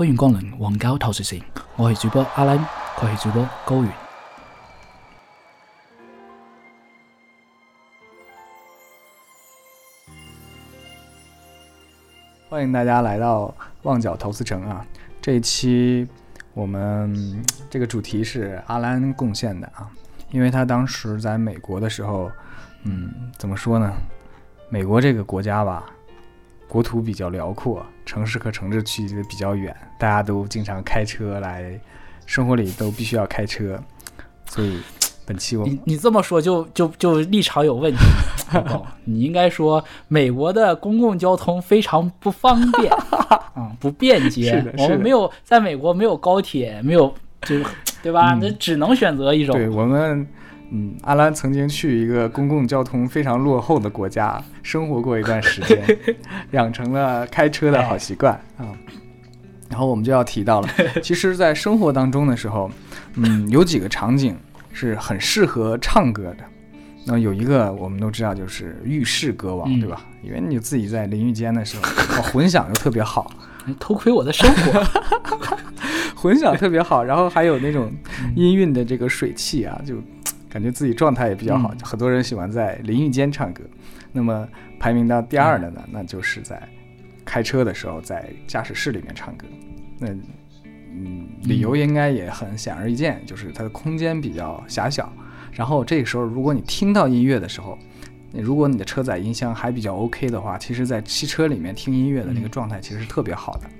[0.00, 1.38] 欢迎光臨黃膠透視城，
[1.76, 2.58] 我是主播阿蘭，
[2.96, 3.92] 佢係主播高原。
[12.48, 14.82] 欢迎大家来到旺角投资城啊！
[15.20, 16.08] 这一期
[16.54, 19.86] 我们这个主题是阿兰贡献的啊，
[20.30, 22.32] 因为他当时在美国的时候，
[22.84, 23.92] 嗯，怎么说呢？
[24.70, 25.84] 美国这个国家吧，
[26.70, 31.76] 国土比较辽阔，城市和城市距离比较远，大家都经常开车来，
[32.26, 33.76] 生活里都必须要开车，
[34.46, 34.78] 所以
[35.26, 37.98] 本期我你你这么说就就就立场有问题，
[38.68, 42.92] 好 你应该说美国的公共交通非常不方便，
[43.56, 44.64] 嗯、不便捷。
[44.78, 47.66] 我们没有在美国没有高铁，没有就是
[48.00, 48.34] 对吧？
[48.34, 49.56] 嗯那、只能选择一种。
[49.56, 50.26] 对我们，
[50.70, 55.98] 嗯，阿兰曾经去一个公共交通非常落后的国家生活过一段时间，
[56.52, 58.66] 养成了开车的好习惯啊。
[59.68, 60.68] 然后我们就要提到了，
[61.02, 62.70] 其实，在生活当中的时候，
[63.14, 64.36] 嗯，有几个场景
[64.72, 66.38] 是很适合唱歌的。
[67.06, 70.04] 那有一个我们都知道，就是浴室歌王，嗯对吧？
[70.22, 71.82] 因为你自己在淋浴间的时候，
[72.18, 73.30] 哦混响又特别好，
[73.78, 74.84] 偷窥我的生活，
[76.14, 77.90] 混响特别好，然后还有那种
[78.36, 79.94] 音韵的这个水汽啊，就
[80.50, 81.72] 感觉自己状态也比较好。
[81.72, 83.62] 嗯很多人喜欢在淋浴间唱歌。
[84.12, 84.46] 那么
[84.78, 86.60] 排名到第二的呢，那就是在
[87.24, 89.46] 开车的时候在驾驶室里面唱歌。
[89.98, 90.08] 那
[90.92, 95.10] 嗯，理由应该也很显而易见，就是它的空间比较狭小。
[95.52, 97.78] 然后这个时候，如果你听到音乐的时候，
[98.32, 103.70] 如果你的车载音箱还比较 OK 的话，其实，在汽车里面听音乐的那个状态其实是特别好的。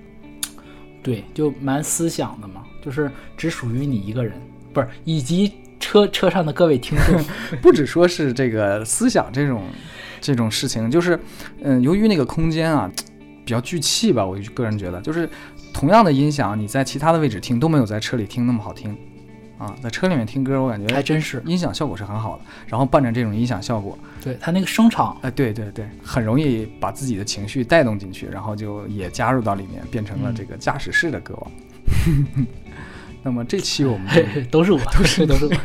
[1.02, 4.34] 对，就蛮思想的嘛，就是只属于你一个人，
[4.72, 7.20] 不是以及车 车上的各位听众。
[7.60, 9.64] 不只说是这个思想这种
[10.20, 11.18] 这种事情，就是
[11.62, 12.88] 嗯，由于那个空间啊
[13.44, 15.28] 比较聚气吧，我个人觉得，就是
[15.72, 18.96] 同样的音响，你在其他的位置听都没有在车里听那么好听
[19.58, 19.74] 啊。
[19.82, 31.50] 在车里面听歌，我感觉还真是，音响效果是很好的，然后伴着这种音响效果，对它那个声场，哎，对对对，很容易把自己的情绪带动进去，然后就也加入到里面，变成了这个驾驶室的歌王。
[33.22, 34.08] 那么这期我们
[34.50, 35.52] 都是我， 都是都是我。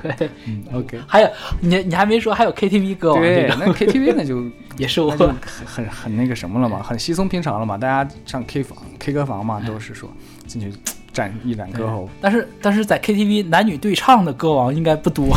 [0.00, 1.28] 嘿嘿嗯 OK，还有
[1.60, 4.44] 你你还没说还有 KTV 歌王对，那 KTV 那就
[4.78, 5.34] 也是我很
[5.66, 7.76] 很很那个什么了嘛，很稀松平常了嘛。
[7.76, 10.08] 大家上 K 房、K 歌房嘛，都是说
[10.46, 10.72] 进去
[11.12, 15.36] 展一展歌喉，但是但是在 KTV 男女对唱的歌王应该不多。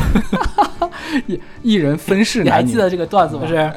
[1.25, 2.49] 一一人分饰男女。
[2.49, 3.41] 你还记得这个段子吗？
[3.41, 3.73] 就是，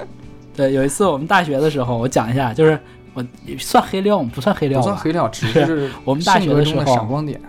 [0.55, 2.79] 对，有一次我们大学的时候，我讲一下，就是
[3.15, 3.25] 我
[3.59, 4.31] 算黑料吗？
[4.35, 7.41] 不算黑料，不算黑料，只是我们大学的时候闪光点。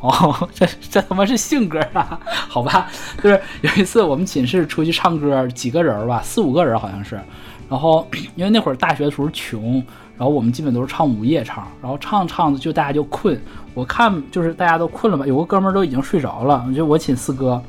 [0.00, 2.18] 哦， 这这他妈是性格啊？
[2.48, 2.88] 好吧，
[3.22, 7.20] 就是有一次我们寝室出去唱歌，几个人儿吧，四五个人好像是。
[7.68, 9.74] 然后 因为那会儿大学的时候穷，
[10.16, 13.38] 然后我们基本都是唱午夜唱，然后唱着唱着就大家就困。
[13.74, 17.62] 我看就是大家都困了嘛，有个哥们儿都已经睡着了，就我寝四哥，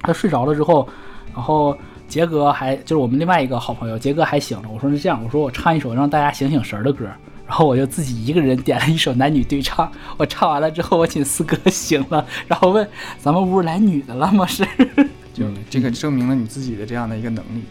[0.00, 0.88] 他睡着了之后，
[1.34, 1.76] 然后
[2.12, 4.68] 杰哥还就是我们另外一个好朋友，杰哥还醒着。
[4.68, 7.06] 我说是这样，我说我唱一首让大家醒醒神儿的歌。
[7.46, 12.86] 然后我就自己一个人点了一首男女对唱，我唱完了之后，我请四哥醒了，然后问
[13.18, 14.44] 咱们屋来女的了吗？
[14.44, 14.62] 是，
[15.32, 17.62] 就这个证明了你自己的这样的一个能力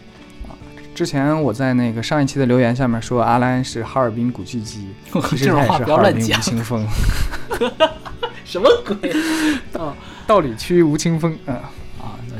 [0.48, 0.58] 啊。
[0.92, 4.88] 之前我在那个上一期的留言下面说阿兰是哈尔滨古巨基，
[5.30, 6.88] 其实这种话不要他也是哈尔乱讲滨吴青峰，
[8.44, 9.14] 什么鬼？
[9.72, 11.56] 道道里区吴青峰，嗯。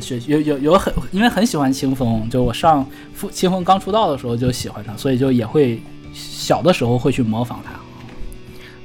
[0.03, 5.81] 啊，学有有有很，因为很喜欢清风，就我上复清风刚出道的时候就喜欢他，所以就也会
[6.13, 7.73] 小的时候会去模仿他。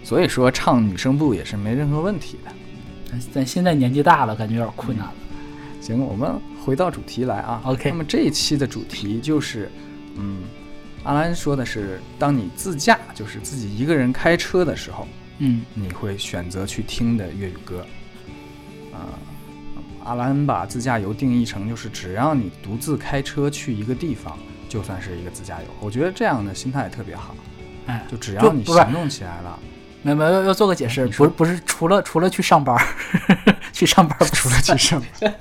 [0.03, 2.51] 所以说唱女声部也是没任何问题的。
[3.09, 5.13] 但但现在年纪大了，感觉有点困难了。
[5.81, 6.33] 行，我们
[6.63, 7.61] 回到主题来啊。
[7.65, 9.71] OK 那么这一期的主题就是，
[10.15, 10.39] 嗯，
[11.03, 15.07] 阿兰说的是，当你自驾，就是自己一个人开车的时候，
[15.39, 17.85] 嗯，你会选择去听的粤语歌。
[18.93, 19.13] 啊、
[20.07, 24.37] 阿兰把自驾游定义成就是只要你独自开车去一个地方，
[24.69, 25.67] 就算是一个自驾游。
[25.81, 27.35] 我觉得这样的心态特别好，
[27.87, 29.59] 哎，就只要你行动起来了，
[30.03, 32.81] 没有没有要要做个解释，不是不是除了除了去上班儿，
[33.73, 35.33] 去上班除了去上班，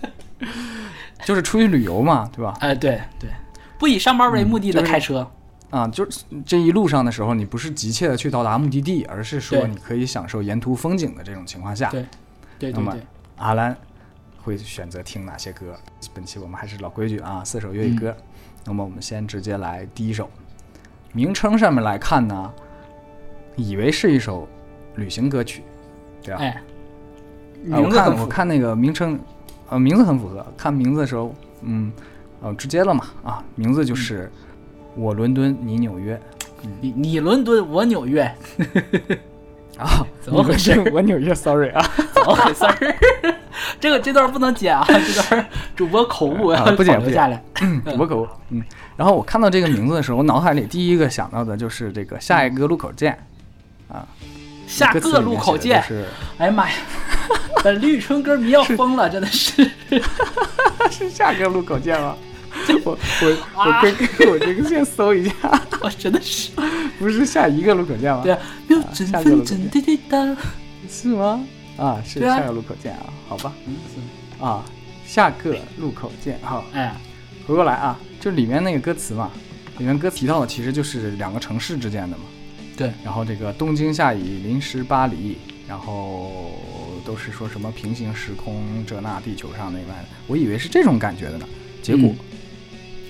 [1.25, 2.53] 就是出去旅游嘛，对吧？
[2.59, 3.31] 哎，对对，
[3.79, 5.31] 不以上班为目的的嗯就是开车，
[5.71, 12.05] 啊，就是这一路上的时候，你不是急切的去到达目的地，而是说你可以享受沿途风景的这种情况下，对
[12.59, 13.07] 对那么对对，
[13.37, 13.77] 阿兰
[14.47, 15.75] 会选择听哪些歌？
[16.15, 18.11] 本期我们还是老规矩啊，四首粤语歌。
[18.11, 18.23] 嗯
[18.69, 20.29] 那么我们先直接来第一首，
[21.13, 22.53] 名称上面来看呢，
[23.55, 24.49] 以为是一首
[24.97, 25.63] 旅行歌曲，
[26.21, 26.41] 对吧？
[26.41, 26.49] 哎，
[27.71, 29.19] 啊，我看我看那个名称，
[29.69, 30.45] 呃，名字很符合。
[30.57, 31.33] 看名字的时候，
[31.63, 31.93] 嗯，
[32.41, 34.31] 呃，直接了嘛，啊，名字就是
[34.97, 36.21] 嗯我伦敦，你纽约。
[36.81, 38.23] 你你伦敦，我纽约，
[39.79, 43.36] 啊， 怎么回事我纽约，sorry 啊，怎么回事儿？
[43.81, 47.43] 这个这段不能剪啊， 这段主播口误啊要不剪不剪保留下来。
[47.85, 48.29] 主播口误。
[48.51, 48.63] 嗯，
[48.97, 53.13] 然后我看到这个名字的时候，我脑海里第一个想到的就是这个下一个路口见。
[53.89, 54.07] 啊
[54.67, 55.87] 下个路口见就！
[55.89, 56.05] 是
[56.39, 56.75] 哎呀妈呀，
[57.63, 59.71] 本绿春歌迷要疯了，真的是。
[60.91, 62.17] 是下个路口见吗？
[62.85, 63.95] 我我我啊跟
[64.29, 65.35] 我这个先搜一下，
[65.83, 66.51] 我真的是，
[66.99, 68.23] 不是下一个路口见吗？
[68.25, 68.39] 对啊。
[70.89, 71.45] 是吗？
[71.77, 74.65] 啊，是下个路口见啊，好吧，嗯，是啊，
[75.07, 76.95] 下个路口见，好，哎，
[77.47, 79.31] 回过来啊，就里面那个歌词嘛，
[79.79, 82.25] 里面歌提到的其实就是两个城市之间的嘛，
[82.77, 85.37] 对，然后这个东京下雨临时巴黎，
[85.69, 86.53] 然后
[87.05, 91.47] 都是说什么平行时空这那地球上那外的，我以为是这种感觉的呢，
[91.83, 92.11] 结果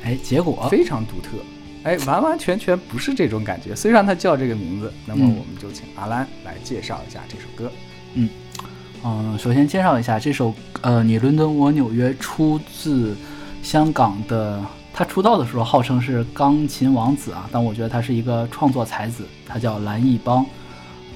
[0.02, 0.68] 哎，结果？
[0.70, 1.38] 非常独特，
[1.82, 3.74] 哎，完完全全不是这种感觉。
[3.74, 5.34] 虽然它叫这个名字，那么嗯。
[5.36, 7.72] 我们就请阿兰来介绍一下这首歌。
[8.14, 8.28] 嗯，
[9.08, 13.16] 嗯首先介绍一下这首呃，你伦敦我纽约出自
[13.62, 14.60] 香港的。
[14.92, 20.44] 他出道的时候号称是钢琴王子啊，但我觉得他是一个创作才子，他叫蓝奕邦。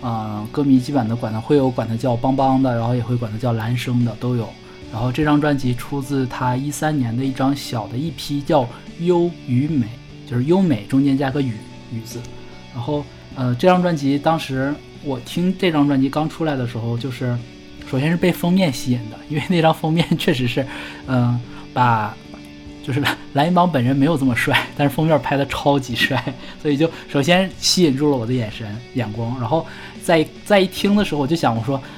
[0.02, 4.46] 呃，歌迷基本的管他会有管他叫邦邦的，然后也会管他叫蓝生的都有。
[4.92, 8.62] 然后这张专辑出自他一三年的一张小的一批叫
[8.98, 9.87] 《优与美》，
[10.31, 11.54] 就是优美中间加个雨
[11.90, 12.20] 雨字。
[12.75, 13.02] 然后
[13.34, 17.34] 呃，这张专辑当时我听这张专辑刚出来的时候，就是
[17.90, 20.64] 首先是被封面吸引的，因为那张封面确实是，
[21.06, 21.40] 嗯、
[21.75, 22.14] 把
[22.87, 23.02] 就是
[23.34, 26.22] 蓝一邦本人没有这么帅，但是封面拍的超级帅，
[26.62, 29.66] 所以就首先吸引住了我的眼神眼光，然后
[30.02, 31.81] 再再一听的时候，我就想我说。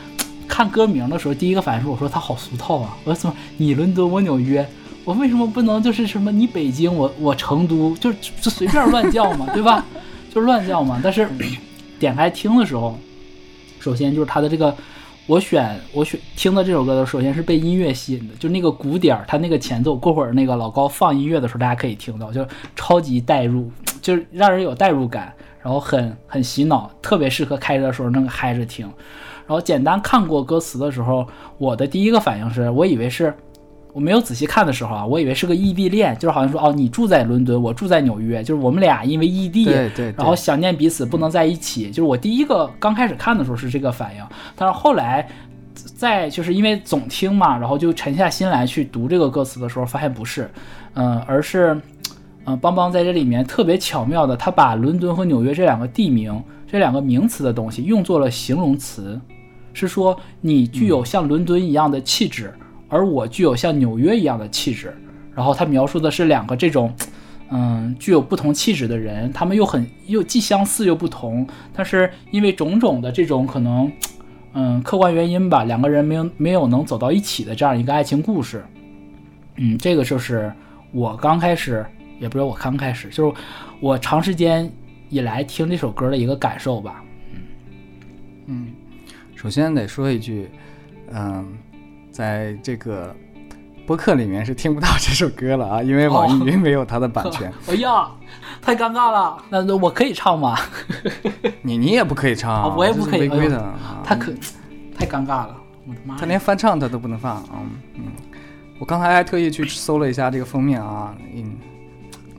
[0.48, 2.94] 看歌名的时候，第一个反应是我说他好俗套啊！
[3.04, 4.68] 我说怎么你伦敦我纽约，
[5.02, 9.86] 我为什么不能就是什么你北京我我成都，就就随便乱叫嘛，对吧？
[10.34, 11.00] 就乱叫嘛。
[11.02, 11.26] 但是
[11.98, 12.98] 点开听的时候，
[13.80, 14.76] 首先就是他的这个，
[15.32, 22.46] 我选我选听的这首歌的，首先是被音乐吸引的，就那个鼓点儿，它那个前奏，过会儿那个老高放音乐的时候，大家可以听到，就
[22.76, 25.32] 超级代入，就是让人有代入感，
[25.62, 28.84] 然后很很洗脑，特别适合开车的时候那个嗨着听。
[29.46, 31.26] 然后简单看过歌词的时候，
[31.56, 33.34] 我的第一个反应是我以为是。
[33.92, 40.14] 我没有仔细看的时候啊，我以为是个异地恋，就是好像说哦，你住在伦敦，我住在纽约，就是我们俩因为异地，对对对。
[40.16, 41.90] 然后想念彼此不能在一起。
[41.90, 44.24] 就是我第一个刚开始看的时候是这个反应，
[44.56, 45.28] 但是后来
[45.94, 50.50] 在就是因为总听嘛，然后就沉下心来去读这个歌词的时候，发现不是，
[50.94, 51.78] 嗯、而是，
[52.46, 59.20] 嗯、邦邦在这里面特别巧妙的，他把伦敦和纽约这两个地名、这两个名词的东西用作了形容词，
[59.74, 62.52] 是说你具有像伦敦一样的气质，
[62.92, 64.94] 而我具有像纽约一样的气质。
[65.34, 66.94] 然后他描述的是两个这种，
[67.50, 73.90] 嗯，具有不同气质的人，他们又很又既相似又不同，但是因为种种的这种可能，
[74.52, 78.62] 嗯，客观原因吧，两个人没有没有能走到一起的这样一个爱情故事。
[79.56, 80.52] 嗯，这个就是
[80.92, 81.82] 我刚开始，
[82.20, 83.34] 也不是我刚开始，就是
[83.80, 84.70] 我长时间
[85.08, 87.02] 以来听这首歌的一个感受吧。
[87.32, 87.40] 嗯，
[88.48, 88.66] 嗯
[89.34, 90.50] 首先得说一句，
[91.10, 91.56] 嗯，
[92.12, 93.14] 在这个
[93.86, 97.52] 播客里面是听不到这首歌了啊，因为网易云没有它的版权。
[97.68, 98.06] 哎呀，
[98.60, 100.56] 太尴尬了，那那我可以唱吗？
[101.62, 104.02] 你你也不可以唱啊，啊我也不可以违规的哎啊。
[104.04, 104.32] 他可
[104.96, 105.56] 太尴尬了，
[105.88, 106.18] 我的妈呀！
[106.20, 108.02] 他连翻唱他都不能放，嗯嗯。
[108.78, 111.56] 我刚才还特意去搜了一下这个封面啊，嗯，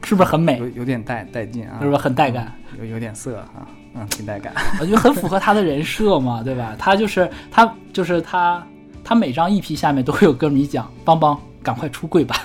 [0.03, 0.68] 是不是很美有？
[0.70, 2.53] 有点带带劲啊，是不是很带感？
[2.77, 4.53] 有有点色啊，嗯，挺带感。
[4.80, 6.75] 我觉得很符合他的人设嘛，对吧？
[6.77, 8.65] 他就是他就是他，
[9.03, 12.36] 他每张 EP 下面都会有歌迷讲：“邦邦，赶快出柜吧。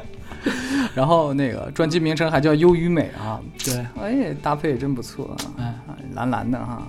[0.94, 6.82] 然后那个专辑名称还叫《优与美》啊，”对，哎，搭配也真不错啊，哎，啊蓝蓝的哈，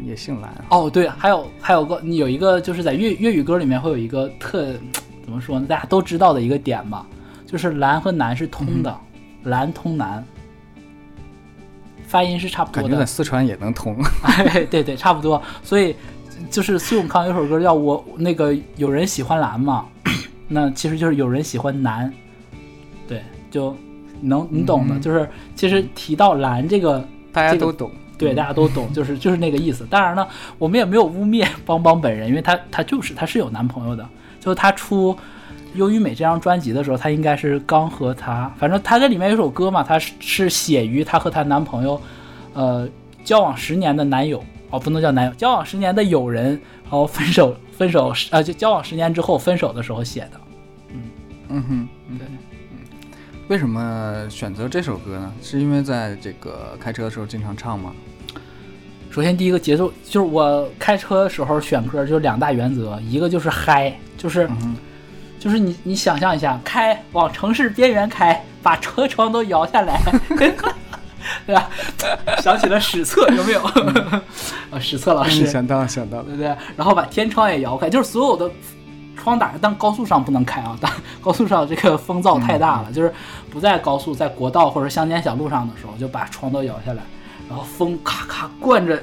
[0.00, 0.52] 也姓蓝。
[0.70, 4.74] 哦，对，还有还有个有一个就是在粤粤语歌里面会有一个特
[5.24, 5.66] 怎么说呢？
[5.66, 7.06] 大家都知道的一个点吧，
[7.46, 8.94] 就是蓝和南是通的，
[9.44, 10.22] 蓝通南，
[12.06, 13.06] 发音是差不多的感觉在。
[13.06, 15.40] 四川也能通， 哎，对对，差不多。
[15.62, 15.96] 所以
[16.50, 19.86] 就是苏永康有首歌叫我那个有人喜欢蓝嘛，
[20.48, 22.12] 那其实就是有人喜欢男，
[23.08, 23.76] 对，就
[24.20, 25.00] 能你懂的，嗯。
[25.00, 27.90] 就是其实提到蓝这个，大家这个都懂。
[28.18, 29.84] 对，大家都懂，就是就是那个意思。
[29.90, 30.26] 当然呢，
[30.56, 34.08] 我们也没有污蔑 邦邦本人，因为他他就是他是有男朋友的，
[34.40, 35.12] 就是他出
[35.74, 42.00] 《优与美》这张专辑的时候，他应该是刚和他，反正他这里面有首歌嘛，他是是写于他和她男朋友，
[42.54, 42.88] 呃，
[43.22, 44.42] 交往十年的男友，
[44.76, 46.50] 哦，不能叫男友，交往十年的友人，
[46.82, 50.40] 然后分手分手，呃，就交往十年之后分手的时候写的。
[50.90, 51.02] 嗯
[51.48, 52.26] 嗯哼，嗯对，
[53.48, 55.32] 为什么选择这首歌呢？
[55.42, 57.92] 是因为在这个开车的时候经常唱吗？
[59.10, 64.76] 首先，第一个节奏就是我开车的时候选歌就两大原则，一个就是嗨，就是嗯
[65.38, 70.00] 就是你你想象一下，开往城市边缘开，把车窗都摇下来，
[71.46, 71.68] 对吧？
[72.42, 73.60] 想起了史册，有没有？
[74.70, 76.46] 啊，史册老师，嗯，想到了想到了，对不对？
[76.76, 78.50] 然后把天窗也摇开，就是所有的
[79.16, 80.90] 窗打开，但高速上不能开啊，但
[81.20, 83.12] 高速上这个风噪太大了，就是
[83.50, 87.02] 不在高速，在国道或者乡间小路上的时候，就把窗都摇下来，
[87.48, 89.02] 然后风咔咔灌着。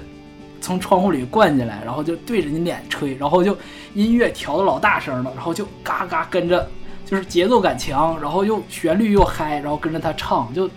[0.66, 3.54] 从窗户里灌进来，然后就对着你脸吹，然后就
[3.96, 6.66] 音乐调的老大声了，然后就嘎嘎跟着，
[7.06, 10.70] 就是节奏感强，然后又旋律又嗨，然后跟着他唱，就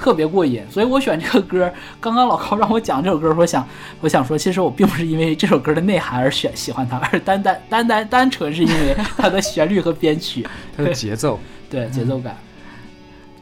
[0.00, 0.64] 特别过瘾。
[0.70, 3.66] 所以我选这个歌，刚刚老高让我讲这首歌，我想
[4.00, 11.38] 我想说，其实我并不是因为这首歌的内涵而选喜欢它，而是单单单单单纯是因为它的旋律和编曲，它的节奏，
[11.68, 12.34] 对节奏感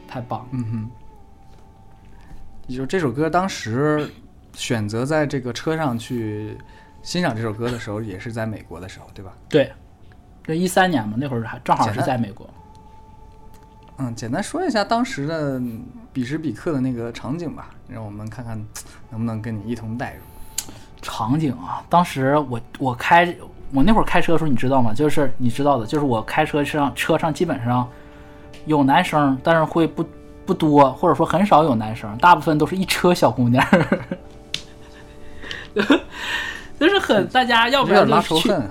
[0.07, 0.47] 太棒。
[0.51, 0.89] 嗯哼。
[2.67, 4.07] 也就这首歌当时
[4.53, 6.55] 选择在这个车上去
[7.01, 9.31] 欣赏这首歌的时候，也是在美国的时候，对吧？
[9.49, 9.71] 对，
[10.43, 12.47] 这一三年嘛，那会儿还正好是在美国。
[13.99, 15.61] 嗯，简单说一下当时的
[16.13, 18.57] 彼时彼刻的那个场景吧，让我们看看
[19.09, 20.21] 能不能跟你一同代入。
[21.01, 23.35] 场景啊，当时我我开
[23.73, 24.93] 我那会儿开车的时候，你知道吗？
[24.93, 27.87] 就是你知道的，就是我开车上车上基本上
[28.65, 30.05] 有男生，但是会不
[30.45, 33.65] 不多，或者说很少有男生，大部分都是一车小姑娘，
[36.79, 38.69] 就是很大家要不要去仇恨，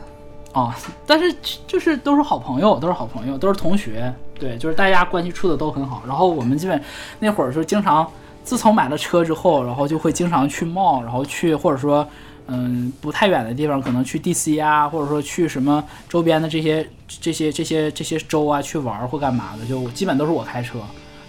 [0.53, 0.75] 啊，
[1.07, 1.35] 但是
[1.67, 6.03] 就是都是好朋友，都是好朋友，都是同学，对，就是大家关系处的都很好。
[6.07, 6.83] 然后我们基本
[7.21, 8.11] 那会儿就经常，
[8.45, 12.09] 自从买了车之后，然后就会经常去 mall，然后去或者说
[12.47, 16.89] 嗯不太远的地方，可能去 DC 啊，或者说去什么周边的这些
[17.21, 20.79] 这些这些这些州啊去玩或干嘛的，就基本都是我开车，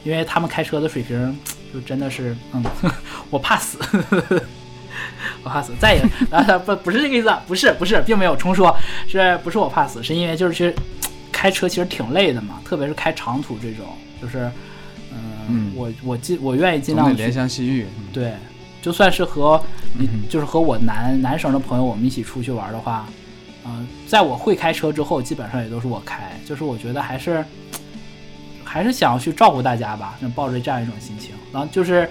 [0.03, 1.37] 因为他们开车的水平
[1.73, 2.63] 就真的是嗯，
[3.29, 3.77] 我怕死。
[5.43, 6.01] 我怕死，再也
[6.35, 8.75] 啊不不是这个意思，不是不是，并没有重说，
[9.07, 10.03] 是不是我怕死？
[10.03, 10.75] 是因为就是其实
[11.31, 13.85] 开车其实挺累的嘛，特别是开长途这种，
[14.21, 14.51] 就是
[15.11, 17.83] 嗯，嗯我我尽我愿意尽量去怜香惜玉。
[17.97, 18.33] 嗯对，
[18.81, 19.61] 就算是和
[19.97, 23.07] 你、嗯就是和我男男生的朋友我们一起出去玩的话，
[23.65, 27.43] 嗯、在我会开车之后，基本上也都是我开，就是我觉得还是
[28.63, 32.09] 还是想要去照顾大家吧，就抱着这样一种心情，然后就是。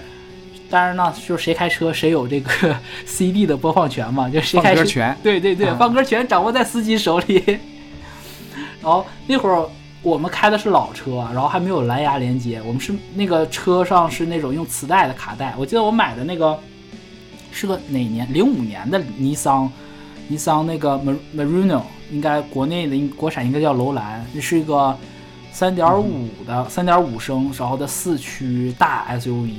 [0.71, 7.57] 当然呢，就是谁开车谁有这个 CD 的播放权嘛，就谁开车权，对对对，啊放歌权掌握在司机手里。
[8.81, 9.67] 然后那会儿
[10.01, 15.53] 我们开的是老车，然后还没有蓝牙连接，我们是那个车上是那种用磁带的卡带。
[15.57, 16.57] 我记得我买的那个
[17.51, 18.25] 是个哪年？
[18.33, 19.69] 零五年的尼桑，
[20.27, 21.81] 尼桑那个 Mar- Marino，
[22.11, 24.97] 应该国内的国产应该叫楼兰，这是一个
[25.51, 29.49] 三点五的三点五升，然后的四驱大 SUV，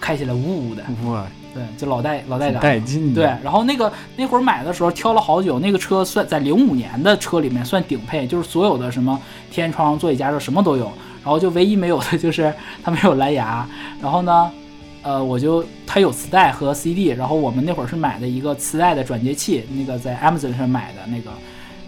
[0.00, 2.62] 开起来呜呜的，哇，对，就老带老带挺感。
[2.62, 3.22] 带劲的。
[3.22, 10.84] 对，然后那个那会儿买的时候挑了好久，那个车算在零五年的车里面算顶配，就是所有的什么天窗、座椅加热什么都有，
[11.22, 12.52] 然后就唯一没有的 就是
[12.84, 13.66] 它没有蓝牙。
[14.00, 14.50] 然后呢，
[15.02, 21.30] 呃，我就它有磁带和 CD，然后我们那会儿是买的一个磁带的转接器，那个在 Amazon 上买的那个，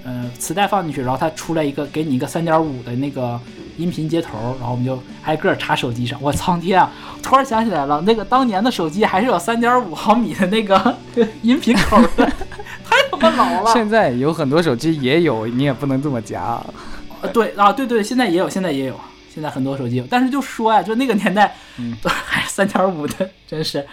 [0.05, 3.41] 呃，磁带放进去，然后它出来一个给你一个三点五的那个
[3.77, 6.19] 音频接头，然后我们就挨个儿插手机上。
[6.23, 6.91] 我苍天啊！
[7.23, 10.97] 突然想起来了，那个当年的手机还是有三点五毫米的那个
[11.43, 12.27] 音频口的，
[12.85, 13.73] 太他妈老了。
[13.73, 16.61] 现在有很多手机也有，你也不能这么夹。
[17.21, 18.95] 呃，对啊，对对，现在也有，现在也有，
[19.33, 23.87] 现在很多手机有，但是就说呀，就那个年代，嗯都 还是三点五的，真是，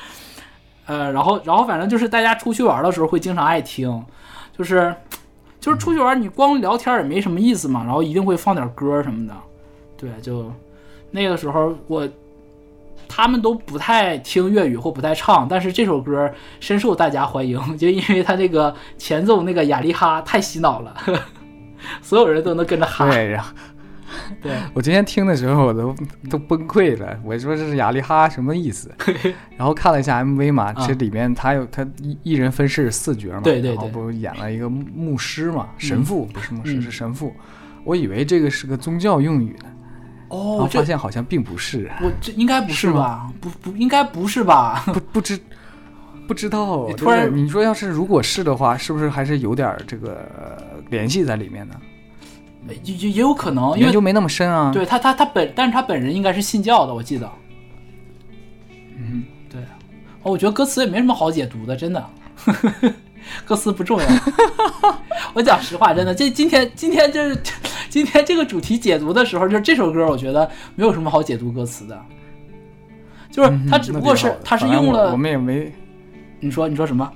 [0.88, 4.04] 呃，然后然后反正就是大家出去玩的时候会经常爱听，
[4.58, 4.96] 就是
[5.60, 9.34] 就是出去玩你光聊天也没什么意思嘛，然后一定会放点歌什么的，
[10.00, 10.52] 对，就
[11.12, 12.08] 那个时候我。
[13.12, 20.96] 他们都不太听粤语或不太唱，但是这首歌深受大家欢迎，就因为他这个前奏那个雅利哈太洗脑了，
[22.04, 23.10] 所有人都能跟着哈。
[23.10, 23.52] 对，然后
[24.44, 25.96] 对，我今天听的时候我都
[26.30, 28.94] 都崩溃了，我说这是雅利哈什么意思？
[29.58, 37.34] 然后看了一下 MV 嘛，其实里面他有他一一人分饰四角嘛，啊对对对然后不演了一个牧牧师嘛，神父不是牧师嗯是神父，
[37.84, 39.70] 我以为这个是个宗教用语呢，
[40.30, 43.34] 哦，这发现好像并不是，我这应该不是吗吧？
[43.42, 44.84] 不不，应该不是吧？
[44.88, 45.40] 不不知
[46.28, 51.76] 不知道， 突然你说要是如果是的话，是不是还是有点儿这个呃联系在里面呢？
[52.68, 54.72] 也也也有可能，因为就没那么深啊。
[54.72, 57.30] 对他他他本，但是他本人应该是信教的，我记得。
[58.98, 59.62] 嗯，对，
[60.22, 62.06] 哦，我觉得歌词也没什么好解读的，真的，
[63.46, 64.08] 歌词不重要。
[65.34, 67.38] 我讲实话，真的，这今天今天就是
[67.90, 72.00] 今天这个主题解读的时候，就是这首歌，我觉得没有什么好解读歌词的，
[73.32, 75.72] 就是它只不过是它是用了我们也没，
[76.40, 77.10] 你说你说什么？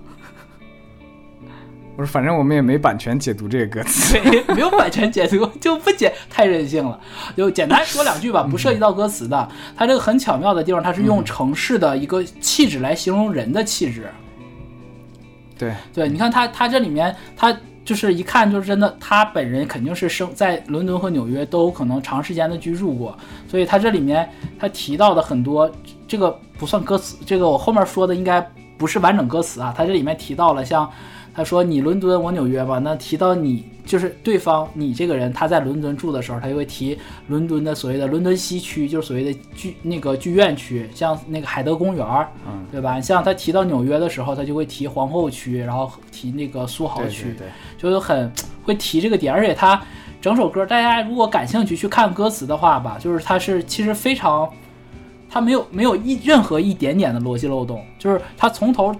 [1.95, 6.99] 我说反正我们也没版权解读这个歌词，对，没有版权解读就不解，太任性了。
[7.37, 9.47] 就简单说两句吧，不涉及到歌词的。
[9.75, 14.09] 它这个很巧妙的地方，它是用城市的一个气质来形容人的气质。
[15.63, 17.55] 对对，你看他他这里面他。
[17.85, 23.13] 就是一看就是真的，他本人肯定是生在伦敦和纽约都可能长时间的居住过，
[23.45, 24.25] 所以他这里面
[24.57, 25.69] 他提到的很多，
[26.07, 28.39] 这个不算歌词，这个我后面说的应该
[28.77, 30.89] 不是完整歌词啊，他这里面提到了像。
[31.35, 36.95] 他说：“你伦敦，我纽约吧。”那提到你，就是对方你这个人，他在伦敦住的时候，他就会提
[37.27, 42.05] 伦敦的所谓的伦敦西区，就是所谓的剧那个剧院区，像那个海德公园，
[42.47, 43.01] 嗯，对吧？
[43.01, 47.47] 像他提到纽约的时候，他就会提皇后区，然后提那个苏豪区，对，
[47.79, 48.31] 就很
[48.63, 49.33] 会提这个点。
[49.33, 49.81] 而且他
[50.21, 54.47] 整首歌，大家如果感兴趣去看歌词的话吧，就是他是其实非常，
[55.27, 58.95] 他没有没有一任何一点点的逻辑漏洞，就是他从头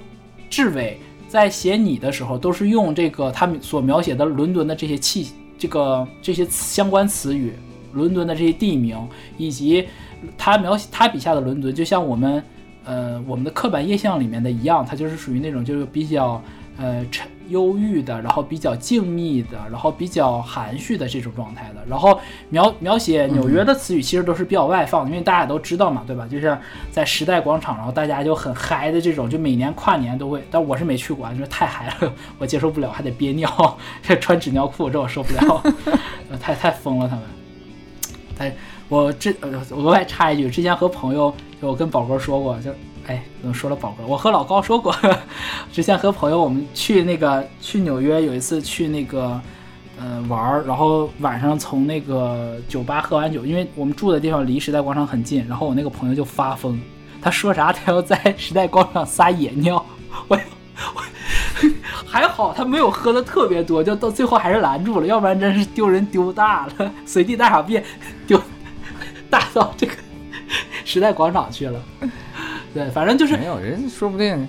[0.49, 0.99] 至尾。
[1.33, 7.53] 在写你的时候，都是用这个他们所描写的伦敦的这些气，这个这些相关词语，
[7.91, 8.95] 伦敦的这些地名，
[9.35, 9.87] 以及
[10.37, 12.43] 他描写他笔下的伦敦，就像我们，
[12.85, 16.39] 呃，我们的刻板印象里面的一样，它就是属于那种就是比较。
[16.75, 22.19] 呃，沉忧郁的，然后比较静谧的，然后比较含蓄的这种状态的，然后
[22.49, 26.27] 描描写纽约的词语其实都是比较外放的，因为大家都知道嘛，对吧？
[26.29, 26.59] 就像
[26.91, 35.63] 在时代广场，然后大家就很嗨的这种，就每年跨年都会，但我是没去过，就是太嗨了，我接受不了，还得憋尿，这穿纸尿裤这我受不了，
[36.39, 37.23] 太太疯了他们。
[38.39, 38.55] 哎，
[38.89, 39.31] 我这
[39.69, 42.71] 额外插一句，之前和朋友就我跟宝哥说过，就。
[43.07, 44.05] 哎，怎么说了，宝哥？
[44.07, 44.95] 我和老高说过，
[45.73, 49.39] 之前和朋友我们去那个去纽约，有一次去那个
[49.99, 56.79] 呃玩儿，然后晚上从那个酒吧喝完酒，因为我们住的地方离时代广场很近，然后我那个朋友就发疯，
[57.21, 59.85] 他说啥他要在时代广场撒野尿，
[60.29, 60.39] 我
[60.95, 61.01] 我
[62.05, 67.83] 还好他没有喝的特别多，就到最后还是拦住了，要不然真是丢人丢大了， 随地大小便
[68.25, 68.41] 丢
[69.29, 69.93] 大到这个
[70.85, 71.81] 时代广场去了。
[72.73, 74.47] 对，反正就是没有人，说不定，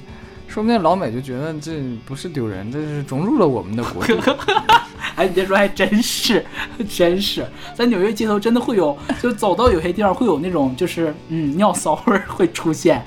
[0.48, 4.32] 说不定老美就觉得这不是丢人，这是融入了我们的国度。
[5.16, 6.44] 哎，你别说，还真是，
[6.88, 13.04] 真是，在纽约街头真的会有，就走到有些地方会有那种，就是嗯，尿骚味会出现，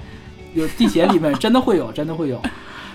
[0.54, 2.40] 有地铁里面真的会有，真的会有。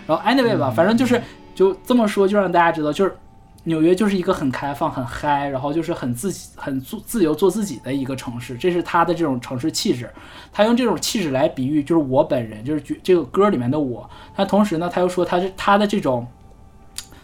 [0.06, 1.20] 然后 anyway 吧，反正就是
[1.54, 3.16] 就这么说，就让大家知道，就是。
[3.64, 10.10] 纽约就是一个很开放、很嗨，然后就是很自己很自自由做自己的一个城市，这是他的这种城市气质。
[10.52, 14.08] 他用这种气质来比喻，就是我本人，就是这个歌里面的我。
[14.36, 16.26] 那同时呢，他又说他是他的这种，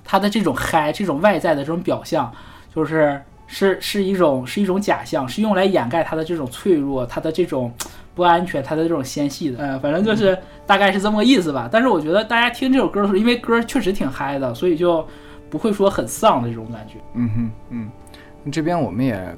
[0.04, 2.32] 他的这种嗨，这种外在的这种表象，
[2.72, 7.72] 就是是是一种是一种假象，是用来掩盖他的这种脆弱，他的这种
[8.14, 9.58] 不安全，他的这种纤细的。
[9.58, 11.68] 呃，反正就是大概是这么个意思吧。
[11.70, 15.04] 但是我觉得大家听这首歌的时候，因为歌确实挺嗨的，所以就。
[15.50, 16.94] 不会说很丧的这种感觉。
[17.14, 19.36] 嗯哼，嗯，这边我们也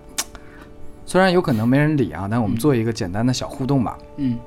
[1.07, 3.99] 虽然有可能没人理啊，但我们做一个简单的小互动吧。
[4.17, 4.39] 嗯，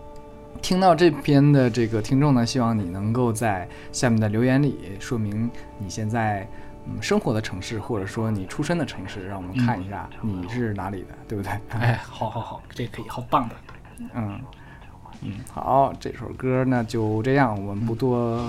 [0.62, 6.48] 听到这边的这个听众呢，希望你能够在下面的留言里说明你现在
[6.86, 11.52] 嗯生活的城市，或者说你出生的城市，让我们看一下你是哪里的，对不对？
[11.70, 13.56] 哎，好好好，这可以，好棒的。
[14.16, 14.40] 嗯
[15.22, 18.40] 嗯，好，这首歌呢就这样，我们不多。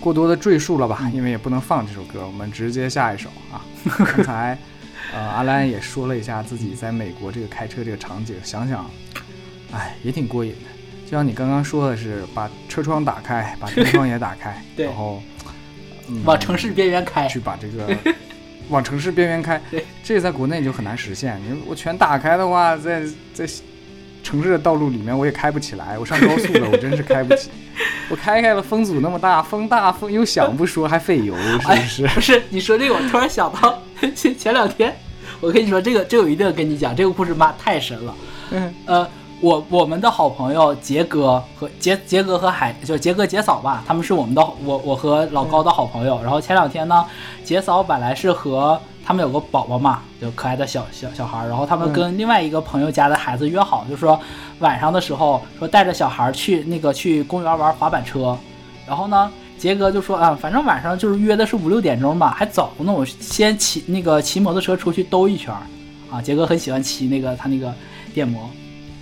[0.00, 3.60] 过多的赘述了吧，因为也不能放这首歌，我们直接下一首啊。
[4.16, 4.58] 刚才，
[5.12, 8.90] 呃，阿兰也说了一下自己在美国这个开车这个场景，想想，
[9.72, 10.70] 哎，也挺过瘾的。
[11.04, 15.22] 就像你刚刚说的是，把车窗打开，把天窗也打开， 然后
[16.24, 17.94] 往城市边缘开，去把这个
[18.70, 19.60] 往城市边缘开。
[20.02, 21.40] 这个在国内就很难实现。
[21.42, 23.46] 你我全打开的话，在在
[24.22, 25.98] 城市的道路里面我也开不起来。
[25.98, 27.50] 我上高速的，我真是开不起。
[28.10, 32.06] 我开开了，风阻那么大，风大风又响，不说还费油，是不是？
[32.08, 33.82] 不是，你说这个，我突然想到
[34.14, 34.94] 前前两天，
[35.40, 38.14] 我跟你说这个，这个一定要跟你讲，这个故事妈太神了。
[38.50, 39.08] 嗯，呃，
[39.40, 46.20] 我我们的好朋友杰哥和杰杰哥和海，就是杰哥杰嫂吧，他们是我们的，我我和老高的好朋友。
[46.22, 47.04] 然后前两天呢，
[47.42, 54.18] 杰嫂本来是和他们有个宝宝嘛，就可爱的小小小孩，然后他们跟另外一个朋友家的孩子约好，就说。
[54.60, 58.36] 晚上的时候说带着小孩去那个去公园玩滑板车，
[58.86, 65.54] 然后呢，杰哥就说啊，反正晚上就是约的是五六点钟吧，还早，那我先骑那个骑摩托车出去兜一圈，
[66.10, 67.72] 啊，杰哥很喜欢骑那个他那个
[68.12, 68.50] 电摩，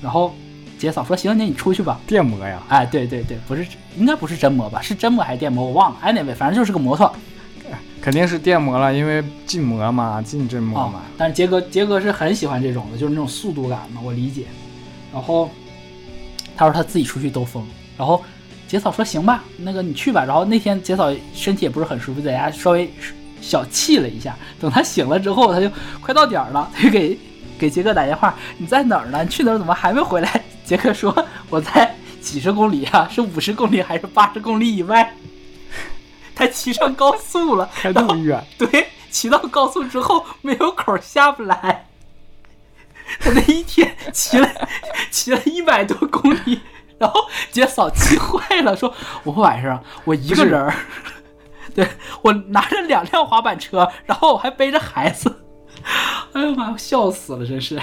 [0.02, 0.34] 然后
[0.78, 2.00] 杰嫂说行，那你出去吧。
[2.06, 2.62] 电摩呀？
[2.68, 4.80] 哎，对对对，不是，应该不是真摩吧？
[4.80, 5.64] 是真摩还是电摩？
[5.64, 5.98] 我忘了。
[6.04, 7.12] Anyway，反正就是个摩托。
[8.00, 14.44] 肯定是电摩了，因为禁摩嘛，禁真摩啊嘛。，但是杰哥杰哥是很喜欢这种的，就是那种速度感嘛，我理解。
[15.12, 15.50] 然后
[16.56, 17.66] 他说他自己出去兜风，
[17.98, 18.22] 然后
[18.68, 20.24] 杰嫂说行吧，那个你去吧。
[20.24, 22.88] 然后那天杰嫂身体也不是很舒服，在家稍微
[23.40, 24.37] 小气了一下。
[24.61, 25.68] 等他醒了之后，他就
[26.00, 27.18] 快到点儿了，他就给
[27.58, 29.22] 给杰哥打电话，你在哪儿呢？
[29.22, 29.58] 你去哪儿？
[29.58, 30.44] 怎么还没回来？
[30.64, 35.14] 杰克说我在几十公里啊，是五十公里还是八十公里以外？
[36.34, 41.86] 他骑上高速了，开那么远， 对，骑到高速之后没有口下不来。
[43.18, 44.48] 他那一天骑了
[45.10, 46.60] 骑了一百多公里，
[46.98, 48.94] 然后杰嫂气坏了，说
[49.24, 50.74] ：“我晚上我一个人儿，
[51.74, 51.88] 对
[52.20, 55.34] 我拿着两辆滑板车，然后我还背着孩子，
[56.34, 57.80] 哎呀妈，笑死了，真是。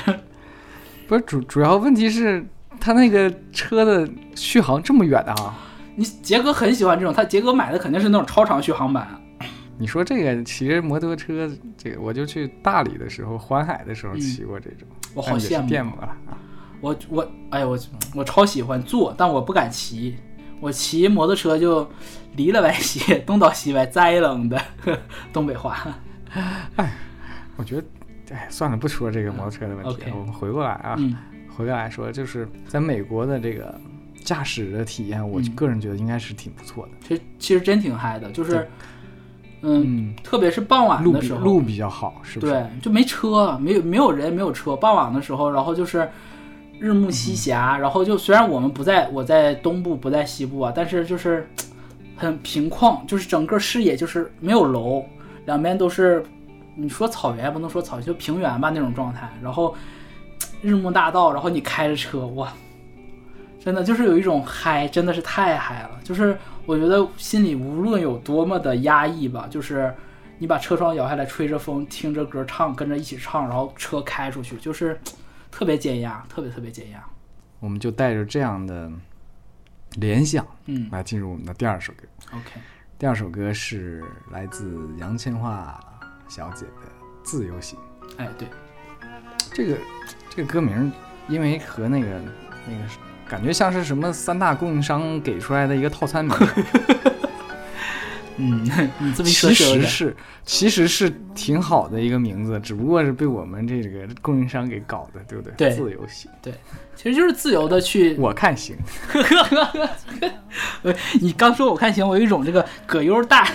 [1.08, 2.46] 不是主主要问题是
[2.80, 5.56] 他那个车的续航这么远啊？
[5.96, 9.08] 你杰哥很喜欢这种，他杰哥买的肯定是那种超长续航版。
[9.78, 16.38] 你说这个骑着摩托车，这个我就去大理的时候，环海的时候骑过这种，嗯我好羡慕电摩了啊。
[16.82, 17.78] 我我哎呀我
[18.14, 20.16] 我超喜欢坐，但我不敢骑。
[20.62, 21.88] 我骑摩托车就
[22.38, 24.60] 离了歪斜，东倒西歪，栽楞的
[25.34, 25.78] 东北话。
[27.58, 27.84] 我觉得，
[28.36, 31.16] 哎，算了，不说这个摩托车的问题 OK 了，我们回过来啊，嗯。
[31.56, 33.74] 回过来说，就是在美国的这个
[34.24, 35.56] 驾驶的体验，我嗯。
[35.56, 36.92] 个人觉得应该是挺不错的。
[37.08, 38.68] 其实其实真挺嗨的，就是
[39.62, 42.52] 嗯，嗯，特别是傍晚的时候，路比较好，是不是？
[42.52, 44.76] 对，就没车，没有没有人，没有车。
[44.76, 46.10] 傍晚的时候，然后就是
[46.78, 51.48] 日暮西霞，然后就虽然我们不在我在东部，不在西部啊，但是就是
[52.18, 55.06] 很平旷，就是整个视野就是没有楼，
[55.46, 56.22] 两边都是
[56.76, 59.30] 你说草原不能说草原，就平原吧那种状态。
[59.42, 59.76] 然后
[60.62, 62.52] 日暮大道，然后你开着车，哇，
[63.60, 66.00] 真的就是有一种嗨，真的是太嗨了。
[66.04, 69.94] 就是我觉得心里无论有多么的压抑吧，就是
[70.38, 75.00] 你把车窗摇下来，吹着风，听着歌唱，跟着一起唱，然后车开出去，就是
[75.50, 77.04] 特别减压，特别特别减压。
[77.62, 78.92] 我们就带着这样的
[79.94, 82.04] 联想嗯来进入我们的第二首歌。
[82.34, 82.60] ，OK，
[83.00, 85.74] 第二首歌是来自杨千嬅
[86.28, 86.88] 小姐的
[87.24, 87.78] 《自由行》。
[88.18, 88.48] 哎，对，
[89.54, 89.78] 这个
[90.30, 90.92] 这个歌名，
[91.28, 92.08] 因为和那个
[92.68, 92.80] 那个
[93.28, 96.36] 感觉像是什么三大供应商给出来的一个套餐名，
[98.38, 98.64] 嗯，
[99.00, 105.54] 你这么一说其实是其实是挺好的一个名字，只不过是被我们这个供应商给搞的，对不对？
[105.56, 106.54] 对自由行，对
[106.96, 108.16] 其实就是自由的去。
[108.18, 108.76] 我看行。
[111.20, 113.50] 你刚说我看行，我有一种这个葛优大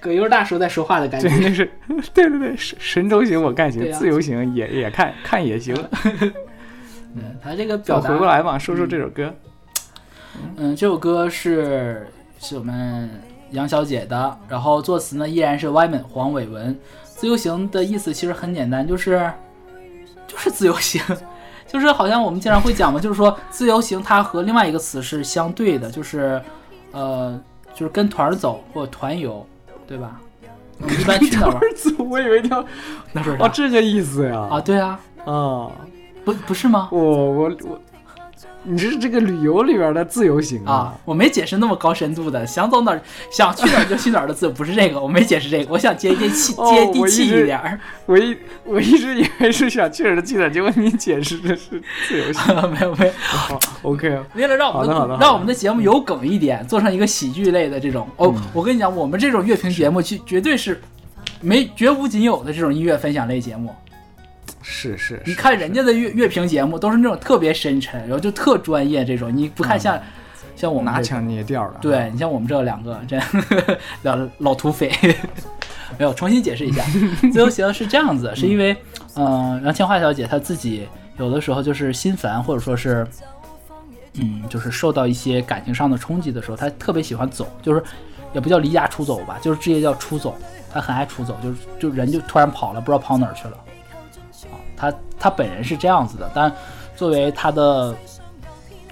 [0.00, 1.38] 葛优大叔在说话的感觉对，。
[1.40, 1.70] 那是
[2.14, 5.74] 对对对，神神州行我看行，自由行也也看看也行。
[7.14, 9.32] 嗯，他这个表达回过来嘛，说说这首歌。
[10.56, 12.06] 嗯，这首歌是
[12.38, 13.08] 是我们
[13.52, 16.78] 杨小姐的，然后作词呢依然是 Wyman 黄伟文。
[17.04, 19.32] 自由行的意思其实很简单，就是
[20.26, 21.02] 就是自由行，
[21.66, 26.38] 就是好像我们经常会讲嘛，就是说自由行它和另外一个词是相对的，就是
[26.92, 27.40] 呃
[27.72, 29.46] 就是跟团儿走或者团游，
[29.86, 30.20] 对吧？
[30.80, 31.60] 我们一般去哪儿玩？
[32.10, 32.64] 我以为叫
[33.12, 34.40] 那是哦这个意思呀。
[34.50, 35.70] 啊，对啊，啊，
[36.24, 36.88] 不不是吗？
[36.92, 37.80] 我我我，
[38.66, 43.00] 你这是这个旅游里边的自由行啊，我没解释那么高深度的，想走哪儿
[43.30, 47.78] 想去哪儿就去哪儿的自由，不是这个，我没解释这个，我想接地气、哦接地气一点儿。
[48.06, 52.70] 我一我一直以为是想去哪儿就去哪儿，结果你解释的是自由行。
[52.70, 58.08] 没 有没有，好，OK，为了让我们的的的让我们的节目有梗一点，做成一个喜剧类的这种。
[58.16, 60.80] 哦，嗯我跟你讲，我们这种乐评节目绝绝对是
[61.40, 63.74] 没绝无仅有的这种音乐分享类节目。
[64.68, 69.96] 是是，你看人家的乐乐评节目都是那种特别深沉，然后就特专业这种，你不看像、
[70.56, 73.16] 像我们这拿腔捏调的，对你像我们这两个这
[74.02, 74.90] 老老土匪，
[75.96, 76.82] 没有重新解释一下，
[77.32, 78.76] 自由行是这样子，是因为
[79.14, 83.06] 嗯、呃杨千嬅小姐她自己有的时候就是心烦，或者说是
[84.14, 87.80] 嗯，就是受到一些感情上的冲击的时候，她特别喜欢走，就是
[88.34, 90.34] 也不叫离家出走吧，就是直接叫出走，
[90.72, 93.56] 她很爱出走，就是就人就突然跑了，不知道跑哪儿去了。
[94.76, 96.52] 啊，她她本人是这样子的，但
[96.94, 97.94] 作为他的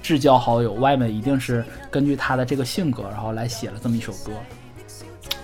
[0.03, 4.33] 至交好友外面一定是根据他的这个性格，然后来写了这么一首歌，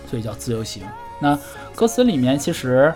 [0.07, 0.83] 所以叫《自由行》。
[1.18, 1.38] 那
[1.74, 2.92] 歌词里面其实，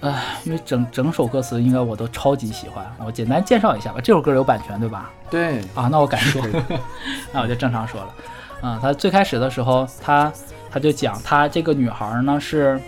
[0.00, 4.00] 唉，因为整整首歌词应该我都超级喜欢，我简单介绍一下吧。
[4.02, 5.10] 这首歌有版权对吧？
[5.30, 6.42] 对，啊，那我敢说，
[7.32, 8.14] 那我就正常说了。
[8.62, 10.32] 啊，他最开始的时候，他
[10.70, 12.80] 他就讲他这个女孩呢是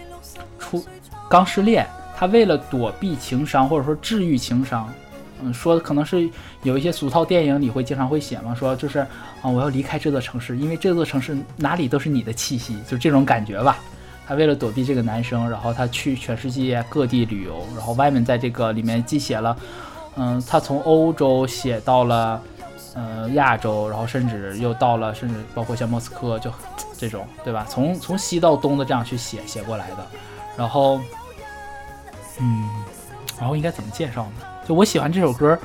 [0.59, 0.83] 初
[1.29, 4.91] 刚失恋，他为了躲避情伤或者说治愈情伤，
[5.43, 6.29] 嗯，说的可能是
[6.63, 9.09] 有一些俗套电影里会经常会写嘛，说就是啊
[9.43, 13.79] 我要离开这座城市，因为这座城市哪里都是你的气息，就这种感觉吧。
[14.27, 19.57] 他为了躲避这个男生，然后他去全世界各地旅游，然后外面在这个里面既写了，
[20.17, 22.43] 嗯，他从欧洲写到了，
[22.95, 26.51] 呃，亚洲，然后甚至又到了，甚至包括像莫斯科，就
[26.99, 27.65] 这种，对吧？
[27.69, 30.05] 从从西到东的这样去写写过来的，
[30.57, 31.01] 然后，
[32.41, 32.69] 嗯，
[33.39, 34.47] 然后应该怎么介绍呢？
[34.67, 35.59] 就我喜欢这首歌，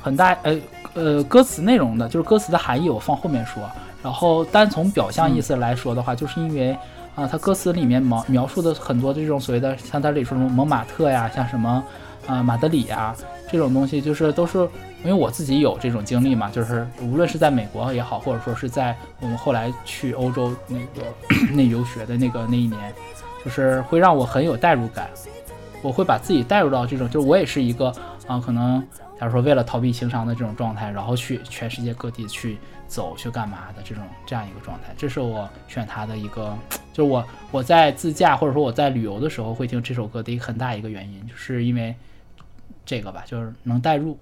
[0.00, 0.58] 很大，呃
[0.94, 3.62] 呃，歌词内容的，就是歌词的含义，我放后面说。
[4.02, 6.76] 然后单从表象意思来说的话，就是因为。
[7.14, 11.84] 啊，他歌词里面描描述的很多这种所谓的，像他里说什么蒙马特呀，像什么，
[12.26, 13.14] 啊马德里呀
[13.50, 14.60] 这种东西，就是都是
[15.04, 21.02] 因为我自己有这种经历嘛，就是无论是在美国也好，或者说是在我们后来去欧洲那个
[21.52, 22.80] 那游学的那个那一年，
[23.44, 25.10] 就是会让我很有代入感，
[25.82, 27.92] 我会把自己带入到这种，就是我也是一个
[28.26, 28.80] 啊，可能
[29.18, 32.56] 假如说为了逃避情伤的这种状态，然后去全世界各地去。
[32.88, 36.54] 走去干嘛的这种这样一个状态，这是我选它的一个，
[36.92, 41.96] 就是我我在自驾或者说我在旅游的时候会听这首歌的一个很大一个原因，就是因为
[42.84, 44.18] 这个吧，就是能代入。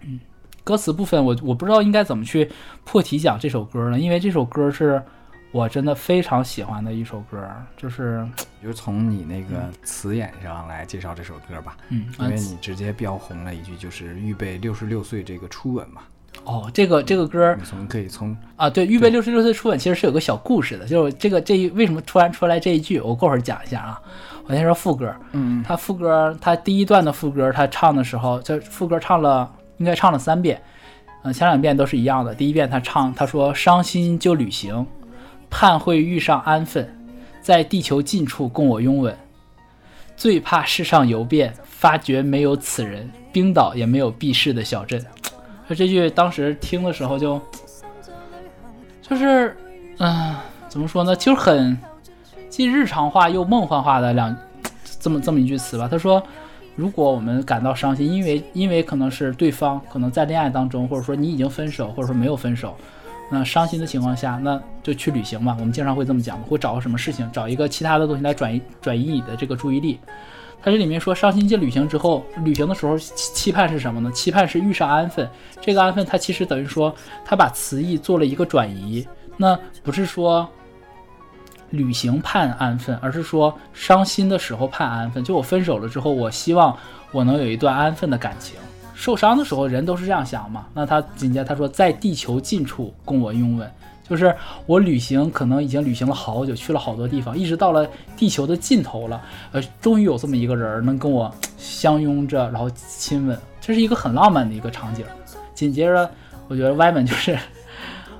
[0.00, 0.20] 嗯，
[0.62, 2.52] 歌词部分我我不知道应该怎么去
[2.84, 5.02] 破题讲这首歌呢，因为这首歌是
[5.52, 8.26] 我真的非常喜欢的一首歌，就是
[8.62, 16.00] 就从你那个词眼上来介绍这首歌吧，嗯，因为你直接标红了一句，就是预备六十六岁这个初吻嘛。
[16.44, 24.00] 哦，这个这个歌你从可以从啊，对，预备六十六岁初吻其实是有个小故事的，就是这个这一为什么突然出来这一句，我过会儿讲一下啊。
[24.46, 30.60] 我先说副歌，嗯，他副歌他第一段的副歌他唱的时候，就副歌唱了应该唱了三遍，
[31.22, 32.34] 嗯，前两遍都是一样的。
[32.34, 34.84] 第一遍他唱他说伤心就旅行，
[35.52, 36.88] 盼会遇上安分，
[37.42, 39.14] 在地球近处共我拥吻，
[40.16, 45.04] 最怕世上游遍，发觉没有此人，冰岛也没有避世的小镇。
[45.68, 47.38] 这句当时听的时候就，
[49.02, 49.54] 就是，
[49.98, 50.34] 嗯，
[50.68, 51.14] 怎么说呢？
[51.14, 51.78] 就是很
[52.48, 54.34] 既日常化又梦幻化的两
[54.98, 55.86] 这么这么一句词吧。
[55.86, 56.22] 他说，
[56.76, 62.74] 如果我们感到伤心，因为因为可能是对方可能在恋爱当中，或者说你已经分手，或者说没有分手，
[63.32, 65.56] 那伤心的情况下，那就去旅行嘛。
[65.58, 69.98] 我们经常会这么讲，会找个什么事情，找一个其他的东西来转移转移你的这个注意力。
[70.62, 74.12] 他这里面说，伤心进旅行之后，旅行的时候期期盼是什么呢？
[74.12, 75.28] 期盼是遇上安分。
[75.60, 79.04] 这个安分，它其实等于说，他把词义做了一个转移。
[79.38, 80.46] 那不是说
[81.70, 85.24] 旅行盼安分，而是说伤心的时候盼安分。
[85.24, 86.76] 就我分手了之后，我希望
[87.10, 88.56] 我能有一段安分的感情。
[89.02, 90.64] 受伤的时候，人都是这样想嘛。
[90.72, 93.68] 那他紧接着他说，在地球近处供我拥吻。
[94.08, 94.32] 就是
[94.64, 97.84] 我旅行，可能已经旅行了好久，去了好多地方，一直到了
[98.16, 105.04] 地球的尽头了，呃，终于有这么一个人能跟我相拥着，然后亲吻，这是一个很浪漫的一个场景。
[105.52, 106.08] 紧接着，
[106.46, 107.36] 我觉得歪门就是，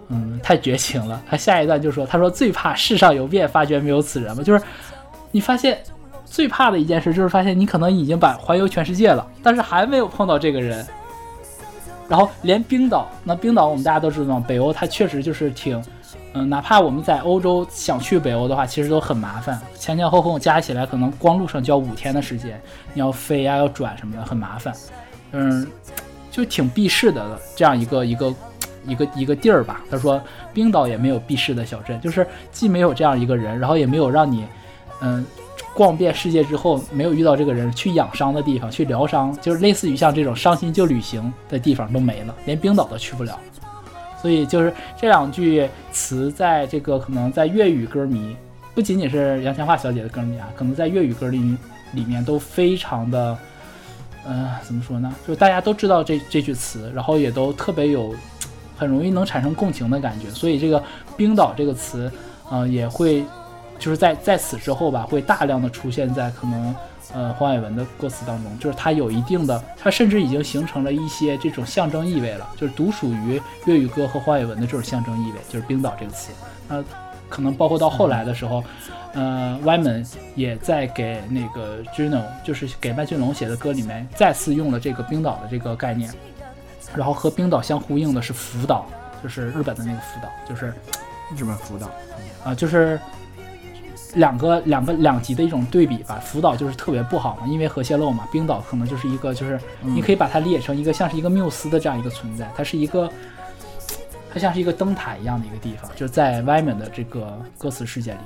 [0.08, 1.22] 嗯，太绝情了。
[1.30, 4.60] 他下一段就说：“他说最怕世上有变，发觉没有此人嘛。”就是
[5.30, 5.80] 你发现
[6.32, 10.84] 最怕的一件事，就是发现你可能已经把环游全世界了，但是还没有碰到这个人。
[12.08, 15.84] 然后连冰岛，那冰岛我们大家都知道，北欧它确实就是挺，
[16.32, 22.58] 嗯，哪怕我们在欧洲想去北欧的话，其实都很麻烦，前前后后加起来可能光路上就要五天的时间，
[22.94, 24.74] 你要飞呀，要转什么的，很麻烦，
[25.32, 25.66] 嗯，
[26.30, 28.34] 就挺避世的这样一个一个
[28.86, 29.82] 一个一个地儿吧。
[29.90, 30.18] 他说
[30.54, 34.46] 冰岛也没有避世的小镇，就是既没有这样一个人，然后也没有让你，
[35.02, 35.26] 嗯。
[35.74, 43.38] 逛遍世界之后，没有遇到这个人，去养伤的地方，去疗伤，就是类似于像这种伤心就旅行的地方都没了，连冰岛都去不了。
[44.20, 48.36] 所以就是这两句词，在这个可能在粤语歌迷，
[48.74, 51.56] 不仅仅是杨千嬅小姐的歌迷啊，可能在粤语歌里
[51.92, 53.38] 里面都非常的，
[54.26, 55.10] 呃，怎么说呢？
[55.26, 58.14] 就大家都知道这这句词，然后也都特别有，
[58.76, 60.28] 很容易能产生共情的感觉。
[60.28, 60.82] 所以这个
[61.16, 62.12] 冰岛这个词，
[62.50, 63.24] 呃，也会。
[63.82, 66.72] 就是在在此之后吧，会大量的出现在可能
[67.12, 76.30] 呃黄伟文的歌词当中，就是它有一定的，它甚至已经形成了一些这种象征意味了，就是独属于粤语歌和黄伟文的这种象征意味，就是冰岛这个词。
[76.68, 76.80] 那
[77.28, 78.62] 可能包括到后来的时候，
[79.14, 86.08] 呃，Wyman 也在给那个 Juno，就是给麦浚龙写的歌里面再次用了这个冰岛的这个概念，
[86.94, 88.86] 然后和冰岛相呼应的是福岛，
[89.20, 90.72] 就是日本的那个福岛，就是
[91.36, 91.90] 日本福岛
[92.44, 92.96] 啊，就是。
[94.14, 98.28] 两个两个两极的一种对比吧，福岛就是特别不好嘛，因为核泄漏嘛。
[98.30, 103.10] 冰岛可能就是一个，就是你可以把它理解成一个像是一个缪斯的这样一个存在，它是一个，
[104.32, 108.18] 它像是一个灯塔一样的一个地方，就在 Wyman 的这个歌词世界里。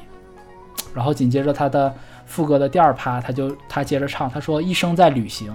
[0.94, 1.94] 然后紧接着他的
[2.24, 5.50] 副歌的第二趴，他就他接着唱，他说一生在旅行，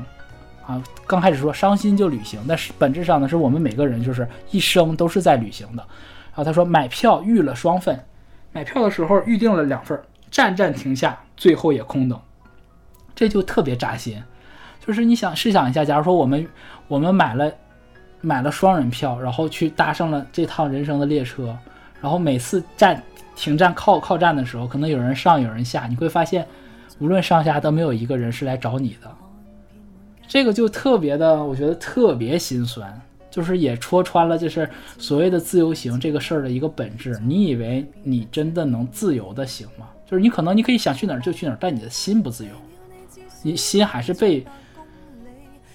[0.68, 5.84] 啊，刚开始说伤心就旅行，但是本质上呢，是我们每个人就是一生都是在旅行的。
[6.30, 8.00] 然后他说买票预了双份，
[8.52, 10.00] 买票的时候预定了两份。
[10.32, 12.20] 战战停下，最后也空等。
[13.14, 14.20] 这就特别扎心。
[14.84, 16.48] 就是你想试想一下，假如说我们
[16.88, 17.52] 我们买了
[18.22, 21.56] 买了双人票，然后去搭上了这趟人生的列车，
[22.02, 23.04] 然后每次站
[23.36, 26.48] 停站靠靠站的时候，可能有人上有人下，你会发现
[26.98, 29.12] 无论上下都没有一个人是来找你的。
[30.28, 37.20] 这个就特别的，我觉得特别心酸，就是也戳穿了就是所谓的自由行这个事儿的一个本质。
[37.26, 39.90] 你以为你真的能自由的行吗？
[40.06, 42.52] 就是你可能你可以想去哪儿就去哪儿，但你的心不自由，
[43.42, 44.46] 你心还是被。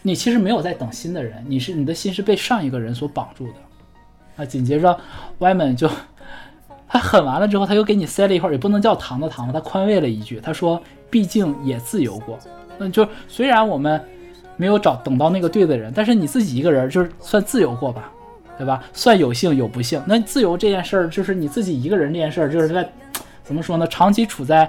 [0.03, 3.55] 你其实没有在等新的人，你是你的心是被上一个人所绑住的。
[4.37, 4.97] 啊，紧接着
[5.39, 5.91] 歪门就
[6.87, 12.39] 他狠完了之后，他又给你塞了一块，也不能叫糖的糖他宽慰了一句，他说：“毕竟也自由过。”
[12.79, 14.01] 那就虽然我们
[14.57, 18.11] 没有找等到那个对的人，但是你自己一个人就是算自由过吧，
[18.57, 18.83] 对吧？
[18.93, 20.03] 算有幸有不幸。
[20.07, 22.89] 那自由这件事儿，就是你自己一个人这件事儿，就是在
[23.43, 23.87] 怎么说呢？
[23.89, 24.69] 长期处在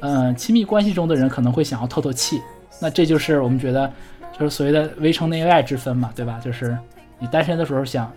[0.00, 2.40] 嗯亲密关系中的人可能会想要透透气。
[2.80, 3.90] 那这就是我们觉得。
[4.38, 6.40] 就是所谓的围城内外之分嘛，对吧？
[6.42, 6.76] 就是
[7.18, 8.10] 你单身的时候想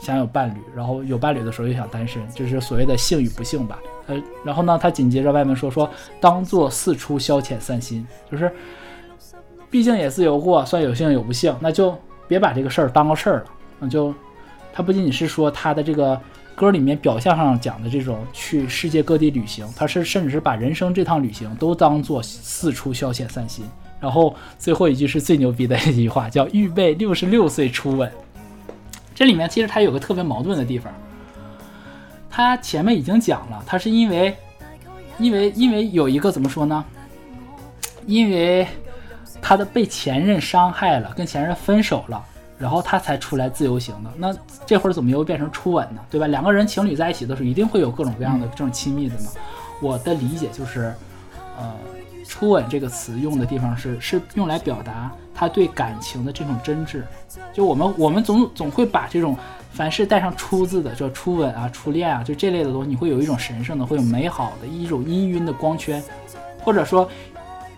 [0.00, 3.78] 想有伴侣，然后有伴侣的时候又想单身，就是所谓的幸与不幸吧。
[4.08, 5.88] 呃，然后呢，他紧接着外面说说
[6.20, 8.50] 当做四处消遣散心，就是
[9.76, 11.94] 毕竟也自由过，算有幸有不幸，那就
[12.26, 13.44] 别把这个事儿当个事儿了。
[13.78, 14.14] 那就
[14.72, 16.18] 他不仅仅是说他的这个
[16.54, 23.66] 歌里面表象上讲的这种去世界各地旅行，他是甚至是把人生这趟旅行都当做四处消遣散心。
[24.00, 28.10] 然后最后一句是最牛逼的一句话，叫“预备六十六岁初吻”。
[29.14, 30.90] 这里面其实它有个特别矛盾的地方，
[32.30, 34.34] 他前面已经讲了，他是因为，
[35.18, 36.82] 因为因为有一个怎么说呢？
[38.06, 38.66] 因为
[39.46, 42.20] 他的被前任伤害了，跟前任分手了，
[42.58, 44.10] 然后他才出来自由行的。
[44.16, 44.34] 那
[44.66, 46.00] 这会儿怎么又变成初吻呢？
[46.10, 46.26] 对吧？
[46.26, 49.28] 两个人情侣在一起的时候，一定会有各种各样的这种亲密的呢。
[49.80, 50.92] 我的理解就是，
[51.58, 51.72] 呃。
[52.28, 57.00] 初吻这个词用的地方是是用来表达他对感情的这种真挚，
[57.52, 59.38] 就我们我们总总会把这种
[59.70, 66.02] 凡是带上“初”字的，叫初吻啊、初恋啊，就这类的东西，你会有一种神圣的、会有美好的一种氤氲的光圈，
[66.64, 67.08] 或者说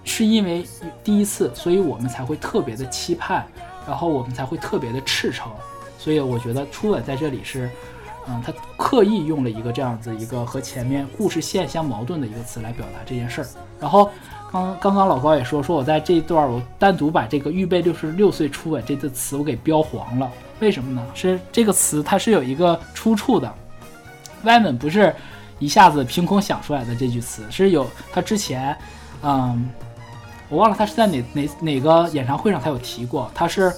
[0.09, 0.67] 是因为
[1.05, 3.47] 第一次，所以我们才会特别的期盼，
[3.87, 5.53] 然后我们才会特别的赤诚，
[5.99, 7.71] 所以我觉得初吻在这里是，
[8.27, 13.47] 嗯，他刻意用了一个这样子一个和前面故事线相矛盾的一个词来表达这件事儿，
[13.79, 14.11] 然后。
[14.51, 21.07] 刚刚刚老高也说说，我在这一段我单独把这个“预备六十六岁初吻”这个词我给标黄了，为什么呢？
[21.15, 23.55] 是这个词它是有一个出处的，
[24.45, 25.15] 歪门不是
[25.59, 28.75] 一下子凭空想出来的这句词，是有他之前，
[29.23, 29.69] 嗯，
[30.49, 33.73] 我忘了他是在哪哪哪个演唱会上他有提过，他是，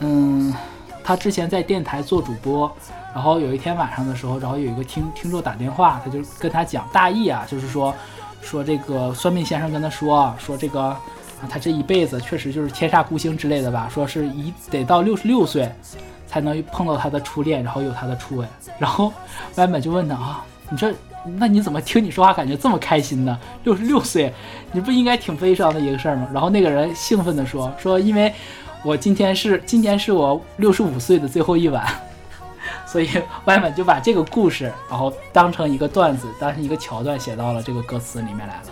[0.00, 0.54] 嗯，
[1.02, 2.70] 他之前在电台做主播，
[3.14, 7.94] 然后有一天晚上的时候，然后有一个听听众打电话，他就跟他讲大意啊，就是说。
[8.40, 10.96] 说这个算命先生跟他说说这个，
[11.50, 15.70] 他这一辈子确实就是天煞孤星之类的吧，说是一得到六十六岁
[16.26, 18.48] 才能碰到他的初恋，然后有他的初吻。
[18.78, 19.12] 然后
[19.56, 23.38] 歪本就问他啊，你这那你怎么听你说话感觉这么开心呢？
[23.64, 24.32] 六十六岁，
[24.72, 26.28] 你不应该挺悲伤的一个事儿吗？
[26.32, 28.32] 然后那个人兴奋地说说，因为
[28.82, 31.86] 我今天是今天是我六十五岁的最后一晚。
[32.86, 33.08] 所以
[33.44, 38.62] 外面就把这个故事，然后当成一个段子，当成一个桥段写到了这个歌词里面来了。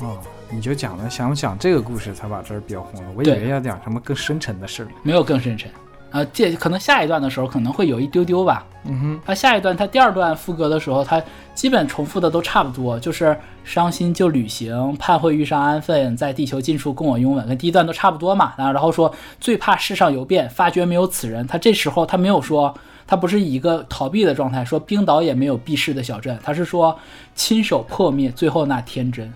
[0.00, 0.18] 哦，
[0.50, 4.88] 你就讲了想讲这个故事才把这儿标红了，我以为要讲什么更深沉的事儿。
[5.02, 5.70] 没有更深沉，
[6.10, 8.64] 啊，这可能下一段的时候可能会有一丢丢吧。
[8.84, 11.22] 嗯哼，他下一段他第二段副歌的时候，他
[11.54, 18.54] 基本重复的都差不多，就是伤心就旅行，盼会遇上安分，在地球尽处共我拥吻，跟第一段都差不多嘛。
[18.56, 21.46] 啊，然后说最怕世上有变，发觉没有此人。
[21.46, 22.74] 他这时候他没有说。
[23.06, 26.96] 他不是以一个逃避的状态说冰岛也没有避世的小镇，他是说
[27.34, 29.28] 亲手破灭最后那天真。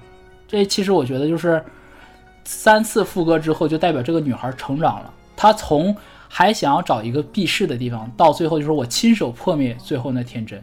[0.46, 1.60] 这其实我觉得就是
[2.44, 5.12] 三次副歌之后，就代表这个女孩成长了。
[5.34, 5.92] 她从
[6.36, 10.60] 还想要找一个避世的地方，到最后就是我亲手破灭最后那天真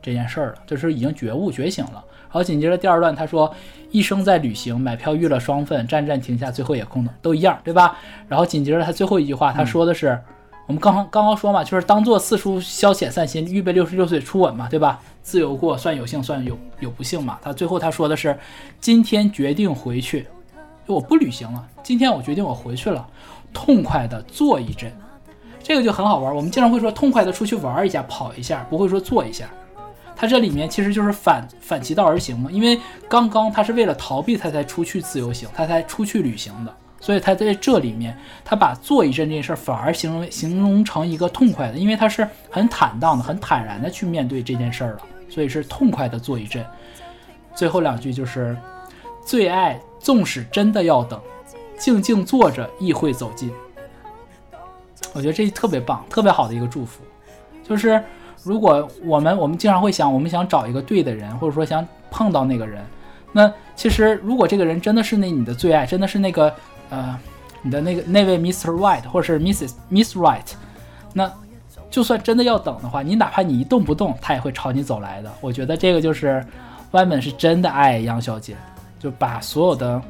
[0.00, 2.04] 这件事儿了，就是已经觉悟觉醒了。
[2.28, 3.52] 然后紧接着第二段，他说
[3.90, 7.98] 一生在旅行，买票遇了双份，站站停下，最后也空等，都一样，对吧？
[8.28, 10.16] 然后紧接着他最后一句话，他说的是。
[10.68, 15.00] 我们刚刚刚刚说嘛，就是当做四处消遣散心，预备六十六岁初吻嘛，对吧？
[15.20, 17.36] 自由过算有幸，算有有不幸嘛。
[17.42, 18.38] 他最后他说的是，
[18.80, 20.28] 今天决定回去，
[20.86, 21.68] 我不旅行了。
[21.82, 23.04] 今天我决定我回去了，
[23.52, 24.92] 痛快的坐一阵，
[25.62, 26.34] 这个就很好玩。
[26.34, 29.48] 我们经常会说痛快的出去玩一下，跑一下，不会说坐一下。
[30.16, 32.78] 他这里面其实就是反反其道而行嘛，因为
[33.08, 36.74] 刚刚他是为了逃避，他才出去自由行，他才出去旅行的。
[37.02, 46.62] 所以他在这里面，他把坐一阵这件事反而形容形容成一个痛快的，因为他是很坦荡的、很坦然的去面对这件事儿了，所以是痛快的坐一阵。
[47.54, 48.54] 最后两句就是
[49.24, 51.18] “最爱纵使真的要等，
[51.80, 53.50] 静静坐着亦会走近。”
[55.12, 57.02] 我觉得这特别棒，特别好的一个祝福。
[57.66, 58.00] 就是
[58.44, 62.84] 如果我们我们经常会想，我们想找一个对的人，或者说想碰到那个人，
[63.32, 66.54] 那其实如果这个人真的是那你的最爱，真的是那个
[66.90, 67.18] 呃
[67.62, 68.70] 你的那个那位 Mr.
[68.70, 69.72] Right 或者是 Mrs.
[69.90, 70.52] Miss Right，
[71.12, 71.32] 那
[71.90, 75.32] 就算真的要等的话，你哪怕你一动不动，他也会朝你走来的。
[75.40, 76.46] 我觉得这个就是
[76.92, 78.54] 湾本是真的爱杨小姐，
[79.00, 80.00] 就把所有的。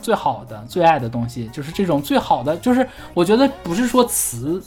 [0.00, 4.62] 最好的、最爱的东西，就是这种最好的，就是我觉得不是说词，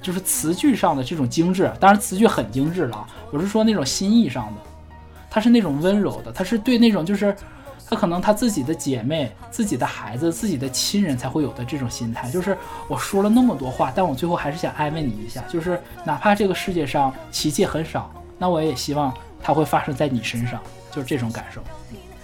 [0.00, 3.06] 就是词句上的这种精致，当然词句很精致了。
[3.30, 4.60] 我是说那种心意上的，
[5.30, 7.34] 他是那种温柔的，他是对那种就是
[7.88, 12.56] 他可能他自己的姐妹、自己的孩子、自己的亲人才会有的这种心态，就是
[12.86, 19.12] 我说了那么多话，但我最后还是想安慰你一下，就是哪怕这个世界上奇迹很少，那我也希望
[19.42, 20.60] 它会发生在你身上，
[20.90, 21.62] 就是这种感受。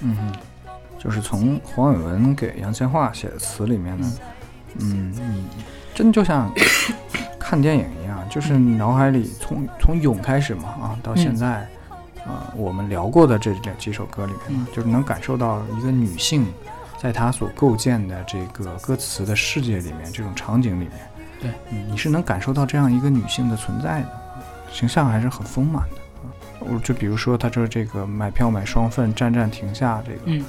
[0.01, 0.33] 嗯。
[1.05, 4.13] 就是从黄伟文给杨千嬅写的词里面呢，
[4.81, 5.45] 嗯，你
[5.95, 6.51] 真就像
[7.39, 11.69] 看电影一样，就是脑海里从从咏开始嘛啊，到现在，
[12.25, 16.47] 呃，我们聊过的这两几首歌里面，就是能感受到一个女性
[16.99, 20.93] 在她所构建的这个歌词的世界里面，这种场景里面，
[21.39, 24.09] 对，嗯，你是能感受到这样一个女性的存在的，
[24.73, 26.33] 形象还是很丰满的啊。
[26.61, 30.43] 我就比如说，他说这个买票买双份，站站停下，这个。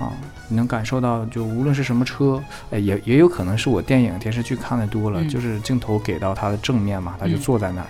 [0.00, 0.10] 啊，
[0.48, 7.86] 你能感受到，就无论是什么车，哎，也也有可能是我电影电视剧看的多了，就是镜头给到他的正面嘛，他就坐在那儿，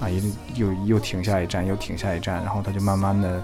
[0.00, 3.42] 啊，又又又停下一站，又停下一站，然后他就慢慢的，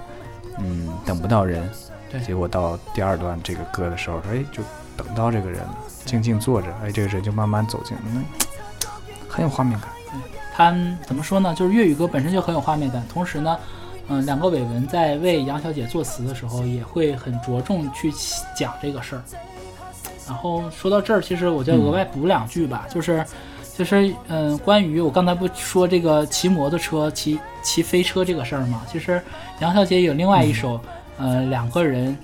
[0.58, 1.66] 嗯，等不到人，
[2.10, 4.62] 对，结果到第二段这个歌的时候，哎，就
[4.98, 8.20] 等到这个人了，静静坐着，哎，这个人就慢慢走进，那
[9.28, 9.88] 很有画面感。
[10.52, 10.74] 他
[11.06, 11.54] 怎么说呢？
[11.54, 13.58] 就是粤语歌本身就很有画面感，同时呢。
[14.12, 18.12] 嗯，两个伟文在为杨小姐作词的时候，也会很着重去
[18.56, 19.22] 讲这个事儿。
[20.26, 23.24] 然后说到这儿，其实我就额外补两句吧，就是，
[23.78, 28.82] 就是，嗯，关于我刚才不说这个骑摩托车、骑骑飞车这个事儿嘛？
[28.90, 29.22] 其实
[29.60, 30.80] 杨小姐有另外一首，
[31.16, 32.18] 呃，两个人，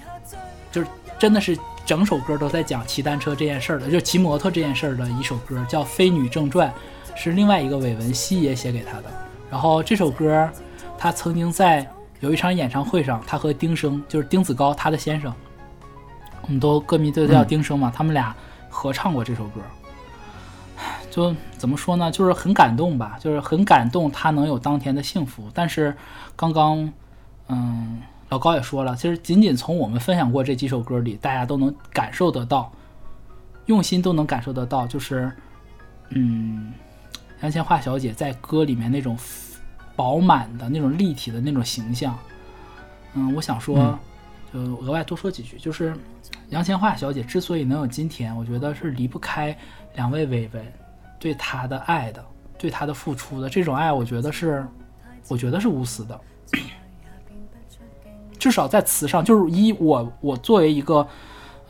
[0.73, 0.89] 就是
[1.21, 6.69] 真的是整首歌都在讲骑单车这件事儿的，就骑摩托这件事儿的一首歌，叫《飞女正传》，
[7.17, 9.05] 是另外一个伟文西爷写给她的。
[9.49, 10.51] 然后这首歌。
[10.99, 11.87] 他曾经在
[12.21, 15.33] 有一场演唱会上，他和丁生，就是丁子高，他的先生，
[16.43, 18.35] 我们都歌迷都叫丁生嘛，他们俩
[18.71, 19.61] 合唱过这首歌。
[21.11, 25.51] 就怎么说呢，就是很感动吧，就是很感动他能有当天的幸福。
[25.55, 25.95] 但是
[26.35, 26.93] 刚刚，
[27.49, 32.73] 嗯，老高也说了，其实仅仅从我们分享过这几首歌里，大家都能感受得到，
[33.67, 35.33] 用心都能感受得到，就是，
[36.11, 36.73] 嗯，
[37.41, 39.17] 杨千嬅小姐在歌里面那种。
[39.97, 42.17] 饱满的那种立体的那种形象，
[43.15, 43.99] 嗯，我想说，
[44.53, 45.97] 就额外多说几句，就是
[46.51, 49.57] 杨千嬅小姐之所以能有今天，我觉得是离不开
[49.95, 50.71] 两位伟人
[51.19, 52.23] 对她的爱的，
[52.59, 53.49] 对她的付出的。
[53.49, 54.67] 这种爱，我觉得是，
[55.29, 56.21] 我觉得是无私的，
[58.39, 61.09] 至少在词上，就是一我我作为一个，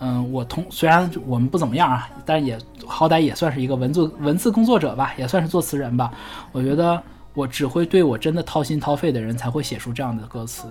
[0.01, 6.13] 嗯，我同虽然我们不怎么样啊，但也好歹也算是一个文字文字工作者吧，也算是作词人吧，
[6.51, 7.01] 我觉得。
[7.37, 10.67] 我只会对我真的掏心掏肺的人才会写出这样的歌词，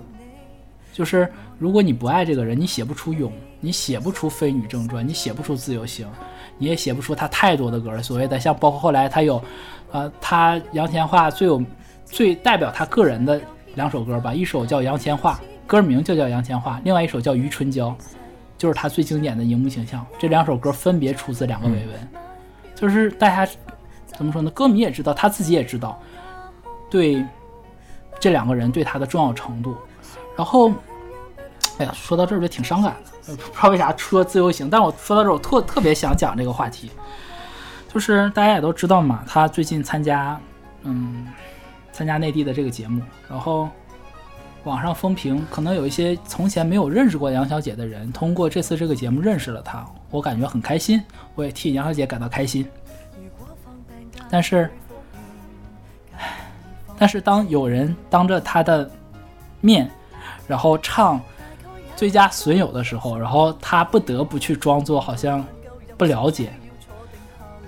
[0.91, 6.07] 就是如果你不爱这个人，你写不出勇，你写不出《飞女正传》，你写不出《自由行》，
[6.57, 8.01] 你也写不出他太多的歌。
[8.01, 9.39] 所谓的像包括后来他有，
[9.91, 11.63] 呃，他杨千嬅最有
[12.05, 13.39] 最代表他个人的
[13.75, 15.35] 两首歌吧，一首叫《杨千嬅》，
[15.67, 17.89] 歌名就叫杨千嬅；另外一首叫《余春娇》，
[18.57, 20.03] 就是他最经典的荧幕形象。
[20.17, 22.07] 这两首歌分别出自两个维文，
[22.73, 23.51] 就是大家
[24.07, 24.49] 怎么说呢？
[24.49, 26.01] 歌迷也知道，他自己也知道。
[26.95, 27.25] 对
[28.21, 29.75] 这两个人对他的重要程度，
[30.37, 30.71] 然后，
[31.77, 36.89] 哎呀，说到这儿就挺伤感的，不知道为啥说自由行，但我说到这儿，我特特别想讲这个话题，
[37.93, 40.39] 就是大家也都知道嘛，他最近参加，
[40.83, 41.27] 嗯，
[41.91, 43.67] 参加内地的这个节目，然后
[44.63, 51.03] 网上风评，可能有一些从前没有认识过杨小姐的人，通过这次这个节目认识了她，我感觉很开心，
[51.35, 52.65] 我也替杨小姐感到开心，
[54.29, 54.71] 但是。
[56.97, 58.89] 但是当有人当着他的
[59.61, 59.89] 面，
[60.47, 61.19] 然后唱
[61.95, 65.43] 《最佳损友》的时候，然后他不得不去装作好像
[65.97, 66.53] 不了解，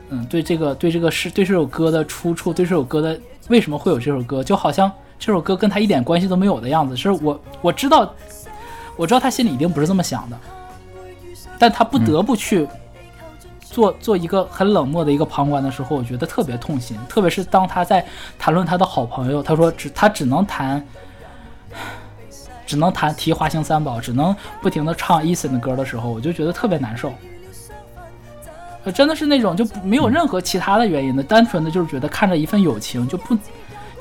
[0.10, 3.20] 嗯，对这个对这个是对这首歌的出处，对这首歌的
[3.50, 6.96] 为什么会有这首歌，就好像这首歌跟他一点关系都没有的样子。
[6.96, 8.14] 是我我知道，
[8.96, 10.38] 我知道他心里一定不是这么想的，
[11.60, 12.68] 但他不得不去。
[13.78, 16.98] 做做一个很冷漠的一个旁观的时候，我觉得特别痛心。
[17.08, 18.04] 特别是当他在
[18.40, 20.84] 谈论他的好朋友，他说只他只能谈
[22.66, 27.14] 只能谈提华星三宝，只能不停的唱 Eason 的歌的时候，我就觉得特别难受。
[28.96, 33.38] 真的是那种就没有任何其他的原因的，单纯的就是觉得看着一份友情就不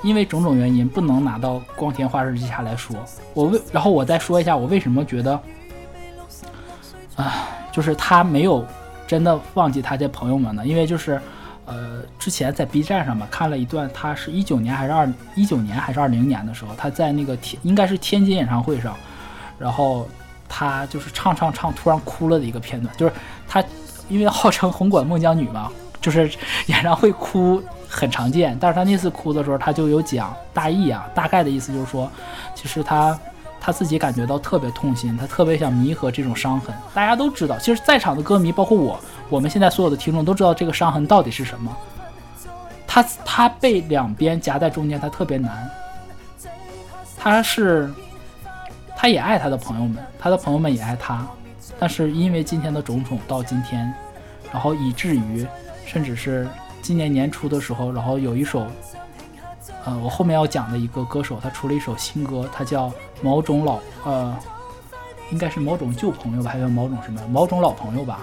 [0.03, 2.97] 因为种种原因不能拿到光天化日之下来说。
[3.35, 5.39] 我为然后我再说一下我为什么觉得，
[7.17, 8.65] 啊，就是他没有
[9.07, 10.67] 真的忘记他这朋友们了？
[10.67, 11.21] 因为就是。
[11.69, 18.97] 呃，之前在 B 站上吧看了一段，他是一九年还是二一九年还是二零年的时候，他在那个天应该是天津演唱会上，
[19.59, 20.07] 然后
[20.49, 22.97] 他就是唱唱唱，突然哭了的一个片段。
[22.97, 23.13] 就是
[23.49, 23.65] 他
[24.09, 25.69] 因为号称红馆孟姜女嘛，
[26.01, 26.31] 就是
[26.67, 32.09] 演唱会哭很常见，但是他那次哭的时候，他就有讲大意啊，大概的意思就是说，
[32.55, 33.19] 其实他
[33.67, 36.73] 他自己感觉到特别痛心，他特别想弥合这种伤痕。
[36.95, 38.97] 大家都知道，其实在场的歌迷包括我。
[39.29, 41.77] 我们现在所有的听众都知道这个伤痕到底是什么，
[42.87, 45.69] 他他被两边夹在中间，他特别难。
[47.19, 47.93] 他是，
[48.95, 51.27] 他也爱他的朋友们，他的朋友们也爱他，
[51.77, 53.93] 但是因为今天的种种到今天，
[54.53, 55.45] 然后以至于，
[55.85, 56.47] 甚至是
[56.81, 58.65] 今年年初的时候，然后有一首，
[59.85, 62.93] 呃，我后面要讲的一个歌手，他出了一首新歌，他叫
[63.23, 64.37] 某种老，呃，
[65.31, 68.21] 应该是某种旧朋友吧，还是某种什么，某种老朋友吧。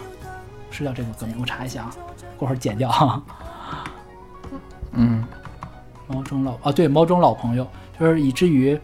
[0.75, 1.95] 是叫这个歌名，我查一下啊，
[2.35, 3.23] 过会儿剪掉哈。
[4.93, 5.23] 嗯，
[6.07, 7.67] 某种老啊，对，某种老朋友，
[7.99, 8.79] 就是以至于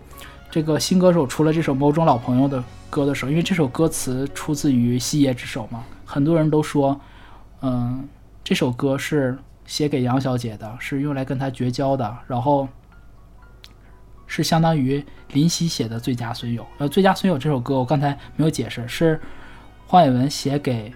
[0.51, 6.99] 这个新歌手出了这首某种老朋友的歌的时候，因为这首歌词出自于西野之手嘛，很多人都说，
[7.61, 8.07] 嗯，
[8.43, 9.35] 这首歌是
[9.65, 12.67] 写给杨小姐的，是用来跟她绝交的，然后
[14.29, 15.03] 是相当于
[15.33, 16.63] 林夕写的《最佳损友》。
[16.77, 19.19] 呃，《最佳损友》这首歌我刚才没有解释，是
[19.85, 20.89] 黄伟文写给。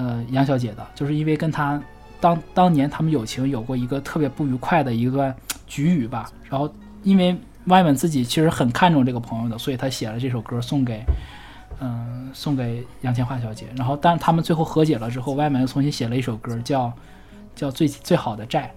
[0.00, 1.82] 呃，杨小姐的，就是因为跟他
[2.20, 5.34] 当当年他们友情有过一个特别不愉快的一段
[5.66, 11.02] 局语吧，然后因为外文自己其实很看重这个朋友的，所以他写了这首歌送给，
[11.80, 13.66] 嗯，送给杨千嬅小姐。
[13.76, 16.92] 然后，但他们最后和解了之后，外文又重新写了一首歌，叫
[17.56, 18.72] 叫最最好的债，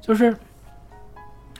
[0.00, 0.36] 就是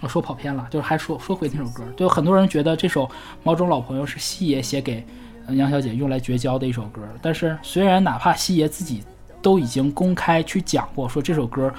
[0.01, 3.11] 我说跑偏了，就是还说说回那首歌，就很多人觉得这首
[3.42, 5.05] 毛种老朋友是西爷写给。
[5.53, 9.03] 杨小姐用来绝交的一首歌，但是虽然哪怕西爷自己
[9.40, 11.72] 都已经公开去讲过，说这首歌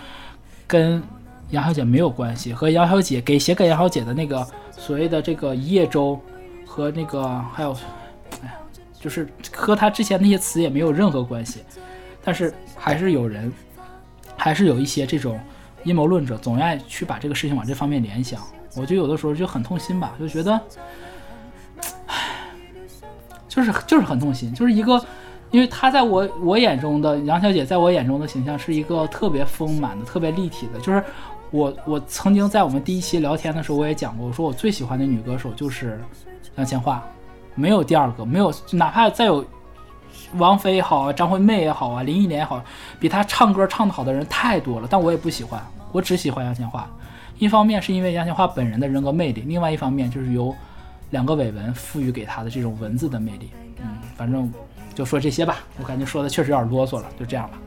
[0.66, 1.04] 跟
[1.52, 6.20] 杨小姐没有关系，和杨小姐给写给杨小姐的那个所谓的这个一叶舟
[6.66, 7.72] 和那个还有，
[8.42, 8.54] 哎呀，
[9.00, 11.60] 就是和他之前那些词也没有任何关系，
[12.24, 13.54] 但是还是有人，
[14.36, 15.40] 还是有一些这种
[15.84, 18.42] 阴谋论者总爱去把这个事情往这方面联想，
[18.76, 20.60] 我就有的时候就很痛心吧，就觉得。
[22.08, 22.16] 唉
[23.48, 25.04] 就是就是很痛心，就是一个，
[25.50, 30.80] 因为她在我我眼中的杨小姐，在我眼中的形象是一个特别丰满的、特别立体的。
[30.80, 31.04] 就是
[31.50, 36.00] 我我曾经在我们第一期聊天的时候，我也讲过，我说我最喜欢的女歌手就是
[36.58, 37.00] 杨千嬅，
[37.56, 39.44] 没有第二个，没有，哪怕再有
[40.38, 42.64] 王菲也好啊，张惠妹也好啊，林忆莲也好，
[43.00, 45.62] 比她唱歌唱得好的人太多了，但我也不喜欢，
[45.92, 46.84] 我只喜欢杨千嬅。
[47.38, 50.56] 一方面是因为杨千嬅本人的人格魅力，另外一方面就是由。
[51.12, 53.50] 两个伟文赋予给她的这种文字的魅力，
[53.80, 54.54] 嗯，反正
[54.94, 55.58] 就说这些吧。
[55.80, 57.58] 我感觉说的确实有点啰嗦了，就这样吧。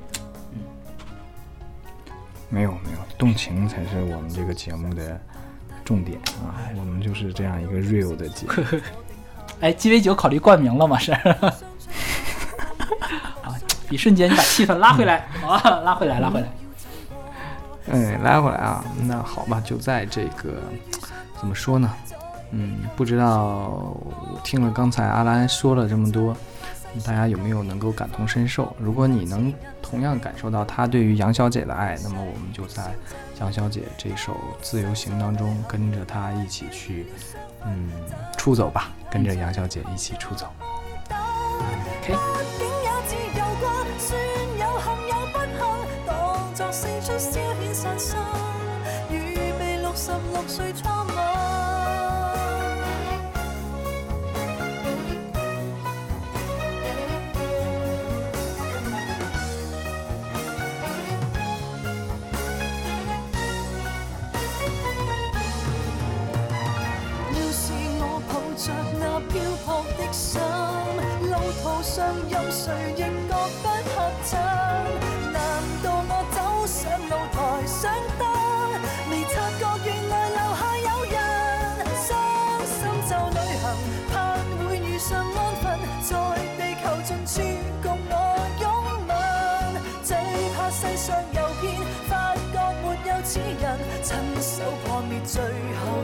[0.52, 0.60] 嗯，
[2.48, 5.20] 没有没有，动情才是我们这个节目的
[5.84, 6.54] 重点啊。
[6.76, 8.78] 我们就是这样一个 real 的节目。
[9.58, 10.96] 哎，鸡尾酒考虑冠名了吗？
[10.96, 11.10] 是。
[13.42, 13.54] 啊，
[13.90, 16.48] 一瞬间你把气氛拉回来，啊，拉回来，拉回来。
[17.90, 18.84] 哎，拉回来啊。
[19.02, 20.54] 那好吧，就在这个
[21.38, 21.92] 怎么说呢？
[22.52, 23.96] 嗯，不知道
[24.44, 26.36] 听了刚才阿兰说了这么多，
[27.04, 28.76] 大家有没有能够感同身受？
[28.78, 32.82] 如果你能同样感受到他对于杨小姐的爱，那么我们就在
[33.40, 37.06] 杨小姐这首《自由行》当中跟着她一起去，
[37.64, 37.90] 嗯，
[38.36, 40.46] 出走吧，跟着杨小姐一起出走。
[46.82, 48.16] 胜出消遣散心，
[49.08, 51.14] 预备六十六岁初吻。
[67.30, 70.40] 要是我抱着那漂泊的心，
[71.30, 71.94] 路途上
[72.28, 73.30] 有谁亦觉
[73.62, 75.11] 不合衬。
[95.32, 95.48] 最后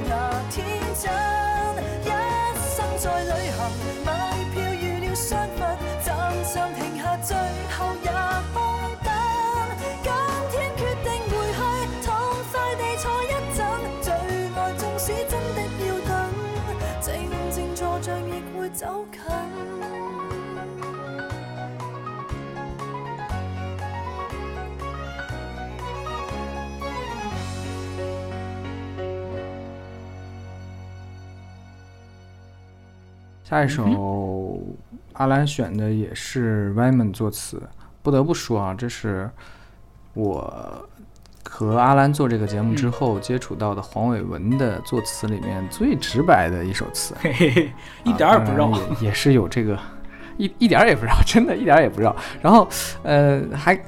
[0.09, 1.12] 那天真，
[33.49, 34.62] 下一首
[35.14, 37.62] 阿兰选的也是 Wyman 作词，
[38.03, 39.30] 不得不说啊，这是
[40.12, 40.86] 我
[41.49, 47.72] 和阿兰做这个节目之后接触到的黄伟文的作词里面最直白的一首词，嘿嘿嘿，
[48.05, 48.68] 一点儿也不绕。
[48.68, 49.78] 啊也也是有这个
[50.36, 52.14] 一一点儿也不绕， 真的一点儿也不绕。
[52.42, 52.68] 然后
[53.03, 53.82] 呃，还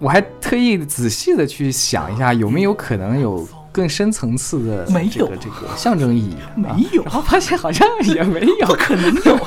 [0.00, 6.36] 我还特意仔细的去想一下，有没有可能有更深层次的没有这个这个象征意义？
[6.54, 9.38] 没啊有然后发现好像也没有，不可能有。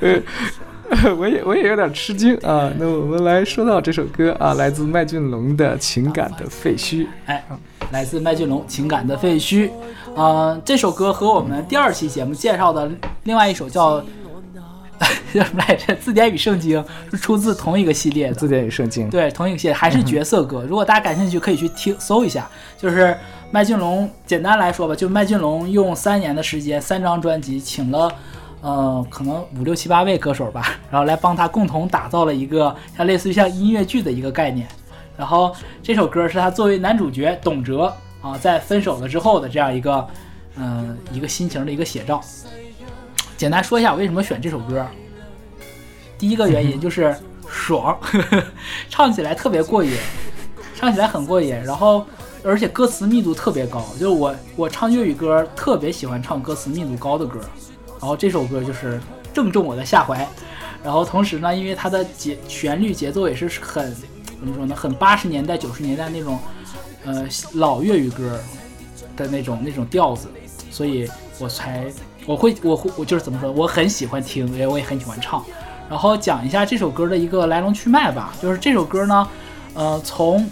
[0.92, 2.70] 呃， 我也我也有点吃惊啊。
[2.78, 7.04] 那我们来说到这首歌啊，来自麦浚龙的《情感的废墟》。
[7.24, 7.42] 哎，
[7.90, 9.68] 来自麦浚龙《情感的废墟》。
[10.14, 12.90] 嗯、这首歌和我们第二期节目介绍的
[13.24, 14.04] 另外一首叫
[15.32, 18.34] 叫什么来着，《字典与圣经》是出自同一个系列的。
[18.34, 19.08] 字典与圣经。
[19.10, 20.64] 对，同一个系列还是角色歌。
[20.68, 22.48] 如果大家感兴趣，可以去听搜一下。
[22.76, 23.16] 就是
[23.50, 28.12] 麦浚龙，简单来说吧，就麦浚龙用三年的时间，三张专辑，请了
[28.60, 34.66] 呃可能五六七八位歌手吧，然后来帮他共同打造了一个像类似于像音乐剧的一个概念。
[35.16, 40.06] 然后这首歌是他作为男主角董哲啊，在分手了之后的这样一个
[40.56, 42.20] 嗯、呃一个心情的一个写照。
[43.42, 44.86] 简单说一下我为什么选这首歌。
[46.16, 47.12] 第一个原因就是
[47.48, 47.98] 爽，
[48.88, 49.96] 唱起来特别过瘾，
[50.76, 52.06] 唱起来很过瘾，然后
[52.44, 57.40] 而且歌词密度特别高，就是我我唱粤语歌特别喜欢唱歌词密度高的歌，
[57.98, 59.00] 然后这首歌就是
[59.34, 60.24] 正中我的下怀，
[60.84, 63.92] 然后同时呢，因为它的节旋律节奏也是很
[64.38, 66.38] 怎么说呢，很八十年代九十年代那种
[67.04, 68.38] 呃老粤语歌
[69.16, 70.28] 的那种那种调子，
[70.70, 71.92] 所以我才
[72.26, 75.44] 我会我会我就是怎么说，我很喜欢听，也我也很喜欢唱。
[75.90, 79.28] 然后讲一下这首歌的一个来龙去脉吧，就是这首歌呢，
[79.74, 80.48] 呃，从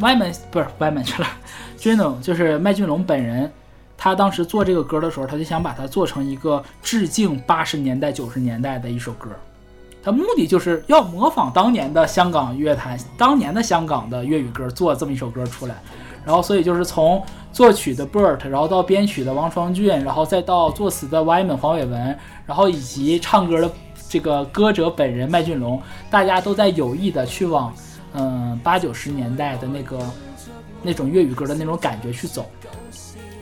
[0.00, 1.28] Wyman 不是 Wyman 去了
[1.76, 3.50] j u n o 就是麦浚龙本人，
[3.96, 9.30] 他当时做这个歌的时候，他就想把它做成一个致敬八十年代九十年代的一首歌，
[10.02, 15.74] 他目的就是要模仿当年的香港乐坛，当年的香港的粤语歌，做这么一首歌出来。
[16.24, 17.22] 然后，所以就是从
[17.56, 23.70] 作曲的 Bert，然后到编曲的王双俊，然后再到作词的 Wyman 黄伟文，然后以及唱歌的
[24.10, 25.80] 这个歌者本人麦浚龙，
[26.10, 27.74] 大家都在有意的去往
[28.12, 29.98] 嗯八九十年代的那个
[30.82, 32.44] 那种粤语歌的那种感觉去走，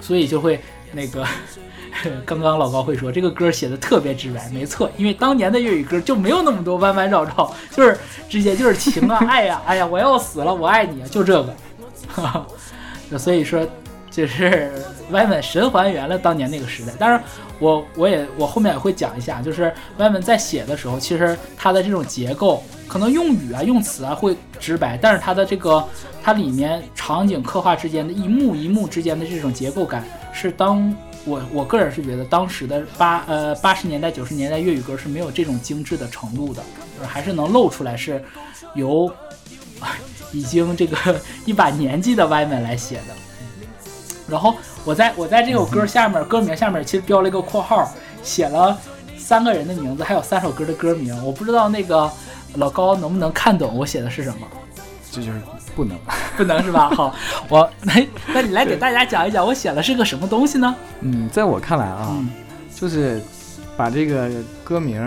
[0.01, 0.61] 所以就会
[0.93, 1.27] 那个
[2.25, 7.99] 刚刚老高会说这个歌写的特别直白，没错，因为当年的粤语歌就没有那么多弯弯绕绕，就是
[8.29, 11.43] 直接就是情啊 爱呀、哎呀我要死了我爱你，就这
[13.11, 13.67] 个， 所以说。
[14.15, 14.71] 就是
[15.11, 17.21] 歪门神还原了当年那个时代，当然
[17.59, 25.85] 我我也我后面也会讲一下，就是歪门在写的时候，其实它的这种结构，可能用语啊用词啊会直白，但是它的这个
[26.23, 30.95] 它里面场景刻画之间的一幕一幕之间的这种结构感，是当
[31.25, 36.63] 我我个人是觉得当时的八呃八十年代九十年代粤语歌是没有这种精致的程度的，
[37.05, 38.23] 还是能露出来是
[38.77, 39.13] 由
[40.33, 40.97] 已经这个
[41.45, 43.24] 一把年纪的歪门来写的。
[44.29, 44.55] 然后
[44.85, 47.89] 我在我在这首歌下面歌名下面其实标了一个括号，
[48.23, 48.77] 写了
[49.17, 51.15] 三个人的名字，还有三首歌的歌名。
[51.25, 52.11] 我不知道那个
[52.55, 54.47] 老高能不能看懂我写的是什么？
[55.11, 55.41] 这就是
[55.77, 55.97] 不能。
[56.37, 56.91] 不能是吧？
[56.91, 57.15] 好，
[57.49, 60.75] 我来， 那你来给大家讲一讲我写的是个什么东西呢？
[61.01, 62.29] 嗯，在我看来啊，嗯
[62.75, 63.23] 就是
[63.77, 64.29] 把这个
[64.65, 65.01] 歌名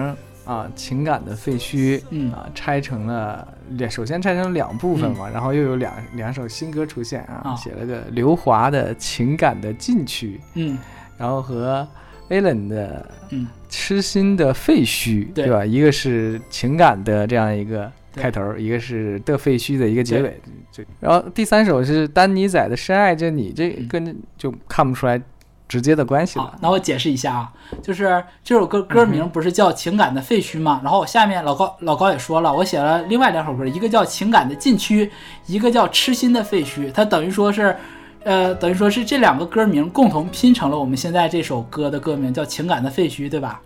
[0.45, 7.55] 啊，情感的废墟，嗯啊，拆成了两，首先拆成两部分嘛，然后又有两两首新歌出现啊，啊。
[7.55, 10.77] 写了个刘华的情感的禁区，嗯。
[11.17, 11.87] 然后和
[12.29, 13.47] Alan 的嗯。
[13.69, 15.49] 痴心的废墟，对。
[15.49, 15.65] 吧？
[15.65, 20.39] 一个是情感的这样一个开头，一个是的废墟的一个结尾，
[20.71, 23.87] 这然后第三首是丹尼仔的深爱着你，这嗯。
[23.87, 25.21] 跟就看不出来
[25.67, 26.55] 直接的关系好了，。
[26.61, 27.51] 那我解释一下啊，
[27.81, 30.79] 就是这首歌歌嗯名不是叫《情感的废墟》吗？
[30.83, 35.05] 然后我下面老高老高也说了，我写了另外两首歌，一个叫《情感的禁区》，
[35.45, 36.89] 一个叫《痴心的废墟》。
[36.91, 37.75] 它等于说是，
[38.23, 43.61] 呃，等于说是这两个歌名共同拼成了我们现在这首歌的歌名，叫《情感的废墟》，对吧？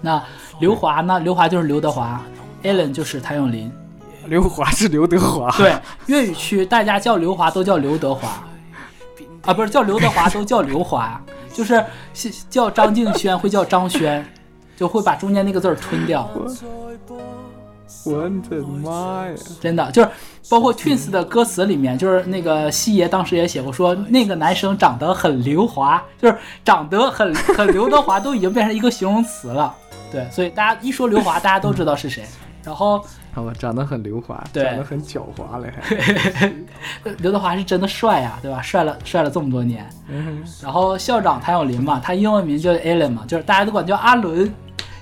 [0.00, 0.22] 那
[0.60, 1.18] 刘华呢？
[1.18, 2.22] 刘华就是刘德华
[2.62, 3.72] ，Allen 就是谭咏麟。
[4.26, 5.74] 刘华是刘德华，对，
[6.06, 8.46] 粤语区大家叫刘华都叫刘德华，
[9.48, 11.18] 啊，不是叫刘德华都叫刘华，
[11.54, 11.82] 就是
[12.12, 14.22] 是叫张敬轩会叫张轩，
[14.76, 16.28] 就会把中间那个字儿吞掉，
[18.04, 19.34] 我的妈呀！
[19.58, 20.08] 真的就是
[20.50, 29.74] 包括 Twins 的歌词里面，就是那个西爷当时也写过说那个男生长得很刘华，就是长得很很刘德华都已经变成一个形容词了，
[30.12, 32.22] 对，所以大家一说刘华，大家都知道是谁。
[32.62, 33.02] 然后
[33.34, 36.52] 哦，长得很刘华，长得很狡猾嘞，还。
[37.18, 38.60] 刘德华是真的帅呀、对吧？
[38.60, 39.88] 帅了帅了这么多年。
[40.08, 44.52] 嗯然后校长谭咏麟嘛，他英文名叫 Alan 嘛，就是大家都管叫阿伦。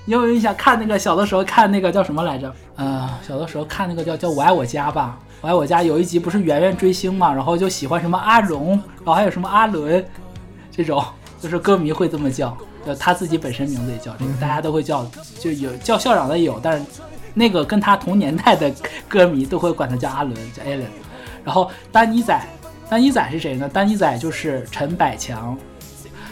[0.05, 2.53] 因为你想看那个小的时候看那个叫什么来着？
[2.77, 10.05] 呃，小的时候看那个叫叫《我爱我家》吧，《我爱我家》有一集不是圆圆追星嘛，然后就喜欢什么阿荣，然后还有什么阿伦，
[10.71, 11.03] 这种
[11.41, 12.55] 就是歌迷会这么叫，
[12.85, 15.05] 就他自己本身名字也叫这个，大家都会叫，
[15.41, 16.85] 就有叫校长的也有，但是
[17.37, 18.73] 那个跟他同年代的
[19.07, 20.89] 歌迷都会管他叫阿伦，叫 Allen。
[21.45, 22.35] 然后丹尼仔，
[22.89, 23.69] 丹尼仔是谁呢？
[23.69, 25.55] 丹尼仔就是陈百强，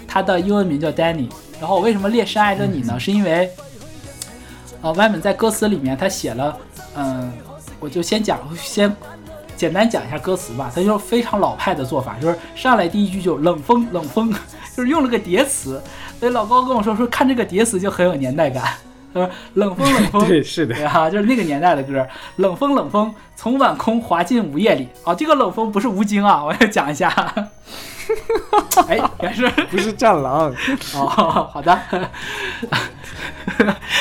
[0.08, 1.30] 他的英文名叫 Danny。
[1.60, 2.99] 然后我为什么列《深爱着你》呢？
[2.99, 3.49] 是因为，
[4.82, 6.58] 呃，外面在歌词里面他写了，
[6.95, 7.32] 嗯、
[7.80, 8.93] 我就先讲，先
[9.56, 10.72] 简单讲一下歌词吧。
[10.74, 14.34] 他就是非常老派的做法，就是上来第一句就冷风冷风，
[14.76, 15.80] 就是用了个叠词。
[16.20, 18.74] 所以老高跟我说说看这个叠词就很有年代感。
[19.16, 22.05] 他说冷风冷风， 对，是的对， 啊，就是那个年代的歌，
[22.36, 24.89] 冷风冷风从晚空滑进午夜里。
[25.05, 27.07] 啊，这个冷风不是吴京啊， 我要讲一下。
[28.88, 30.53] 哎，也是不是战狼，
[30.95, 31.80] 哦，好的。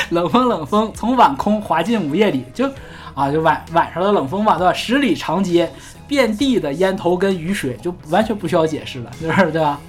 [0.09, 2.69] 冷风冷风从晚空滑进午夜里，就
[3.15, 4.73] 啊，就晚晚上的冷风嘛，对吧？
[4.73, 5.71] 十里长街，
[6.07, 9.79] 遍地的烟头跟雨水，就完全不需要解释了，就是对吧？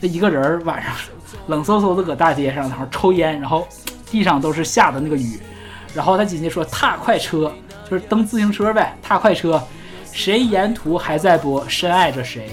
[0.00, 0.90] 这一个人儿晚上
[1.46, 3.68] 冷飕飕的搁大街上，然后抽烟，然后
[4.14, 5.40] 地上都是下的那个雨，
[5.92, 7.52] 然后他紧接着说踏快车，
[7.90, 9.60] 就是蹬自行车呗，踏快车，
[10.12, 12.48] 谁沿途还在播深爱着谁。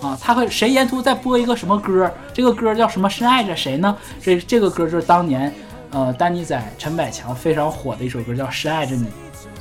[0.00, 2.08] 啊，他会谁沿途在播一个什么歌？
[2.32, 3.10] 这个歌叫什么？
[3.10, 3.96] 深爱着谁呢？
[4.22, 5.52] 这这个歌就是当年，
[5.90, 9.06] 呃，丹尼仔、陈百强非常火的一首歌，叫《深爱着你》。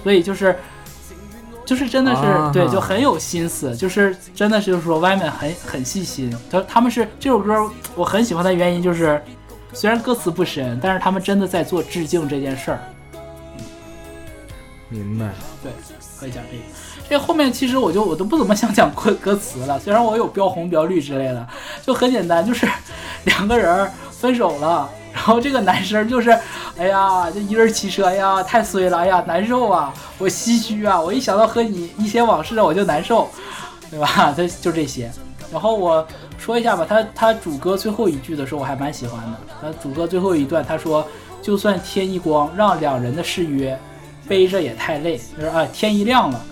[0.04, 0.56] 所以就是，
[1.66, 6.32] 就是真的是、啊对，就很有心思，就是真的是就是说外面很很细心。
[6.52, 9.20] 他他们是这首歌我很喜欢的原因就是，
[9.74, 12.80] 虽然歌词不深，但是他们真的在做致敬这件事儿。
[14.89, 15.30] 明白。
[15.63, 15.71] 对，
[16.19, 16.63] 可以讲这个。
[17.09, 21.47] 这后面其实我就我都不怎么想讲歌歌词了，虽然我有标红标绿之类的，
[21.86, 22.67] 就很简单，就是
[23.26, 26.30] 两个人分手了，然后这个男生就是，
[26.78, 33.30] 哎呀，这一人骑车，哎呀，太衰了，哎呀，难受啊，我唏嘘啊，我一想到和你一些往事我就难受，
[33.89, 34.34] 对吧？
[34.36, 35.11] 这就这些。
[35.51, 36.07] 然后我
[36.44, 41.08] 说一下吧，他他主歌最后一句的时候我还蛮喜欢的，他主歌最后一段他说，
[41.41, 43.80] 就算天一光，让两人的誓约
[44.28, 46.46] 背着也太累，就是啊，天一亮了。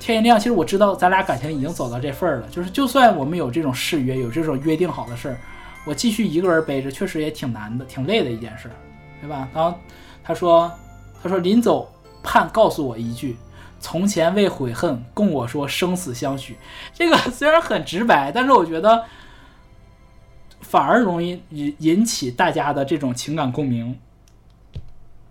[0.00, 5.38] 天一亮，其实我知道咱俩感情已经走到这份儿了，就是就算我们有这种誓约，有这种约定好的事儿，
[5.86, 8.68] 我继续一个人背着，确实也挺难的，挺累的一件事，
[9.20, 9.48] 对吧？
[9.54, 9.78] 然后
[10.24, 10.68] 他说，
[11.22, 11.88] 他说临走
[12.20, 13.36] 盼告诉我一句，
[13.82, 16.56] 从前未悔恨，共我说生死相许。
[16.94, 19.04] 这个 虽然很直白，但是我觉得
[20.60, 23.98] 反而容易引引起大家的这种情感共鸣。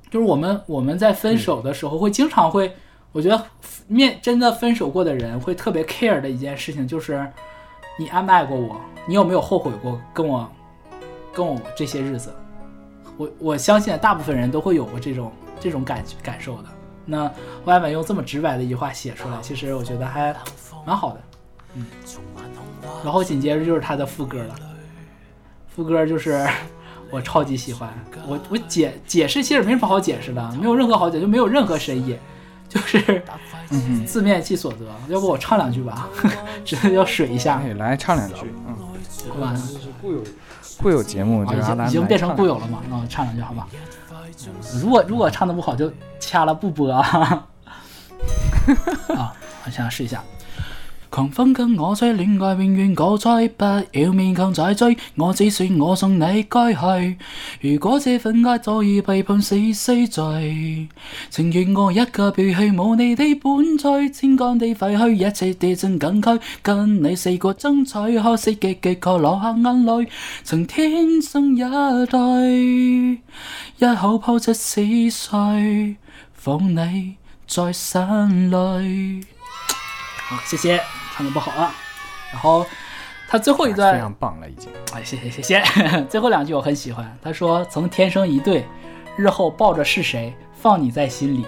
[0.09, 2.75] 就是我们我们在分手的时候会经常会，
[3.13, 3.41] 我觉得
[3.87, 7.25] 面真的分手过的人会特别 care 的一件事情就是，
[7.97, 8.79] 你爱不爱过我？
[9.07, 10.47] 你有没有后悔过跟我
[11.33, 12.35] 跟我这些日子？
[13.15, 16.69] 我我相信大部分人都会有过这种这种感感受的。
[17.11, 17.29] 那
[17.65, 20.33] 外面用这么直白的一句话写出来，其实我觉得还
[20.85, 21.21] 蛮好的。
[21.75, 21.85] 嗯，
[23.03, 24.55] 然后紧接着就是他的副歌了，
[25.67, 26.47] 副歌就是
[27.09, 27.93] 我超级喜欢，
[28.25, 32.17] 我我解解释其实没什么好解释的，没有任何好解，就没有任何深意，
[32.69, 33.21] 就是
[33.71, 34.85] 嗯字面即所得。
[35.09, 36.07] 要不我唱两句吧，
[36.63, 38.75] 只能要水一下来唱两句，嗯，
[39.29, 39.53] 好吧？
[40.01, 40.23] 固有
[40.81, 43.67] 固有节目，啊，就是阿兰已经已经变成固有了嘛，那我唱两句好吧？
[44.81, 47.47] 如果如果唱的不好就掐了不播啊！
[49.15, 49.33] 啊，
[49.65, 50.23] 我想试一下。
[51.11, 54.97] 狂風跟我吹，戀愛永遠我追，不要勉強再追。
[55.15, 57.17] 我只說我送你該去。
[57.59, 60.87] 如果這份愛早已被判死死罪，
[61.29, 70.07] 情願我一個別去，冇你的伴隨，千干地廢墟，一切地震緊區，跟你試過爭取，可惜結局卻落下眼淚。
[70.45, 71.59] 曾天生一
[72.05, 73.19] 對，
[73.79, 75.97] 一口拋出死碎，
[76.33, 79.25] 放你在心里。
[80.29, 80.79] 好，謝謝，
[81.21, 81.73] 唱的不好啊。
[82.31, 82.65] 然后
[83.27, 84.69] 他最后一段非常棒了，已经。
[84.93, 85.63] 哎，谢谢谢谢。
[86.09, 88.65] 最后两句我很喜欢，他说：“曾天生一对，
[89.15, 91.45] 日后抱着是谁，放你在心里。”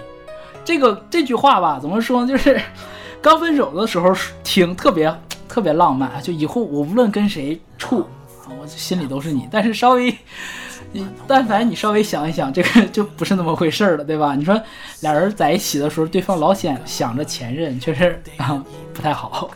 [0.64, 2.28] 这个这句话吧，怎么说呢？
[2.28, 2.60] 就是
[3.20, 4.14] 刚分手的时候
[4.44, 5.12] 听特别
[5.48, 8.00] 特别浪漫，就以后我无论跟谁处，
[8.44, 9.48] 啊我心里都是你。
[9.50, 10.14] 但是稍微
[10.92, 14.34] 你但凡你稍微想一想，这个就不是那么回事儿了，对吧？
[14.34, 14.58] 你说
[15.00, 18.62] 俩人在一起的时候，对方老想想着前任，确实啊
[18.92, 19.50] 不太好。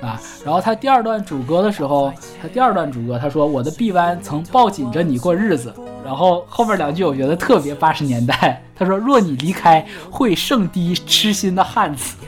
[0.00, 0.20] 啊。
[0.44, 5.74] 然后他第二段主歌的时候，他第二段主歌他说：“我的臂弯曾抱紧着你过日子。”
[6.04, 12.16] 然后后面两句我觉得特别八十年代，他说：“若你离开，会剩低痴心的汉子。”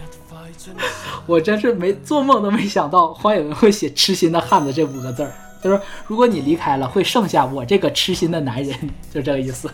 [1.27, 5.33] 我真是没做梦都没想到黄伟文会写“痴心的汉子”这五个字儿。
[5.63, 8.77] 他说：“如果你离开了，会剩下我这个痴心的男人。”
[9.13, 9.69] 就这个意思。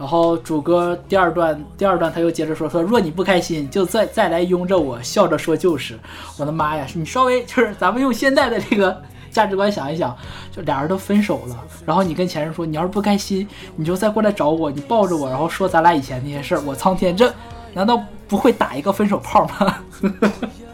[0.00, 5.98] 然后主歌第二段，第二段他又接着说：“说若你不开心，就再再来拥着我，笑着说就是。”
[6.40, 6.86] 我的妈呀！
[6.94, 10.16] 你稍微 就是咱们用现在的这个价值观想一想，
[10.50, 13.46] 就俩人都分手了，然后你跟前任说你要是不开心，
[13.76, 16.62] 你就再过来找我，你抱着我，然后说咱俩以前那些事儿。
[16.62, 17.30] 我苍天，这
[17.74, 19.76] 难道不会打一个分手炮吗？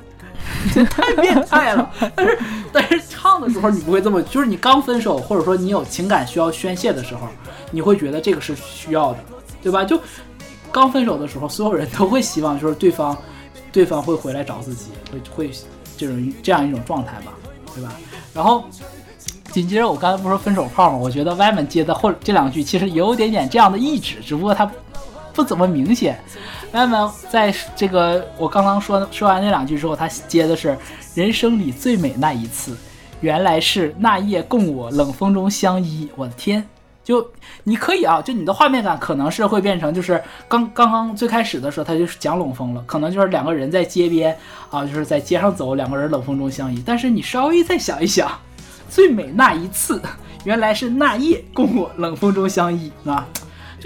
[0.73, 1.91] 这 太变态了！
[2.15, 2.39] 但 是
[2.73, 7.29] 但是唱的时候你不会这么，就是你刚分手，或者说你有情感需要宣泄的时候，
[7.71, 9.19] 你会觉得这个是需要的，
[9.63, 9.85] 对吧？
[9.85, 10.01] 就
[10.71, 13.17] 刚分手的时候，所有人都会希望就是对方
[13.73, 15.51] 对方会回来找自己，会会
[15.97, 17.33] 这种这样一种状态吧，
[17.75, 17.93] 对吧？
[18.35, 18.65] 然后
[19.53, 20.99] 紧接着我刚才不是说分手炮吗？
[20.99, 24.71] 我觉得歪门接的后这两句其实也有点点这样的意志，只不过它
[25.37, 26.19] 不怎么明显。
[26.73, 30.77] 歪门在这个我刚刚说说完那两句之后，他接的是
[31.15, 32.77] 人生里最美那一次，
[33.21, 36.09] 原来是那夜共我冷风中相依。
[36.17, 36.67] 我的天！
[37.05, 37.25] 就
[37.63, 44.37] 你可以啊，就你的画面感可能是会变成，就是刚刚刚最开始的时候，他就是讲冷风了，可能就是两个人在街边
[44.71, 46.83] 啊，就是在街上走，两个人冷风中相依。
[46.85, 48.29] 但是你稍微再想一想，
[48.91, 50.03] 最美那一次，
[50.43, 53.25] 原来是那夜共我冷风中相依啊。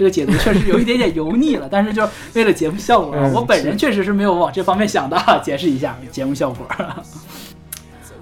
[0.01, 2.01] 这个解读确实有一点点油腻了，但是就
[2.33, 5.15] 为了节目效果，我本人确实是没有往这方面想的。
[5.43, 6.65] 解释一下节目效果，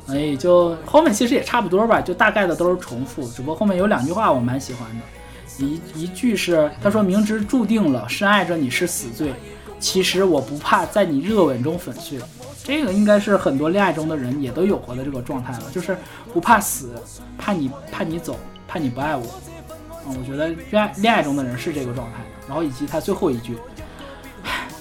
[0.05, 9.33] 所以就后面其实也差不多吧，就大概的都是重复，只不过后面有两句话我蛮喜欢的，一一句是他说明知注定了深爱着你是死罪，
[9.79, 12.19] 其实我不怕在你热吻中粉碎。
[12.61, 15.95] 这个应该是很多恋爱中的人也都有过的这个状态了，就是
[16.33, 16.91] 不怕死，
[17.37, 18.35] 怕你怕你走，
[18.67, 19.23] 怕你不爱我。
[20.07, 23.57] 嗯，我觉得恋爱恋爱中的人是这个状态，然后以及他最后一句，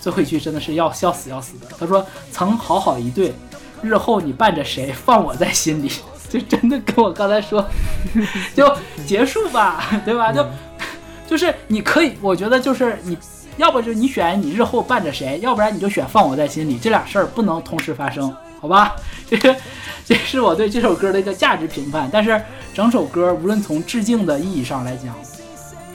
[0.00, 1.66] 最后一句真的是要笑死要死的。
[1.78, 3.34] 他说：“曾好好一对，
[3.82, 5.90] 日后你伴着谁，放我在心里。
[6.28, 7.66] ”就真的跟我刚才说，
[8.54, 8.70] 就
[9.06, 10.30] 结束吧，对吧？
[10.30, 10.46] 就
[11.26, 13.16] 就是你可以，我觉得就是你
[13.56, 16.78] 要不就是你选你日后伴着谁，要不然你就选放我在心里。
[16.78, 18.96] 这俩事儿不能同时发生，好吧？
[19.28, 19.56] 这个
[20.04, 22.08] 这是我对这首歌的一个价值评判。
[22.12, 22.40] 但是
[22.74, 25.14] 整首歌无论从致敬的意义上来讲，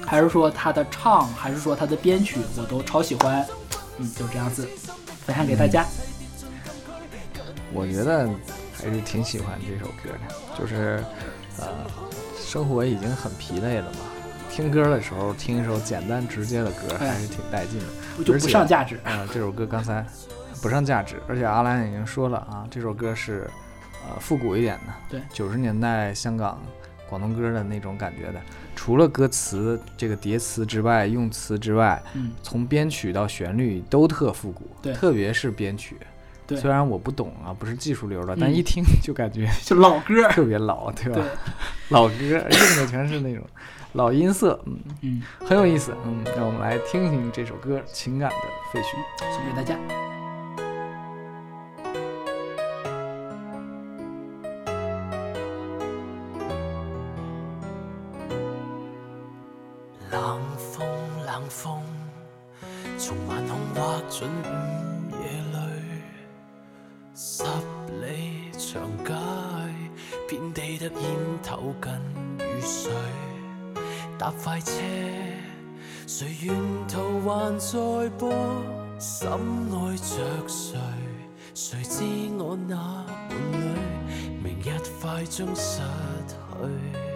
[0.05, 3.45] 还是说他的唱，还是说他的编曲，我都超喜欢。
[3.97, 4.67] 嗯，就这样子
[5.25, 5.85] 分享给大家。
[7.73, 8.29] 我觉得
[8.75, 11.03] 还是挺喜欢这首歌的，就是
[11.57, 11.67] 呃，
[12.37, 13.99] 生活已经很疲累了嘛，
[14.51, 17.85] 听歌的时候听一首简单直接的歌还是挺带劲的，
[18.15, 18.99] 不就不上价值。
[19.03, 20.05] 啊、这首歌刚才
[20.63, 23.49] 不上价值，而且阿兰已经说了啊，这首歌是
[24.07, 26.57] 呃复古一点的，对，九十年代香港
[27.09, 28.39] 广东歌的那种感觉的。
[28.73, 35.97] 除了歌词这个叠词之外，用词之外，嗯，从编曲到旋律都特复古，对特别是编曲。
[36.47, 40.27] 对虽然我不懂啊，不是技术流的，嗯但一听就感觉 就老歌。
[40.29, 41.15] 特别老，对吧？
[41.15, 41.23] 对，
[41.89, 43.43] 老歌用的全是那种
[43.91, 45.93] 老音色，嗯，嗯，很有意思。
[46.05, 48.35] 嗯，让我们来听听这首歌《情感的
[48.73, 49.25] 废墟》。
[49.35, 49.77] 送给大家。
[64.23, 64.27] 午
[65.21, 65.57] 夜里，
[67.13, 67.43] 十
[68.01, 69.11] 里長街，
[70.29, 71.03] 遍地得煙
[71.43, 71.91] 透近
[72.39, 72.91] 雨水。
[74.17, 74.71] 搭快車，
[76.07, 76.55] 誰沿
[76.87, 78.31] 途還在播，
[78.99, 80.13] 心愛着
[80.47, 80.77] 誰？
[81.53, 82.03] 誰知
[82.37, 82.75] 我那
[83.29, 83.55] 伴侶，
[84.43, 85.81] 明日快将失
[86.27, 87.12] 去。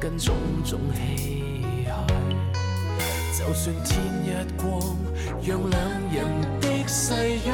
[0.00, 0.34] 跟種
[0.64, 1.24] 種唏噓。
[3.36, 4.96] 就算天一光，
[5.42, 5.80] 讓兩
[6.10, 6.16] 人
[6.60, 7.14] 的誓
[7.44, 7.52] 約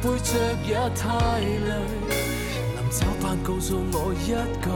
[0.00, 0.30] 背着
[0.66, 1.70] 也太累。
[2.76, 4.66] 臨走吧，告訴我一句。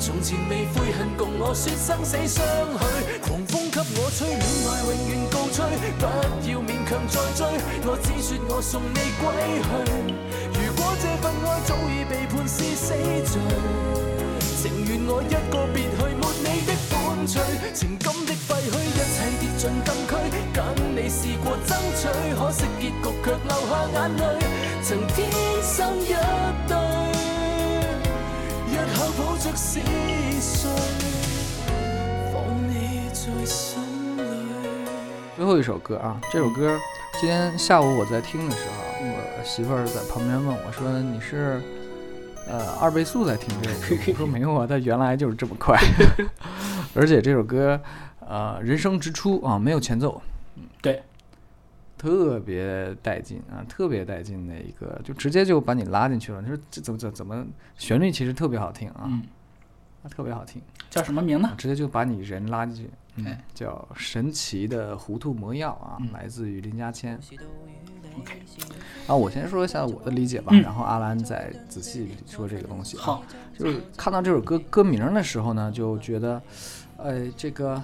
[0.00, 3.20] 從前未悔恨，共我說生死相許。
[3.20, 5.58] 狂風給我吹，戀愛永遠告吹，
[5.98, 6.04] 不
[6.48, 7.40] 要勉強再追。
[7.84, 9.22] 我只說我送你歸
[9.60, 9.68] 去。
[10.52, 12.92] 如果這份愛早已被判是死
[13.24, 13.40] 罪，
[14.60, 15.54] 情願我一個，
[17.34, 17.72] 的伴隨。
[17.72, 20.10] 情感的廢墟，一切跌進禁區。
[20.52, 20.58] 跟
[20.94, 24.20] 你試過爭取，可惜結局卻流下眼淚。
[24.82, 25.18] 曾天
[25.62, 26.14] 生一
[26.68, 26.76] 對，
[28.72, 29.78] 日後抱着思
[30.40, 30.68] 緒，
[32.32, 32.34] 放
[32.68, 33.82] 你在心
[34.16, 34.20] 裏。
[35.36, 36.78] 最后一首歌啊，这首歌
[37.20, 38.72] 今天下午我在听的时候，
[39.02, 41.62] 我媳妇儿在旁边问我说：“你是
[42.48, 45.78] 呃二倍速在听这首歌？”我说：“没有啊，它原来就是这么快。”
[46.94, 47.80] 而且这首歌
[48.20, 50.20] 呃人生之初啊没有前奏，
[50.82, 51.02] 对，
[51.96, 56.40] 特别带劲啊，特别带劲的一个，就直接就把你拉进去了。
[56.40, 59.22] 你说这怎么怎么怎么旋律其实特别好听啊，嗯，
[60.02, 60.60] 啊特别好听。
[60.88, 61.54] 叫什么名呢？
[61.56, 67.18] 直接就把你人拉进去，嗯哎，叫神奇的糊涂魔药啊，嗯来自于林家谦。
[68.18, 68.42] OK
[69.06, 72.96] 啊，我先说一下我的理解吧，嗯然后阿兰再仔细说这个东西。
[72.96, 73.24] 啊好，
[73.56, 76.42] 就是看到这首歌歌名的时候呢，就觉得，
[77.02, 77.82] 呃，这个，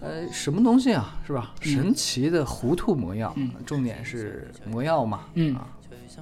[0.00, 1.54] 呃，什么东西啊，是吧？
[1.64, 1.72] 嗯。
[1.72, 3.50] 神奇的糊涂魔药，嗯。
[3.66, 5.54] 重点是魔药嘛，嗯。
[5.54, 5.66] 啊，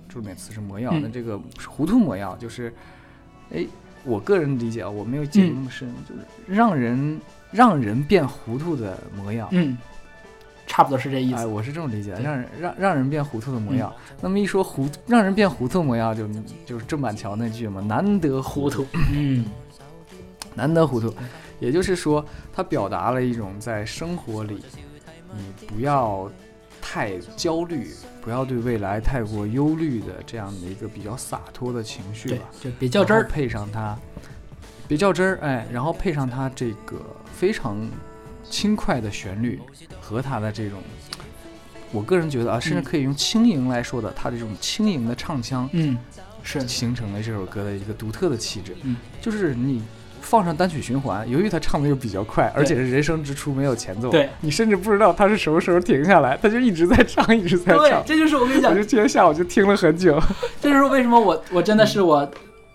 [0.09, 0.91] 重点词是魔药。
[0.95, 1.03] 嗯。
[1.03, 2.73] 那这个糊涂魔药就是，
[3.53, 3.67] 哎，
[4.05, 9.49] 我个人理解啊，我没有解读那么深，就是让人让人变糊涂的魔药。
[9.53, 9.77] 嗯，
[10.67, 11.37] 差不多是这意思。
[11.37, 11.47] 哎，思。
[11.47, 13.95] 我是这么理解的，让人让让人变糊涂的魔药。
[14.21, 16.27] 那么一说糊，让人变糊涂魔药就
[16.65, 19.45] 就是郑板桥那句嘛，难得糊涂，嗯。
[20.59, 21.15] 难得糊涂，
[21.59, 24.63] 也就是说，它表达了一种在生活里，
[25.35, 26.31] 你不要
[26.81, 27.91] 太焦虑，
[28.21, 33.27] 不要对未来太过忧虑的这样的一个比较洒脱的情绪吧。，就别较真儿。
[33.27, 33.99] 配上它，
[34.87, 37.01] 别较真儿，哎，然后配上它这个
[37.35, 37.77] 非常
[38.49, 39.61] 轻快的旋律
[40.01, 40.81] 和它的这种，
[41.91, 45.97] 我个人觉得啊，甚至嗯可以用轻盈来说的，它这种轻盈的唱腔，嗯，
[46.43, 48.77] 是，形成了这首歌的一个独特的气质。
[48.83, 49.83] 嗯，就是你
[50.27, 58.03] 放上单曲循环，由于他唱的又比较快，而且是人声直出没有前奏，对你甚至不知道他是什么时候停下来，他就一直在唱，一直在唱对唱，。
[58.05, 60.21] 这就是我跟你讲我就，今天下午就听了很久。
[60.61, 62.29] 这就是为什么我我真的是我，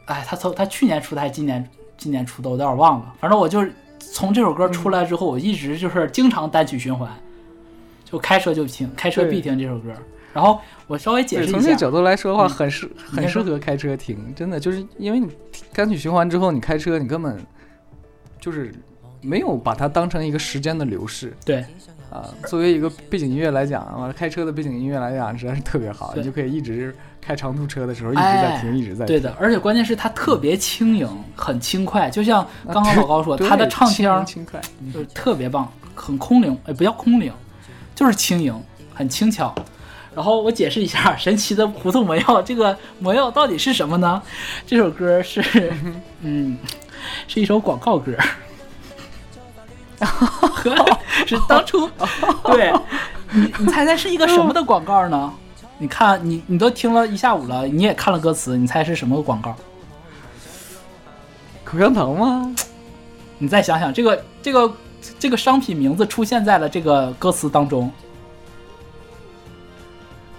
[0.06, 3.14] 哎，他从他去年出的还是今年今年出的，我有点忘了。
[3.20, 7.10] 反正我就是从这首歌出来之后，我一直就是经常单曲循环，
[8.06, 9.90] 就开车就听，开车必听这首歌。
[10.34, 15.30] 然后我稍微解，释一下，从这个角度来说的话，嗯很适很适合开车听，真的就是因为你
[15.74, 17.38] 单曲循环之后，你开车你根本
[18.40, 18.74] 就是
[19.22, 21.66] 没有把它当成一个时间的流逝对
[22.10, 22.30] 啊。
[22.48, 29.08] 作为一个背景音乐来讲啊，开车的背景音乐来讲实在是特别好，你就可以一直开长途车的时候一直在听，哎一直在听。
[29.08, 34.60] 对的，而且关键是它特别轻盈，很轻快，就像刚刚老高说，对他的唱轻腔轻快，
[34.94, 37.32] 就是特别棒，很空灵，哎，不叫空灵，
[37.94, 38.60] 就是轻盈，
[38.94, 39.54] 很轻巧。
[40.14, 44.22] 然后我解释一下，神奇的糊涂魔药，这个魔药到底是什么呢？
[44.68, 45.42] 这首歌是，
[46.22, 46.58] 嗯，
[47.28, 48.12] 是一首广告歌
[51.26, 51.90] 是当初，
[52.46, 52.74] 对
[53.32, 55.34] 你，你猜猜是一个什么的广告呢？
[55.78, 59.56] 你看，你你都听了一下午了，你也看了歌词，你猜是什么广告？
[61.64, 62.54] 口香糖吗？
[63.38, 64.74] 你再想想，这个这个
[65.18, 67.90] 这个商品名字出现在了这个歌词当中。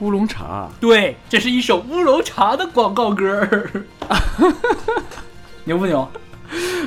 [0.03, 3.71] 乌龙茶，对，这是一首乌龙茶的广告歌儿，
[5.63, 6.07] 牛不牛？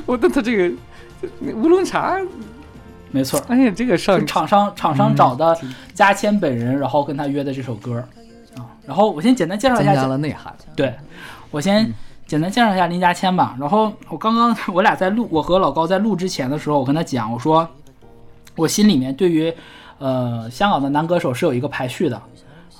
[0.06, 0.76] 我那他这个
[1.54, 2.20] 乌龙茶，
[3.12, 5.58] 没错，哎呀，这个上是厂商厂商找的
[5.94, 8.02] 加谦本人，然后跟他约的这首歌儿
[8.60, 8.68] 啊。
[8.86, 10.54] 然后我先简单介绍一下增加，了内涵。
[10.76, 10.94] 对
[11.52, 11.90] 我先
[12.28, 13.56] 简单介绍一下林家谦吧。
[13.58, 17.66] 然后我刚刚我俩在录，我和老高在录之前的时候，我跟他讲，我说
[18.58, 19.54] 我心里面对于
[20.00, 22.22] 呃香港的男歌手是有一个排序的。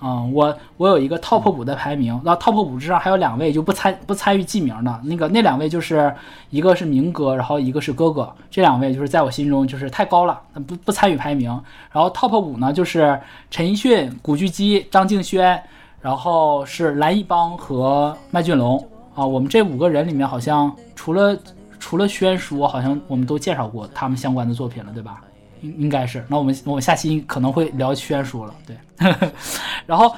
[0.02, 6.14] 嗯，我我有一个 top 五的排名，那 top 五之上还有两位就不参不参与记名的，那个那两位就是
[6.50, 11.50] 一个是明哥，然后一个是哥哥，这两位就是在我心中就是太高了，不不参与排名。
[11.92, 13.18] 然后 top 五呢就是
[13.50, 15.64] 陈奕迅、古巨基、张敬轩，
[16.02, 18.78] 然后是蓝奕邦和麦浚龙
[19.16, 19.26] 啊。
[19.26, 21.38] 我们这五个人里面好像除了
[21.80, 25.22] 除了轩叔，好像我们都介绍过他们相关的作品了，对吧？
[25.62, 26.22] 应应该是。
[26.28, 28.76] 那我们我们下期可能会聊轩叔了，对。
[29.86, 30.16] 然后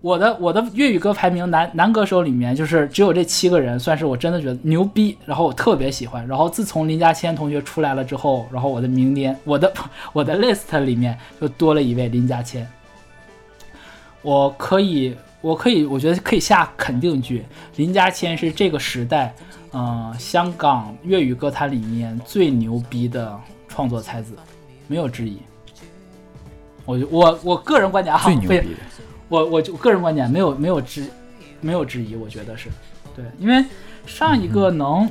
[0.00, 6.26] 我的我的粤语歌排名男男歌手里面，就是只有这七个人，算是我真的觉得牛逼，然后我特别喜欢。
[6.26, 9.72] 然后自从林家谦同学出来了之后，然后我的名单我的
[10.12, 12.66] 我的 list 里面就多了一位林家谦。
[14.20, 17.44] 我可以我可以我觉得可以下肯定句，
[17.76, 19.34] 林家谦是这个时代，
[19.70, 24.34] 呃，香港粤语歌坛里面最牛逼的创作才子，
[24.86, 25.38] 没有之一。
[26.84, 28.80] 我就我我个人观点哈，非最牛逼的，
[29.28, 31.06] 我我就个人观点没有没有之
[31.60, 32.68] 没有质疑，我觉得是
[33.16, 33.64] 对，因为
[34.06, 35.08] 上一个能、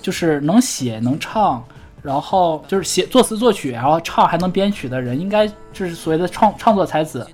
[0.00, 1.64] 就是能写能唱，
[2.02, 7.26] 然后就是写作词作曲，然后唱还能编曲的人，应该就是所谓的创创作才子，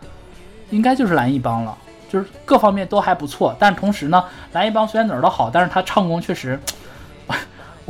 [0.70, 1.76] 应该就是蓝一帮了。
[2.09, 3.57] 就是各方面都还不错。
[3.59, 4.22] 但同时呢，
[4.53, 6.61] 蓝一帮虽然哪儿都好，但是他唱功确实，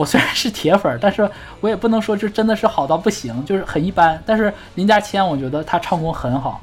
[0.02, 1.30] 我虽然是铁粉，但是
[1.60, 4.20] 我也不能说这真的是好到不行，就是很一般。
[4.26, 6.60] 但是林家谦，我觉得他唱功很好，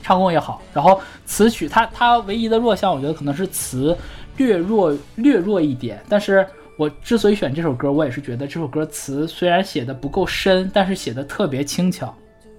[0.00, 0.62] 唱功也好。
[0.72, 3.98] 然后词曲，他他唯一的弱项，我觉得可能是词
[4.36, 6.00] 略弱略弱一点。
[6.08, 6.46] 但是
[6.76, 12.14] 我之所以选这首歌，我也是觉得这首歌词虽然写的不够深，但是写的特别轻巧。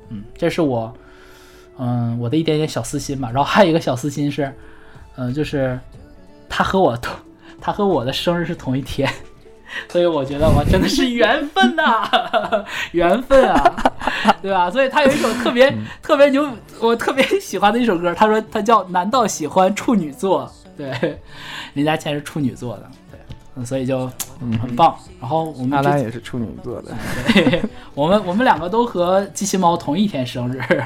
[0.09, 0.93] 嗯，这是我，
[1.77, 3.31] 嗯，我的一点点小私心吧。
[3.33, 4.53] 然后还有一个小私心是，
[5.15, 5.79] 嗯，就是
[6.49, 7.15] 他和我同，
[7.61, 9.09] 他和我的生日是同一天，
[9.89, 12.09] 所以我觉得我真的是缘分呐、
[12.91, 13.75] 缘分啊，
[14.41, 14.69] 对吧？
[14.69, 16.47] 所以他有一首特别特别牛，
[16.79, 21.19] 我特别喜欢的一首歌，他说他叫《难道喜欢处女座》，对，
[21.73, 23.19] 林嘉倩是处女座的，对，
[23.55, 24.07] 嗯所以就
[24.61, 24.95] 很棒。
[25.19, 26.91] 然后我们阿这兰也是处女座的，
[27.33, 27.61] 对，
[27.93, 30.83] 我们我们两个都和机器猫同一天生日，对，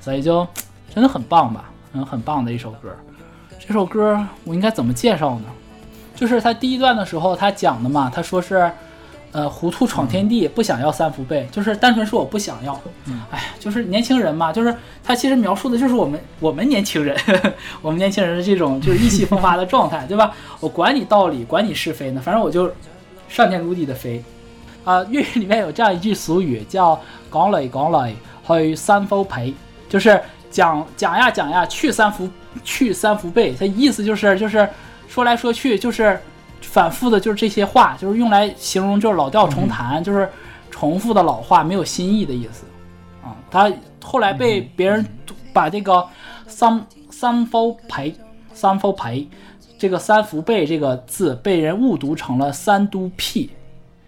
[0.00, 0.46] 所以就
[0.94, 2.88] 真的很棒吧，嗯，很棒的一首歌。
[3.58, 5.44] 这首歌我应该怎么介绍呢？
[6.16, 8.68] 就是他第一段的时候他讲的嘛，他说是，
[9.30, 12.72] 呃，糊涂闯天地，不想要三福被，就是单纯说我不想要。
[13.30, 17.16] 哎呀，就是年轻人嘛，就是他其实描述的就是我们我们年轻人，
[17.82, 20.34] 我们年轻人的这种就是意气风发的状态， 对吧？
[20.58, 22.72] 我管你道理，管你是非呢，反正我就
[23.28, 24.24] 上天入地的飞。
[24.84, 26.94] 啊、粤语里面有这样一句俗语，叫
[27.28, 28.12] “講嚟講嚟
[28.46, 29.52] 去三伏被”，
[29.90, 32.30] 就是讲讲呀讲呀去三福
[32.62, 34.68] 去三福被，它意思就是就是
[35.08, 36.18] 说来说去就是
[36.60, 40.28] 反复的，就是这些话，就是用来形容就是老调重弹，就是
[40.70, 42.64] 重复的老话，没有新意的意思。
[43.22, 45.04] 啊，他后来被别人
[45.52, 46.06] 把这个
[46.46, 48.14] 三三伏被
[48.52, 49.28] 三伏被
[49.78, 53.50] 这个三福贝这个字被人误读成了三都屁，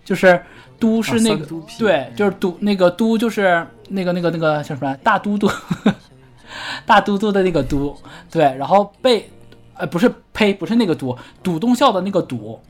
[0.05, 0.41] 就是
[0.79, 1.47] 都是那个、
[1.79, 5.51] 对，就是都那个都就是那个那个那个叫什么大都督，
[6.87, 7.97] 大都督的那个都，
[8.31, 9.29] 对，然后被
[9.79, 12.61] 呃不是呸不是那个都，赌东校的那个赌，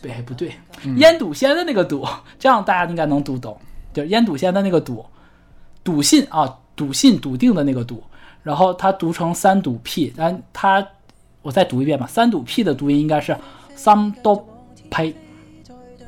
[0.00, 0.52] 对不对，
[0.96, 2.06] 烟赌仙的那个赌，
[2.38, 3.58] 这样大家应该能读懂，
[3.92, 5.04] 就是烟赌仙的那个赌，
[5.84, 8.02] 笃信啊，笃信笃定的那个笃，
[8.42, 10.86] 然后它读成三笃屁，但它
[11.42, 13.36] 我再读一遍吧，三笃屁的读音应该是
[13.74, 14.36] 三都
[14.90, 15.14] 呸，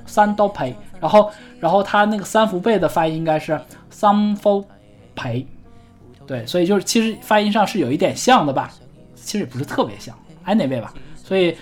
[0.06, 3.60] 三都呸，然后然后它那个三伏贝的发音应该是
[3.90, 4.64] 三伏
[5.14, 5.46] 培，
[6.26, 8.70] 对，所以就是其实发音上是有一点像的吧，
[9.22, 10.14] 其实也不是特别像
[10.46, 11.56] ，anyway 吧，所以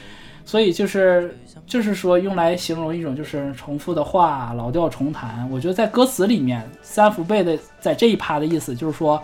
[0.44, 5.48] 所以就是就是说用来形容一种就是重复的话，老调重弹。
[5.50, 9.22] 我觉得在歌词里面，三福贝的在这一趴的意思就是说，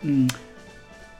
[0.00, 0.28] 嗯，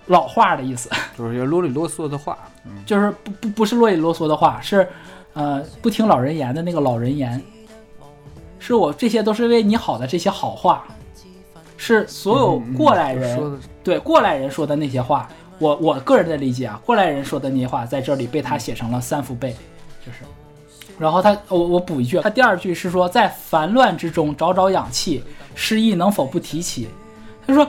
[0.06, 2.38] 老话的意思，就是有啰里啰嗦的话。
[2.86, 4.88] 就是不不不是啰里啰嗦的话，是
[5.32, 7.42] 呃不听老人言的那个老人言，
[8.60, 10.86] 是我这些都是为你好的这些好话，
[11.76, 15.28] 是所有过来人、对过来人说的那些话，
[15.62, 19.52] 我我个人的理解啊，过来人说的那些话在这里被他写成了三伏被，
[20.04, 20.18] 就是。
[20.98, 25.22] 然后他，我我补一句，他第二句是说，在烦乱之中找找氧气，
[25.54, 26.88] 失意能否不提起？
[27.46, 27.66] 他说，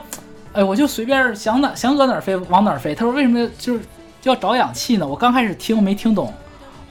[0.54, 2.94] 哎，我就随便想哪想搁哪飞往哪飞。
[2.96, 3.80] 他说为什么就是
[4.22, 5.08] 就要找氧气呢？
[5.08, 6.34] 我刚开始听没听懂，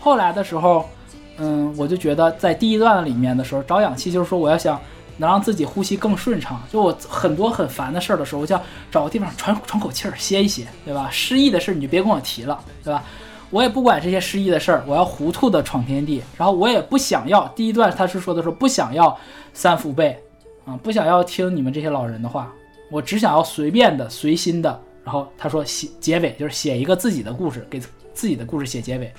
[0.00, 0.84] 后来的时候，
[1.38, 4.80] 嗯，我就觉得在第一段里面的时候找氧气，就是说我要想
[5.22, 6.61] 能让自己呼吸更顺畅。
[6.68, 11.08] 就我很多很烦的事儿的时候，我想找个地方喘喘口气儿，歇一歇，对吧？
[11.12, 13.04] 失意的事儿你就别跟我提了，对吧？
[13.50, 16.20] 我也不管这些失意的事儿，我要糊涂的闯天地。
[16.36, 19.16] 然后我也不想要第一段他是说的说不想要
[19.54, 20.18] 三伏被
[20.64, 22.53] 啊，不想要听你们这些老人的话，
[22.90, 24.80] 我只想要随便的、随心的。
[25.04, 27.80] 然后他说写结尾就是写一个自己的故事，给
[28.12, 29.12] 自己的故事写结尾，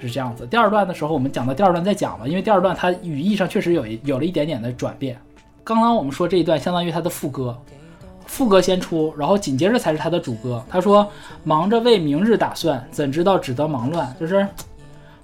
[0.00, 0.46] 是这样子。
[0.46, 5.18] 第二段的时候我们讲到第二段再讲吧，因为第二段它语义上确实有有了一点点的转变。
[5.62, 7.56] 刚刚我们说这一段相当于它的副歌，
[8.26, 10.62] 副歌先出，然后紧接着才是他的主歌。
[10.68, 11.06] 他说
[11.44, 14.46] ：“忙着为明日打算，怎知道只得忙乱。”就是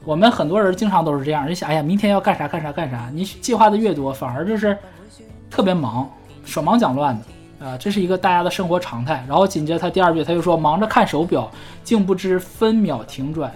[0.05, 4.77] 我们很多人经常都是这样，就想：“哎呀，明天要干啥干啥干啥。”你计划的越多，反而就是
[5.51, 6.11] 特别忙，
[6.45, 7.67] 手忙脚乱的。
[7.67, 9.23] 啊，这是一个大家的生活常态。
[9.29, 11.51] 然后紧接着他第二句他就说：“忙着看手表，
[11.85, 13.53] 竟不知分秒停转。”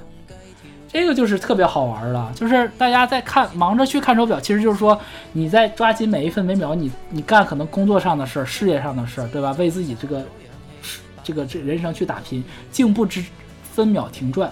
[0.95, 4.99] 这个就是特别好玩了，就是大家在看忙着去看手表，其实就是说
[5.33, 9.51] 你在抓紧每一分每秒，你你干可能工作上的事儿、事业上的事儿，对吧？
[9.59, 10.25] 为自己这个
[11.25, 13.25] 这个这人生去打拼，竟不知
[13.73, 14.49] 分秒停转，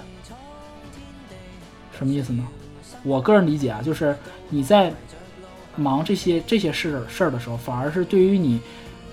[1.97, 2.45] 什么意思呢？
[3.05, 4.17] 我个人理解啊，就是
[4.49, 4.93] 你在
[5.77, 8.61] 忙这些这些事事儿的时候，反而是对于你，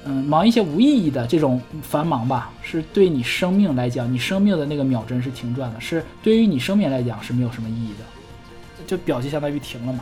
[0.09, 9.99] 嗯，忙一些无意义的这种繁忙吧，是对你生命来讲，你生命的那个秒针是停转的，是对于你生命来讲是没有什么意义的，就表就相当于停了嘛，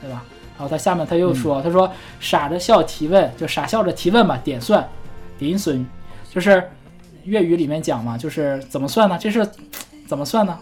[0.00, 0.22] 对吧？
[0.56, 1.90] 然后他下面他又说，他说
[2.20, 4.88] 傻着笑提问，就傻笑着提问吧，点算，
[5.38, 5.84] 点损，
[6.32, 6.62] 就是
[7.24, 9.18] 粤语里面讲嘛，就是怎么算呢？
[9.20, 9.44] 这是
[10.06, 10.56] 怎么算呢？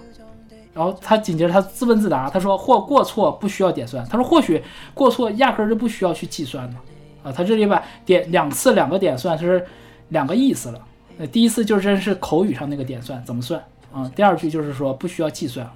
[0.72, 4.62] 然后他紧接着他自问自答，他说或过错不需要点算，他说或许
[4.94, 6.76] 过错压根儿就不需要去计算呢。
[7.26, 9.66] 啊，他这里把点两次两个点算是
[10.10, 10.80] 两个意思了。
[11.18, 13.60] 呃，第一次就真是口语上那个点算怎么算
[13.92, 14.08] 啊？
[14.14, 15.68] 第二句就是说不需要计算，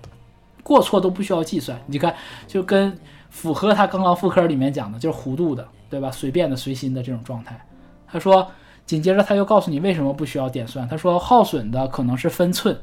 [0.63, 1.77] 过错都不需要计算。
[1.87, 2.15] 你看，
[2.47, 2.97] 就跟
[3.31, 6.11] 符合他刚刚副科里面讲的，就是弧度的，对吧？
[6.11, 7.59] 随便的、随心的这种状态。
[8.07, 8.47] 他说，
[8.87, 10.87] 紧接着他又告诉你为什么不需要点算。
[10.87, 12.79] 他说，耗损的可能是分寸，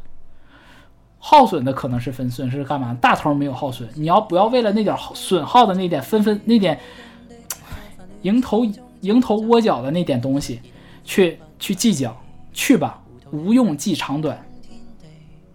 [1.19, 2.98] 耗损的可能是分寸是干嘛？
[2.99, 6.80] 大头没有耗损，你要不要为了那点损耗的那点分分那点
[8.23, 8.65] 蝇头
[9.02, 10.60] 蝇头窝角的那点东西
[11.03, 12.15] 去去计较？
[12.53, 12.99] 去吧，
[13.31, 14.35] 无用计长短，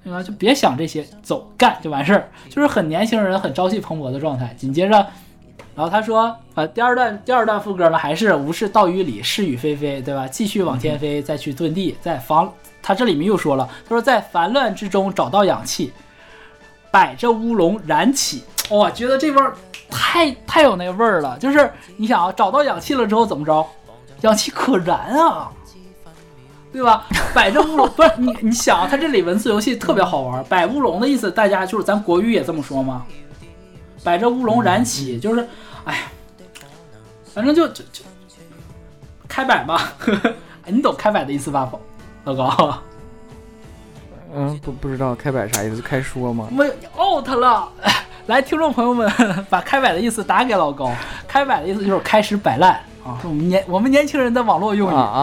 [0.05, 0.22] 对吧？
[0.22, 4.55] 就别想这些，走干就完事儿，就是很年轻人很朝气蓬勃的状态。
[4.56, 4.94] 紧接着，
[5.74, 10.28] 然后他说，呃，第二段第二段副歌呢，还是无视道与理，是与非非，对吧？
[10.28, 15.93] 继续往天飞，再去遁地，在防他这里面又说了，他说在烦乱之中找到氧气，
[16.93, 19.56] 摆着乌龙燃起，哇，觉得这味儿
[19.93, 21.39] 太太有那味儿了。
[21.39, 23.64] 就是你想啊，找到氧气了之后怎么着？
[24.23, 25.51] 氧气可燃啊！
[26.73, 27.05] 对吧？
[27.35, 30.43] 摆着乌龙 不是你，你想啊，它这里文字游戏特别好玩。
[30.44, 33.05] 摆乌龙的意思，大家就是咱国语也这么说吗？
[34.02, 35.47] 摆着乌龙燃起，就是，
[35.85, 36.09] 哎，
[37.35, 38.02] 反正就就就
[39.28, 39.93] 开摆吧。
[40.66, 41.70] 你懂开摆的意思吧，
[42.24, 42.78] 老高？
[44.35, 45.82] 嗯，不不知道开摆啥意思？
[45.82, 46.48] 开说吗？
[46.51, 46.64] 没
[46.97, 47.69] out 了。
[48.27, 49.11] 来，听众朋友们，
[49.51, 50.90] 把开摆的意思打给老高。
[51.27, 52.74] 开摆的意思就是开始摆烂
[53.05, 55.20] 啊，我们年我们年轻人的网络用语啊啊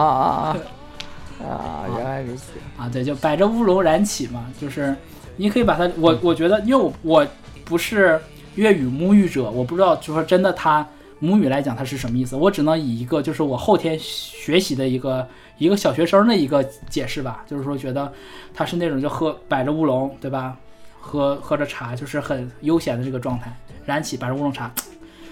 [1.40, 1.46] 啊！
[1.48, 2.90] 啊，原来如此啊！
[2.92, 4.94] 对，就摆着乌龙燃起嘛，就是
[5.36, 7.26] 你可以把它，我我觉得，因为我我
[7.64, 8.20] 不是
[8.56, 10.86] 粤语母语者，我不知道，就说真的，它
[11.20, 18.12] 母语来讲它是什么意思，我只能以一个就是我后天学习的一个一个小学生的一个解释吧，就是说觉得
[18.52, 20.54] 它是那种就喝摆着乌龙，对吧？
[21.00, 23.52] 喝喝着茶，就是很悠闲的这个状态，
[23.84, 24.70] 燃起白日乌龙茶，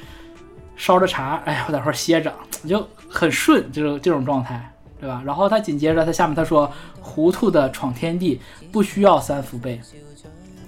[0.76, 2.32] 烧着茶，哎呀，我在会儿歇着，
[2.66, 4.72] 就很顺，就是这种状态。
[5.00, 5.22] 对吧？
[5.24, 6.68] 然后他紧接着他下面他说
[7.00, 8.40] ：“糊涂的闯天地，
[8.72, 9.80] 不需要三伏背。”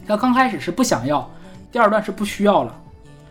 [0.06, 1.28] 他刚开始是不想要，
[1.72, 2.72] 第二段是不需要了。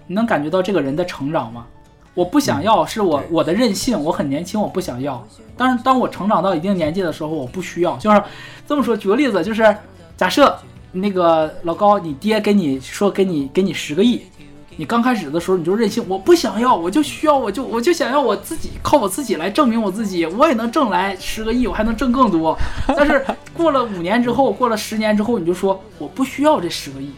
[0.07, 1.65] 你能感觉到这个人的成长吗？
[2.13, 5.25] 我不想要是我我的任性，我很年轻，我不想要。
[5.55, 7.95] 但是当我成长到一定年纪的时候，我不需要。
[7.95, 8.21] 就是
[8.67, 9.73] 这么说，举个例子，就是
[10.17, 10.53] 假设
[10.91, 14.21] 那个老高，你爹给你说给你给你十个亿。
[14.75, 22.57] 你刚开始的时候你就任性，我不想要，我就需要，我就我就想要我自己靠我自己来证明我自己，我也能挣来十个亿，我还能挣更多。
[22.87, 27.11] 但是过了五年之后，过了十年之后，你就说我不需要这十个亿，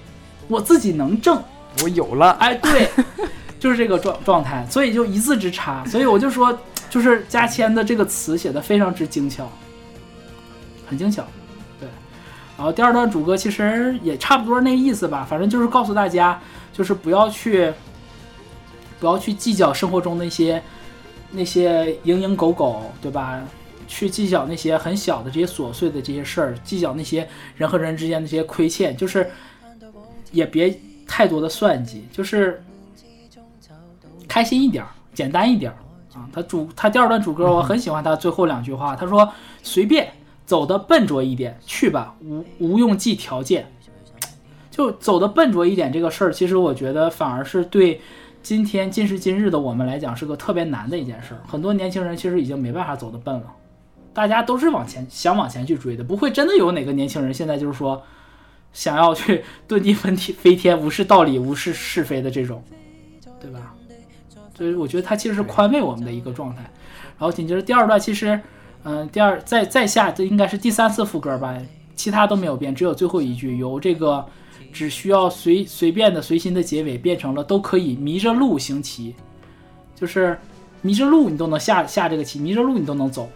[0.48, 1.40] 我自己能挣，
[1.84, 2.32] 我有了。
[2.40, 2.90] 哎，对，
[3.60, 5.86] 就是这个状状态，所以就一字之差。
[5.86, 6.58] 所以我就说，
[6.90, 9.48] 就是加签的这个词写的非常之精巧，
[10.88, 11.24] 很精巧。
[12.62, 16.40] 然后第二段主歌其实也差不多那意思吧，反正就是告诉大家。
[16.72, 17.72] 就是不要去，
[19.00, 20.62] 不要去计较生活中那些
[21.32, 23.42] 那些蝇营狗苟，对吧？
[23.90, 27.28] 去计较那些很小的这些琐碎的这些事儿，计较那些
[27.58, 29.30] 人和人之间的这些亏欠，就是
[30.32, 32.64] 也别太多的算计，就是
[34.30, 35.74] 开心一点，简单一点
[36.14, 36.30] 啊。
[36.32, 39.30] 他主他第二段主歌我很喜欢他最后两句话，他说
[39.62, 40.10] ：“随便
[40.46, 43.72] 走的笨拙一点，去吧，无无用计条件。”
[44.72, 48.00] 就走的笨拙一点，这个事儿，其实我觉得反而是对
[48.42, 51.42] 今天今时今日的我们来讲是个特别难的一件事儿。
[51.46, 53.54] 很多年轻人其实已经没办法走得笨了，
[54.14, 58.02] 大家都是往前想往前去追的，不会真的有哪个年轻人现在就是说
[58.72, 62.64] 想要去遁地飞天、飞天无视道理、无视是非的这种，
[63.42, 63.74] 对吧？
[64.56, 66.62] 所以我觉得他其实是宽慰我们的一个状态。
[67.18, 68.40] 然后紧接着第二段，其实，
[68.84, 71.58] 嗯，第二再再下这应该是第三次副歌吧，
[71.96, 74.26] 其他都没有变，只有最后一句由这个。
[74.74, 79.14] 只需要随随便的随心的结尾变成了都可以迷着路行棋，
[79.94, 80.40] 就是
[80.82, 83.30] 迷着路你都能下下这个棋，迷着路你都能走，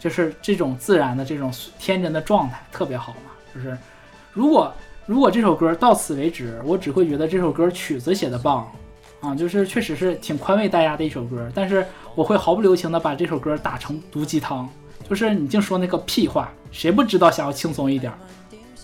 [0.00, 3.30] 就是这种自然的这种天真的状态特别好嘛。
[3.54, 3.78] 就是
[4.32, 4.74] 如果
[5.06, 8.68] 如果这首歌到此为止，我只会觉得这首歌曲子写的棒
[9.24, 11.50] 啊，就是确实是挺宽慰大家的一首歌。
[11.54, 14.68] 但是我会毫不留情的把这首歌打成毒鸡汤，
[15.08, 18.12] 就是你净说那个屁话，谁不知道想要轻松一点，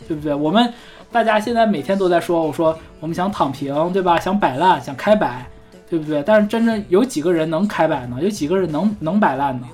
[0.09, 0.35] 对不对？
[0.35, 0.73] 我们。
[1.13, 4.17] 大家现在每天都在说，我说我们想躺平，对吧？
[4.21, 5.45] 想摆烂，想开摆，
[5.89, 6.23] 对不对？
[6.23, 8.17] 但是真正有几个人能开摆呢？
[8.23, 9.67] 有几个人能能摆烂呢？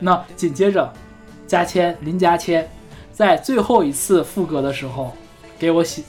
[0.00, 0.90] 那紧接着，
[1.46, 2.66] 加签林加签，
[3.12, 5.14] 在最后一次副歌的时候，
[5.58, 6.02] 给我写，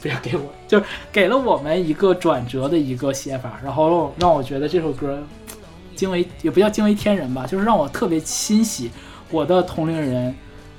[0.00, 5.22] 不要给我，就是给了我们一个转折的一个写法，然后让我觉得这首歌
[5.94, 8.90] 惊为也不叫惊为天人吧，就是让我特别欣喜，
[9.30, 10.34] 我的同龄人。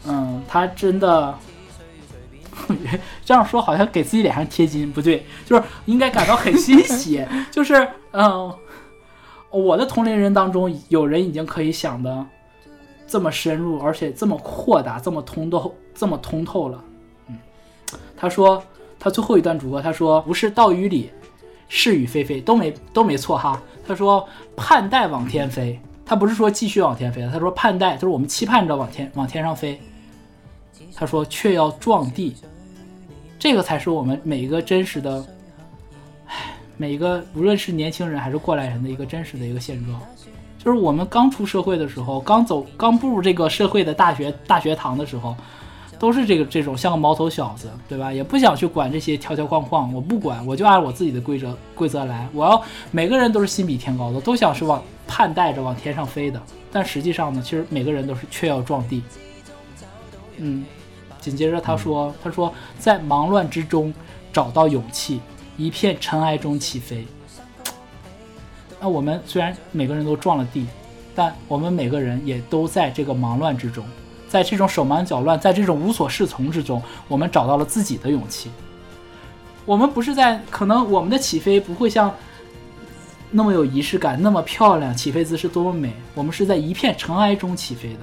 [0.07, 1.37] 嗯，他真的
[3.23, 7.23] 这样说好像给自己脸上贴金，不对，就是应该感到很欣喜。
[7.51, 8.51] 就是嗯，
[9.51, 12.25] 我的同龄人当中有人已经可以想的
[13.05, 16.83] 这么深入，而且这么扩大，这么通透，这么通透了。
[17.27, 17.37] 嗯，
[18.17, 18.63] 他说
[19.03, 21.09] 他最后一段主歌，他说不是道与理，
[21.67, 23.59] 是与非非都没都没错哈。
[23.87, 24.25] 他说
[24.55, 29.81] 盼待往天飞，他不是说继续往天飞，他说盼待就是我们期盼着往天往天上飞。
[30.93, 32.35] 他说却要撞地，
[33.39, 35.25] 这个才是我们每一个真实的，
[36.27, 39.99] 唉，每一个无论是年轻人还是过来人的一个真实的一个现状。
[40.63, 45.35] 就是我们刚出社会的时候，刚走刚步入这个社会的大学大学堂的时候，
[46.01, 48.11] 都是这个这种像个毛头小子，对吧？
[48.11, 52.27] 也不想去管这些条条框框，我不管，我就按我自己的规则规则来。
[52.33, 52.59] 我要
[52.89, 56.41] 每个人都是心比天高的，都想是往盼带着往天上飞的。
[56.71, 59.03] 但实际上呢，其实每个人都是却要撞地。
[60.37, 60.65] 嗯，
[61.19, 63.93] 紧接着他说：“他说在忙乱之中
[64.33, 65.21] 找到勇气，
[65.55, 67.05] 一片尘埃中起飞。”
[68.81, 70.65] 那我们虽然每个人都撞了地，
[71.13, 73.85] 但我们每个人也都在这个忙乱之中，
[74.31, 78.49] 在这种手忙脚乱，在这种无所适从之中，我们找到了自己的勇气。
[79.65, 82.09] 我们不是在可能我们的起飞不会像
[83.29, 87.99] 那么有仪式感，那么漂亮，起飞姿势多么美，我们是在一片尘埃中起飞的。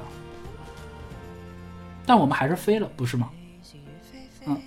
[2.05, 3.31] 但我们还是飞了，不是吗？
[4.45, 4.61] 嗯，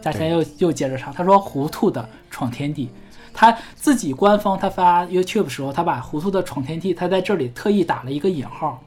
[0.00, 2.88] 嘉谦又又接着唱，他说：“糊涂的闯天地。”
[3.34, 8.80] 他自己官方他发 YouTube 的时候，他把“糊涂的闯天地”他在这里特意打了一个引号。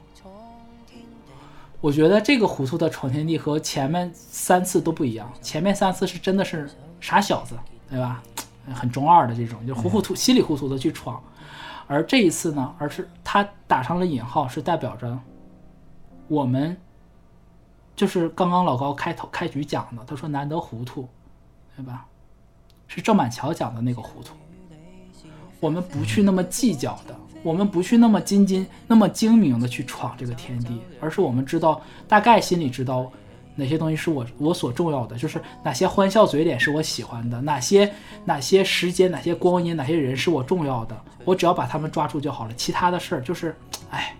[1.84, 6.66] 我觉得这个“糊涂的闯天地”和前面三次都不一样，前面三次是真的是
[6.98, 7.54] 傻小子，
[7.90, 8.22] 对吧？
[8.72, 11.22] 很中二的这种，就糊糊涂、稀里糊涂的去闯。
[11.86, 15.18] 而这一次呢，而是他打上了引号，是代表着
[16.26, 16.74] 我们。
[17.94, 21.06] 就是刚刚老高开头开局讲的，他说难得糊涂，
[21.76, 22.06] 对吧？
[22.88, 24.34] 是郑板桥讲的那个糊涂。
[25.60, 27.14] 我们不去那么计较的，
[27.44, 33.12] 我们不去那么精精那么精明的去闯这个天地，而是我们知道大概心里知道
[33.54, 37.92] 哪些东西是我我所重要的，就是哪些欢笑嘴脸是我喜欢的，哪些
[38.24, 43.54] 哪些时间哪些光阴哪些人是我重要的，我只要把他们抓住就好了，其他的事儿就是，
[43.90, 44.16] 哎，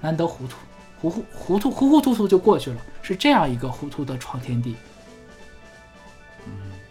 [0.00, 0.56] 难得糊涂。
[1.00, 4.74] 糊糊糊涂糊糊涂涂就过去了，是这样一个糊涂的闯天地。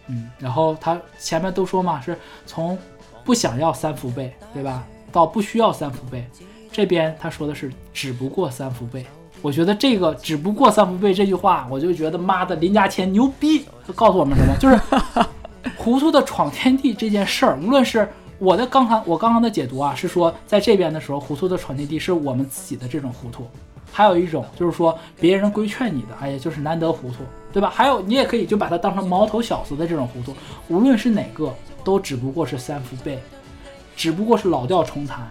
[0.06, 2.16] 嗯，然后他前面都说嘛，是
[2.46, 2.78] 从
[3.22, 4.86] 不想要三伏背，对吧？
[5.12, 6.24] 到不需要三伏背，
[6.70, 9.04] 这边他说的是只不过三伏背。
[9.40, 14.56] 我觉得这个只不过三伏背这句话，我就觉得妈的林家谦牛逼，他告诉我们什么？
[14.58, 14.80] 就是
[15.78, 18.08] 糊涂的闯天地这件事儿，无论是
[18.38, 23.46] 我的刚刚我刚刚的解读啊，是说在这边的时候，糊涂的闯天地是我们自己的这种糊涂。
[23.90, 27.16] 还有一种就是说别人规劝你的，哎呀，就是难得糊涂，
[27.52, 27.70] 对吧？
[27.74, 30.34] 还有你也可以就把它当成毛头小子的这种糊涂，
[30.68, 31.52] 无论是哪个，
[31.82, 33.18] 都只不过是三伏背，
[33.98, 35.28] 只不过是老调重弹，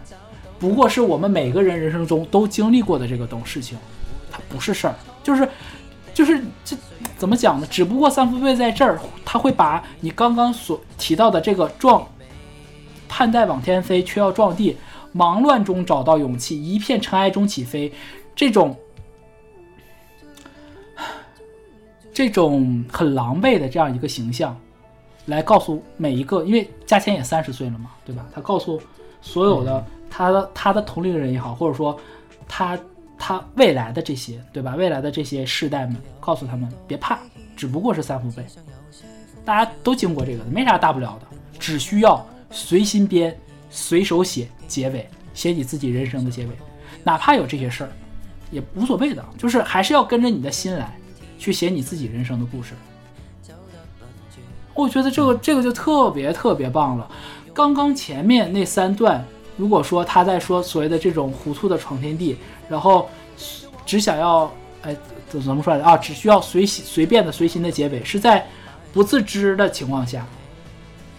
[0.60, 3.77] 不过是我们每个人人生中都经历过的这个东事情，
[4.30, 5.49] 它不是事儿，就是
[6.14, 6.76] 就是这
[7.18, 7.68] 怎么讲呢？
[7.72, 12.06] 只不过三伏背在这儿，他会把你刚刚所提到的这个撞，
[13.07, 14.76] 盼待往天飞，却要撞地，
[15.14, 17.89] 忙乱中找到勇气，一片尘埃中起飞。
[18.35, 18.77] 这种
[22.11, 24.60] 这种很狼狈的这样一个形象，
[25.27, 28.25] 来告诉每一个，因为嘉谦也三十岁了嘛，对吧？
[28.33, 28.81] 他告诉
[29.21, 31.97] 所有的他的他的同龄人也好，或者说
[32.47, 32.77] 他
[33.17, 34.75] 他未来的这些，对吧？
[34.75, 37.19] 未来的这些世代们，告诉他们别怕，
[37.55, 38.45] 只不过是三伏背，
[39.45, 41.27] 大家都经过这个，没啥大不了的，
[41.59, 43.37] 只需要随心编、
[43.69, 46.51] 随手写结尾，写你自己人生的结尾，
[47.03, 47.91] 哪怕有这些事儿。
[48.49, 50.97] 也无所谓的，就是还是要跟着你的心来，
[51.37, 52.73] 去写你自己人生的故事。
[54.77, 57.09] 我觉得这个这个就特别特别棒了。
[57.53, 59.25] 刚刚前面那三段，
[59.57, 62.37] 如果说他在说所谓的这种糊涂的闯天地，
[62.69, 63.09] 然后
[63.85, 64.51] 只想要
[64.83, 64.95] 哎
[65.27, 65.97] 怎怎么说来啊？
[65.97, 68.45] 只需要随随便的随心的结尾，是在
[68.93, 70.25] 不自知的情况下，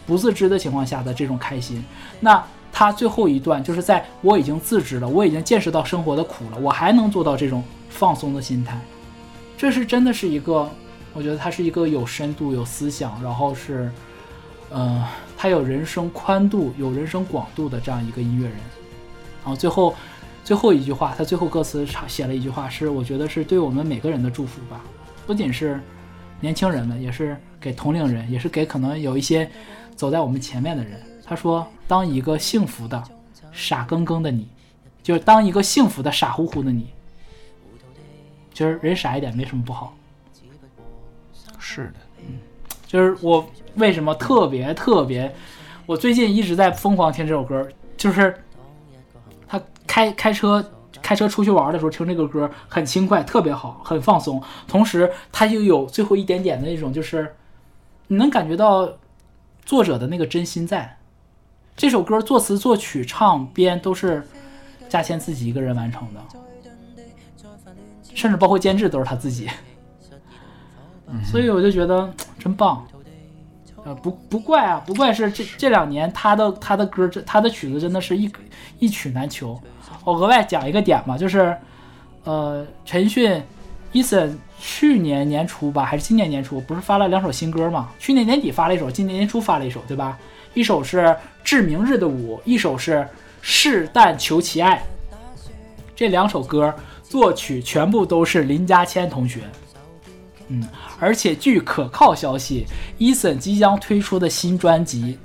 [0.07, 1.85] 不自知的情况下的这种开心，
[2.21, 2.43] 那。
[2.71, 8.79] 他最后一段就是在我已经自知了，我已经见识到生活的苦了，我还能做到这种放松的心态，
[9.57, 10.71] 这是真的是一个，
[11.19, 13.91] 我觉得他是一个有深度、有思想，然后是，
[14.71, 15.05] 呃，
[15.37, 18.57] 他有人生宽度、有人生广度的这样一个音乐人。
[19.43, 19.93] 然后最后
[20.45, 24.81] 最后一句话，他最后歌词写了一句话，是我觉得是对我们每个人的祝福吧，
[25.27, 25.81] 不仅是
[26.41, 29.51] 年轻人们，也是给同龄人，也是给可能有一些
[29.97, 31.03] 走在我们前面的人。
[31.25, 33.03] 他说：“当一个幸福的
[33.51, 34.47] 傻更更的你，
[35.03, 36.87] 就是当一个幸福的傻乎乎的你，
[38.55, 39.93] 就是人傻一点没什么不好。
[41.71, 42.39] 是的，嗯
[42.87, 45.31] 就是我为什么特别特别，
[45.85, 47.69] 我最近一直在疯狂听这首歌，
[47.99, 48.35] 就是
[49.47, 50.65] 他开开车
[51.03, 54.43] 开车出去玩的时候听这个歌很轻快，特别好，很放松。
[54.67, 57.35] 同时，它又有最后一点点的那种，就是
[58.07, 58.91] 你能感觉到
[59.67, 60.97] 作者的那个真心在。
[61.77, 64.27] 这首歌作词、作曲、唱编都是
[64.89, 66.21] 嘉倩自己一个人完成的，
[68.15, 69.49] 甚至包括监制都是他自己。
[71.25, 72.87] 所以我就觉得 真棒。
[73.85, 78.31] 呃，不不怪啊，不怪是这这两年他的他的歌，这他的曲子真的是一
[78.79, 79.59] 一曲难求。
[80.05, 81.57] 我额外讲一个点吧，就是，
[82.25, 83.43] 呃，陈迅、
[83.93, 87.89] Eason 去年年初吧，还是今年年初，不是发了两首新歌吗？
[87.99, 90.19] 去年年底发了一首，今年年初发了一首，对吧？
[90.55, 90.99] 一首是
[91.45, 92.97] 《致明日的舞》，一首是
[93.41, 94.77] 《是但求其爱》。
[95.95, 99.41] 这两首歌作曲全部都是林家谦同学。
[100.51, 100.67] 嗯，
[100.99, 102.67] 而且据可靠消息
[102.99, 105.19] ，Eason 即将推出的新专辑，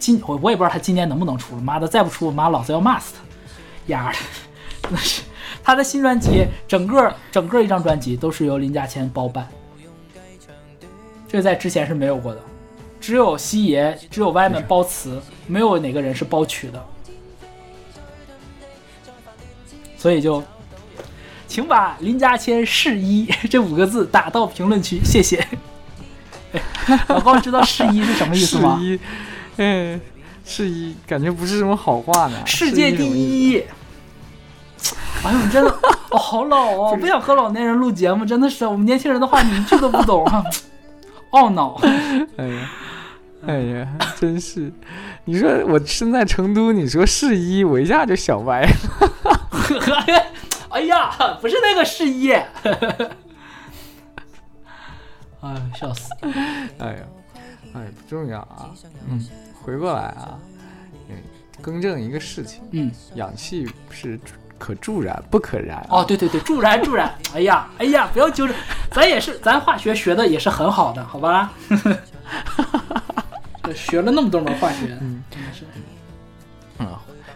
[0.00, 3.22] 今我我也不知道他今年能不能出了，妈的再不出，我妈老子要骂死他，
[3.86, 4.18] 丫的，
[4.82, 5.22] 真的是
[5.62, 9.48] 他的新专辑，整个整个一张专辑都是由林家谦包办，
[11.28, 12.40] 这在之前是没有过的，
[13.00, 16.84] 只有西爷，只有歪门包词，没有哪个人是包曲的，
[19.96, 20.42] 所以就。
[21.54, 25.46] 请把林家谦试一 这五个字打到评论区，谢谢。
[27.06, 28.76] 老高知道试一是什么意思吗？
[28.80, 29.00] 是一，
[29.58, 30.00] 嗯，
[30.44, 32.38] 是一，感觉不是什么好话呢。
[32.44, 33.58] 世界第一一。
[35.22, 35.78] 哎呦，你真的，
[36.10, 36.90] 我、好老哦！
[36.90, 40.42] 我 不想和老年人录节目，真的是我们年轻人的话你一句都不懂啊，
[41.30, 41.80] 懊恼。
[42.36, 42.70] 哎呀，
[43.46, 44.72] 哎呀，真是！
[45.24, 48.68] 你说我身在成都，你说是一，我一下就想歪了。
[50.74, 51.10] 哎呀，
[51.40, 52.32] 不是那个试一。
[55.40, 56.10] 哎，笑死！
[56.78, 57.00] 哎呀，
[57.74, 58.70] 哎，不重要啊。
[59.08, 59.24] 嗯，
[59.62, 60.38] 回过来啊，
[61.08, 61.16] 嗯，
[61.62, 64.18] 更正一个事情，嗯，氧气是
[64.58, 65.86] 可助燃不可燃啊。
[65.90, 67.14] 哦，对对对，助燃助燃。
[67.34, 68.56] 哎呀，哎呀，不要纠正，
[68.90, 71.52] 咱也是，咱化学学的也是很好的，好吧？
[73.74, 75.64] 学了那么多门化学，嗯真的是。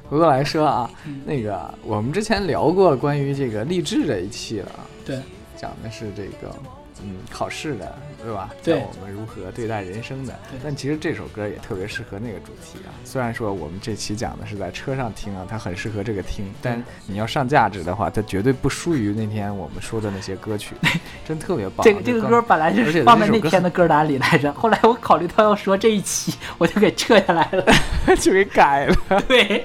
[0.09, 5.19] 嗯，回过来说啊，嗯那个我们之前聊过关于这个励志这一期了啊，对，
[5.57, 6.55] 讲的是这个
[7.03, 7.95] 嗯考试的，
[8.25, 8.51] 对吧？
[8.63, 10.59] 对教我们如何对待人生的对。
[10.65, 12.91] 但其实这首歌也特别适合那个主题啊。
[13.05, 20.75] 虽然说我们这期讲的是在车上听啊，它很适合这个听，但你要上价值的话，它绝对不输于那天我们说的那些歌曲，
[21.25, 21.85] 真特别棒。
[21.85, 27.65] 这个这个歌本来就是放在那天的歌单里来着，后来我考虑到要说这一期，我就给撤下来了。
[28.19, 28.97] 就给改了。
[29.29, 29.65] 对，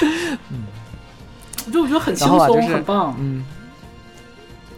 [1.72, 3.14] 就我觉得很轻松，啊就是很棒。
[3.18, 3.44] 嗯，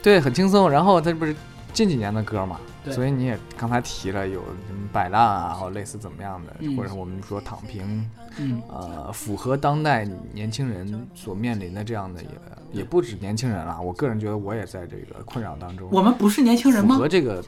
[0.03, 0.69] 对，很轻松。
[0.69, 1.35] 然后他不是
[1.73, 12.29] 近几年的歌嘛，对所以你也刚才提了有什么摆烂啊，或类似怎么样的，嗯或者我们说躺平，嗯，呃，符合当代年轻人所面临的这样的也
[12.81, 13.81] 也不止年轻人了。
[13.81, 17.09] 我个人觉得我也在这个困扰当中，我们不是年轻人吗符合？
[17.09, 17.45] 这个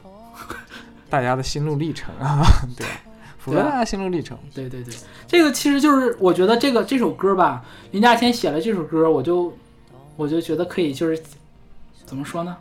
[1.09, 2.41] 大家的心路历程啊，
[2.77, 2.87] 对，
[3.43, 4.37] 符合对啊大家心路历程。
[4.55, 4.93] 对对对，
[5.27, 9.53] 这个其实就是我觉得这个这首歌吧，林家谦写了这首歌，我就
[10.15, 11.21] 我就觉得可以，就是
[12.05, 12.55] 怎么说呢，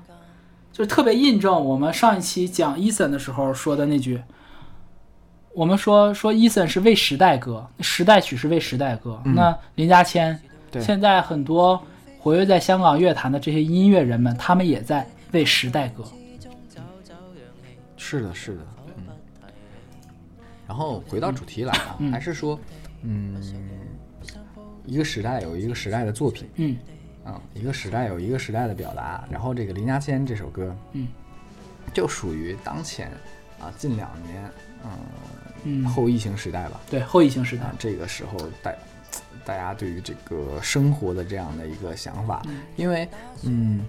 [0.72, 4.20] 就是特别印证我们上一期讲 Eason 的时候说的那句，
[5.54, 9.22] 我们说说 Eason 是为时代歌，时代曲是为时代歌。
[9.24, 10.36] 嗯那林家谦
[10.80, 11.80] 现在很多
[12.18, 16.02] 活跃在香港乐坛的这些音乐人们，他们也在为时代歌。
[17.96, 18.81] 是的，是的，嗯。
[20.66, 22.10] 然后回到主题来啊，嗯。
[22.12, 22.58] 还是说，
[23.02, 23.40] 嗯，
[24.86, 26.76] 一个时代有一个时代的作品，嗯。
[27.24, 29.24] 啊、一个时代有一个时代的表达。
[29.30, 31.06] 然后这个林家谦这首歌，嗯，
[31.94, 33.12] 就属于当前
[33.60, 34.50] 啊近两年，
[34.84, 34.90] 嗯、
[35.62, 37.62] 嗯，后疫情时代吧，对后疫情时代。
[37.62, 38.72] 啊，，这个时候大
[39.44, 42.62] 大家对于这个生活的这样的一个想法，嗯。
[42.74, 43.08] 因为
[43.44, 43.84] 嗯，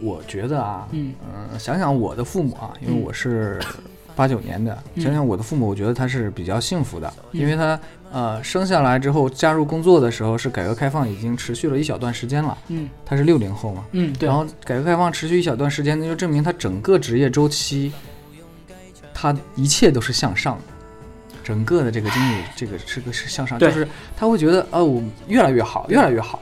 [0.00, 1.14] 我觉得啊，嗯。
[1.52, 3.60] 呃想想我的父母啊，因为嗯我是
[4.14, 7.40] 八九年的，嗯想想我的父母，我觉得他是比较幸福的，嗯。
[7.40, 7.78] 因为他
[8.12, 12.88] 呃生下来之后加入工作的时候是改革开放已经持续了一小段时间了，嗯。
[13.04, 14.28] 他是六零后嘛，嗯，对。
[14.28, 17.92] 然，后改革开放持续一小段时间，那就证明他整个职业周期，
[19.12, 20.62] 他一切都是向上的，
[21.42, 23.86] 整个的这个经历，这个是个是向上，就是
[24.16, 26.40] 他会觉得哦，我越来越好，越来越好。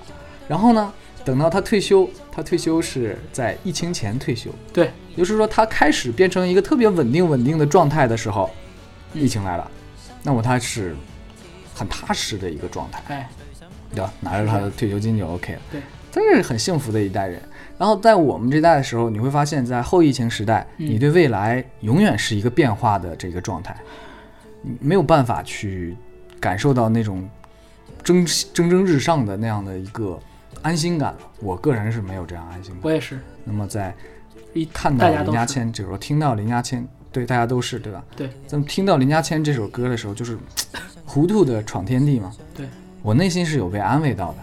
[0.49, 0.93] 然后呢，
[1.25, 8.51] 等到他退休，他退休是在疫情前退休，对，也就是说他开始变成一个特别稳定稳定的状态的时候，
[9.15, 9.71] 嗯疫情来了，
[10.23, 10.97] 那么他是
[11.75, 13.03] 很踏实的一个状态。
[13.09, 13.29] 哎，
[13.95, 14.13] 对吧？
[14.21, 15.61] 拿着他的退休金就 OK 了。
[15.73, 15.81] 对。
[16.13, 17.41] 真是很幸福的一代人。
[17.79, 23.77] 然后在我们这代的时候，你会发现在后疫情时代，嗯你对未来永远是一个变化的这个状态，
[24.61, 25.97] 你没有办法去
[26.41, 27.29] 感受到那种
[28.03, 30.19] 蒸蒸蒸日上的那样的一个
[30.63, 31.19] 安心感了。
[31.41, 32.81] 我个人是没有这样安心感。
[32.83, 33.95] 我也是，那么在
[34.53, 38.05] 一看到林家谦，就是谦这首，听到林家谦，对大家都是对吧？
[38.17, 40.39] 对，咱们听到林家谦这首歌的时候，就是
[41.07, 42.33] 糊涂的闯天地嘛。
[42.55, 42.69] 对，
[43.03, 44.39] 我内心是有被安慰到的。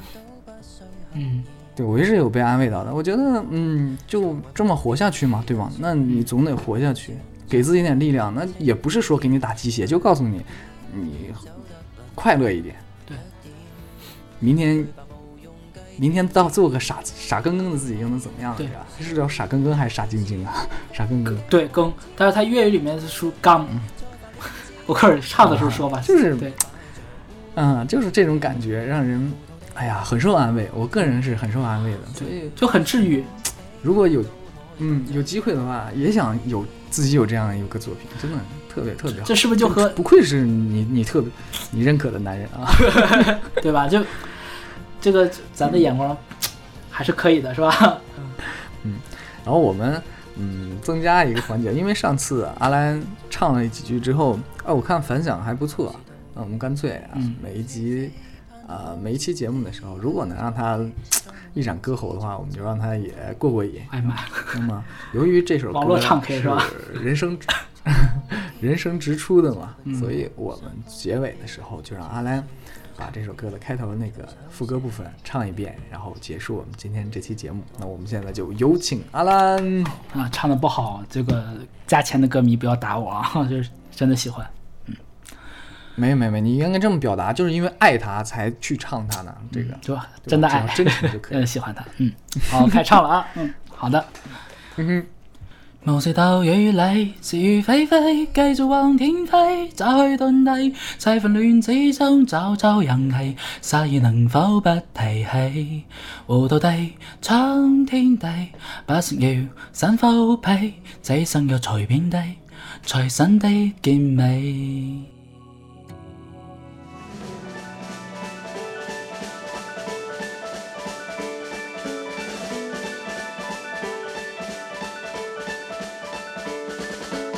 [1.14, 1.44] 嗯，
[1.76, 2.94] 对我也是有被安慰到的。
[2.94, 5.72] 我觉得，嗯，就这么活下去嘛，对吧？
[5.80, 7.14] 那你总得活下去，
[7.48, 8.34] 给自己点力量。
[8.34, 10.44] 那也不是说给你打鸡血，就告诉你，
[10.94, 11.32] 你
[12.14, 12.76] 快乐一点。
[13.06, 13.18] 对，
[14.40, 14.86] 明天，
[15.98, 18.56] 明天到做个傻傻更更的自己又能怎么样？
[18.56, 18.86] 对吧？
[19.00, 20.66] 是叫傻更更还是傻晶晶啊？
[20.94, 21.36] 傻更更。
[21.50, 23.68] 对更，但是他粤语里面是说刚，
[24.86, 26.54] 我开始唱的时候说吧，嗯就是对，
[27.56, 29.32] 嗯，就是这种感觉，让人，
[29.74, 30.70] 哎呀，很受安慰。
[30.74, 33.24] 我个人是很受安慰的，所以就很治愈。
[33.82, 34.24] 如果有，
[34.78, 38.38] 嗯，有机会的话，也想有自己有这样一个作品，真的
[38.74, 39.26] 特别特别好。
[39.26, 41.30] 这是不是就和不愧是你你特别
[41.72, 42.70] 你认可的男人啊？
[43.62, 43.88] 对吧？
[43.88, 44.00] 就
[45.00, 46.16] 这个咱的眼光
[46.90, 48.02] 还是可以的，是吧？
[48.84, 48.96] 嗯。
[49.46, 50.02] 然后我们
[50.36, 55.96] 嗯增加一个环节，因为上次阿兰唱了几句之后，啊，我看反响还不错，
[56.34, 57.36] 那我们干脆啊，嗯。
[57.42, 58.12] 每一集
[58.68, 60.78] 啊、每一期节目的时候，如果能让他
[61.54, 63.82] 一展歌喉的话，我们就让他也过过瘾。
[63.92, 64.14] 哎妈。
[64.16, 64.26] 呀，
[64.56, 64.84] 那么
[65.14, 66.62] 由于这首歌网络唱 K 是吧？
[66.94, 67.38] 人生
[68.60, 69.96] 人生直出的嘛，嗯。
[69.96, 72.46] 所以我们结尾的时候就让阿兰
[72.98, 77.64] 把这首歌的开头那个副歌部分唱一遍，然后结束我们今天这期节目。
[77.80, 79.84] 那我们现在就有请阿兰。
[80.14, 84.46] 啊，唱的不好，这个加钱的歌迷不要打我啊， 就是真的喜欢。
[84.88, 84.96] 嗯
[85.96, 89.36] 没没没，你应该这么表达，就是因为爱他才去唱他呢。
[89.52, 91.84] 这个就对吧真的爱，真的就可以 嗯，喜欢他。
[91.98, 92.12] 嗯，
[92.52, 93.28] 好，开唱了啊。
[93.34, 94.06] 嗯，好的。
[94.76, 95.04] 嗯
[95.86, 105.84] 无视岛与里，是非非，继续往天飞，找去遁地，世纷乱之中找找人气，誓意能否不提起？
[106.26, 108.28] 糊涂地闯天地，
[108.86, 109.30] 不成要
[109.72, 112.18] 散浮皮，只剩若随便地，
[112.84, 113.48] 随身的
[113.82, 115.17] 见美。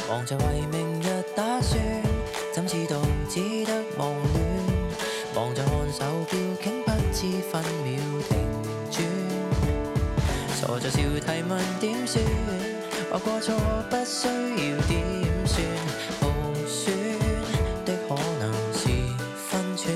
[0.09, 1.79] 忙着為明日打算，
[2.51, 2.99] 怎知道
[3.29, 4.39] 只得忙亂？
[5.35, 8.35] 忙着看手表，竟不知分秒停
[8.89, 9.03] 轉。
[10.55, 12.25] 傻着笑提問點算？
[13.11, 13.53] 話過錯
[13.87, 14.91] 不需要點
[15.45, 15.63] 算，
[16.19, 16.27] 耗
[16.67, 16.81] 損
[17.85, 18.89] 的可能是
[19.47, 19.93] 分寸。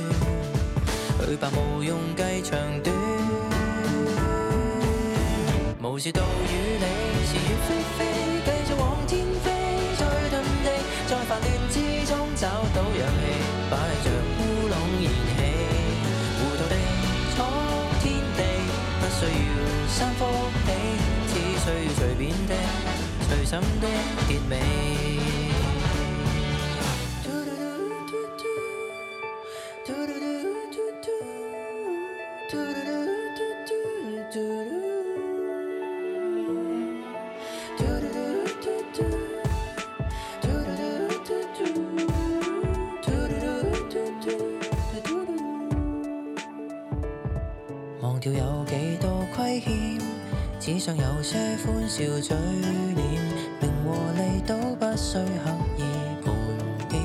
[1.26, 2.52] 去吧，無用計長
[2.84, 2.96] 短。
[5.82, 6.86] 無視道與理，
[7.26, 8.06] 是與非非，
[19.94, 20.26] 要三福
[20.66, 20.72] 氣，
[21.28, 22.56] 只需要随便的、
[23.30, 23.88] 随心的
[24.28, 25.33] 结尾。
[50.84, 52.36] 只想有些欢笑嘴
[52.94, 53.00] 脸，
[53.62, 55.48] 名和利都不需刻
[55.78, 55.82] 意
[56.26, 56.36] 盘
[56.90, 57.02] 点。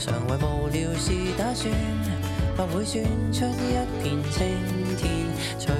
[0.00, 1.72] 常为无聊事打算，
[2.56, 4.58] 或会算出一片青
[4.96, 5.08] 天，
[5.60, 5.72] 随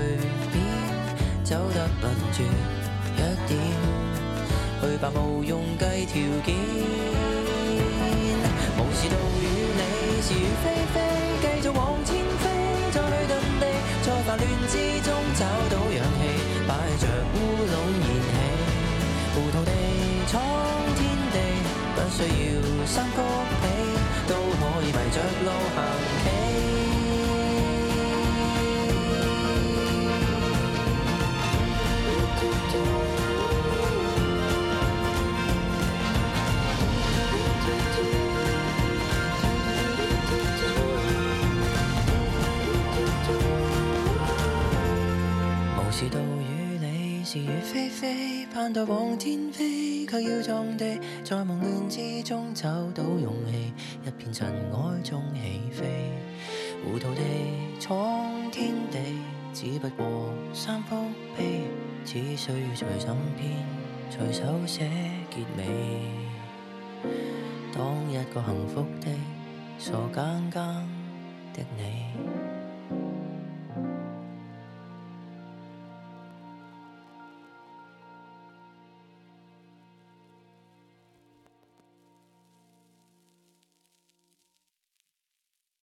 [0.53, 0.63] 便
[1.43, 2.47] 走得笨拙
[3.17, 3.19] 一
[3.49, 3.59] 点。
[4.81, 6.55] 去吧，无用计条件，
[8.79, 9.43] 無視道与
[9.75, 9.83] 理，
[10.23, 10.97] 是与非非，
[11.43, 12.45] 繼續往前飞，
[12.93, 13.67] 再遁地，
[14.05, 15.84] 在烦乱之中找到，
[16.99, 17.37] 着乌
[17.73, 18.35] 龙燃起，
[19.35, 19.71] 糊涂地
[20.31, 20.33] 闯
[20.97, 21.01] 天
[21.33, 21.37] 地，
[21.95, 23.19] 不需要三谷
[23.61, 23.63] 皮，
[24.29, 25.77] 都可以迷着路行
[26.25, 26.44] 棋。
[47.75, 53.73] 飞飞，盼到往天飞，却要撞地，在忙乱之中找到勇气，
[54.07, 56.13] 一片尘埃中起飞，
[56.85, 57.21] 糊涂地
[57.81, 58.99] 闯天地，
[59.53, 60.95] 只不过三伏
[61.37, 61.65] 悲，
[62.05, 63.51] 只需要随心编，
[64.09, 64.89] 随手写
[65.29, 65.65] 结尾。
[67.73, 69.11] 当一个幸福的
[69.81, 70.63] 傻更更
[71.53, 72.54] 的你。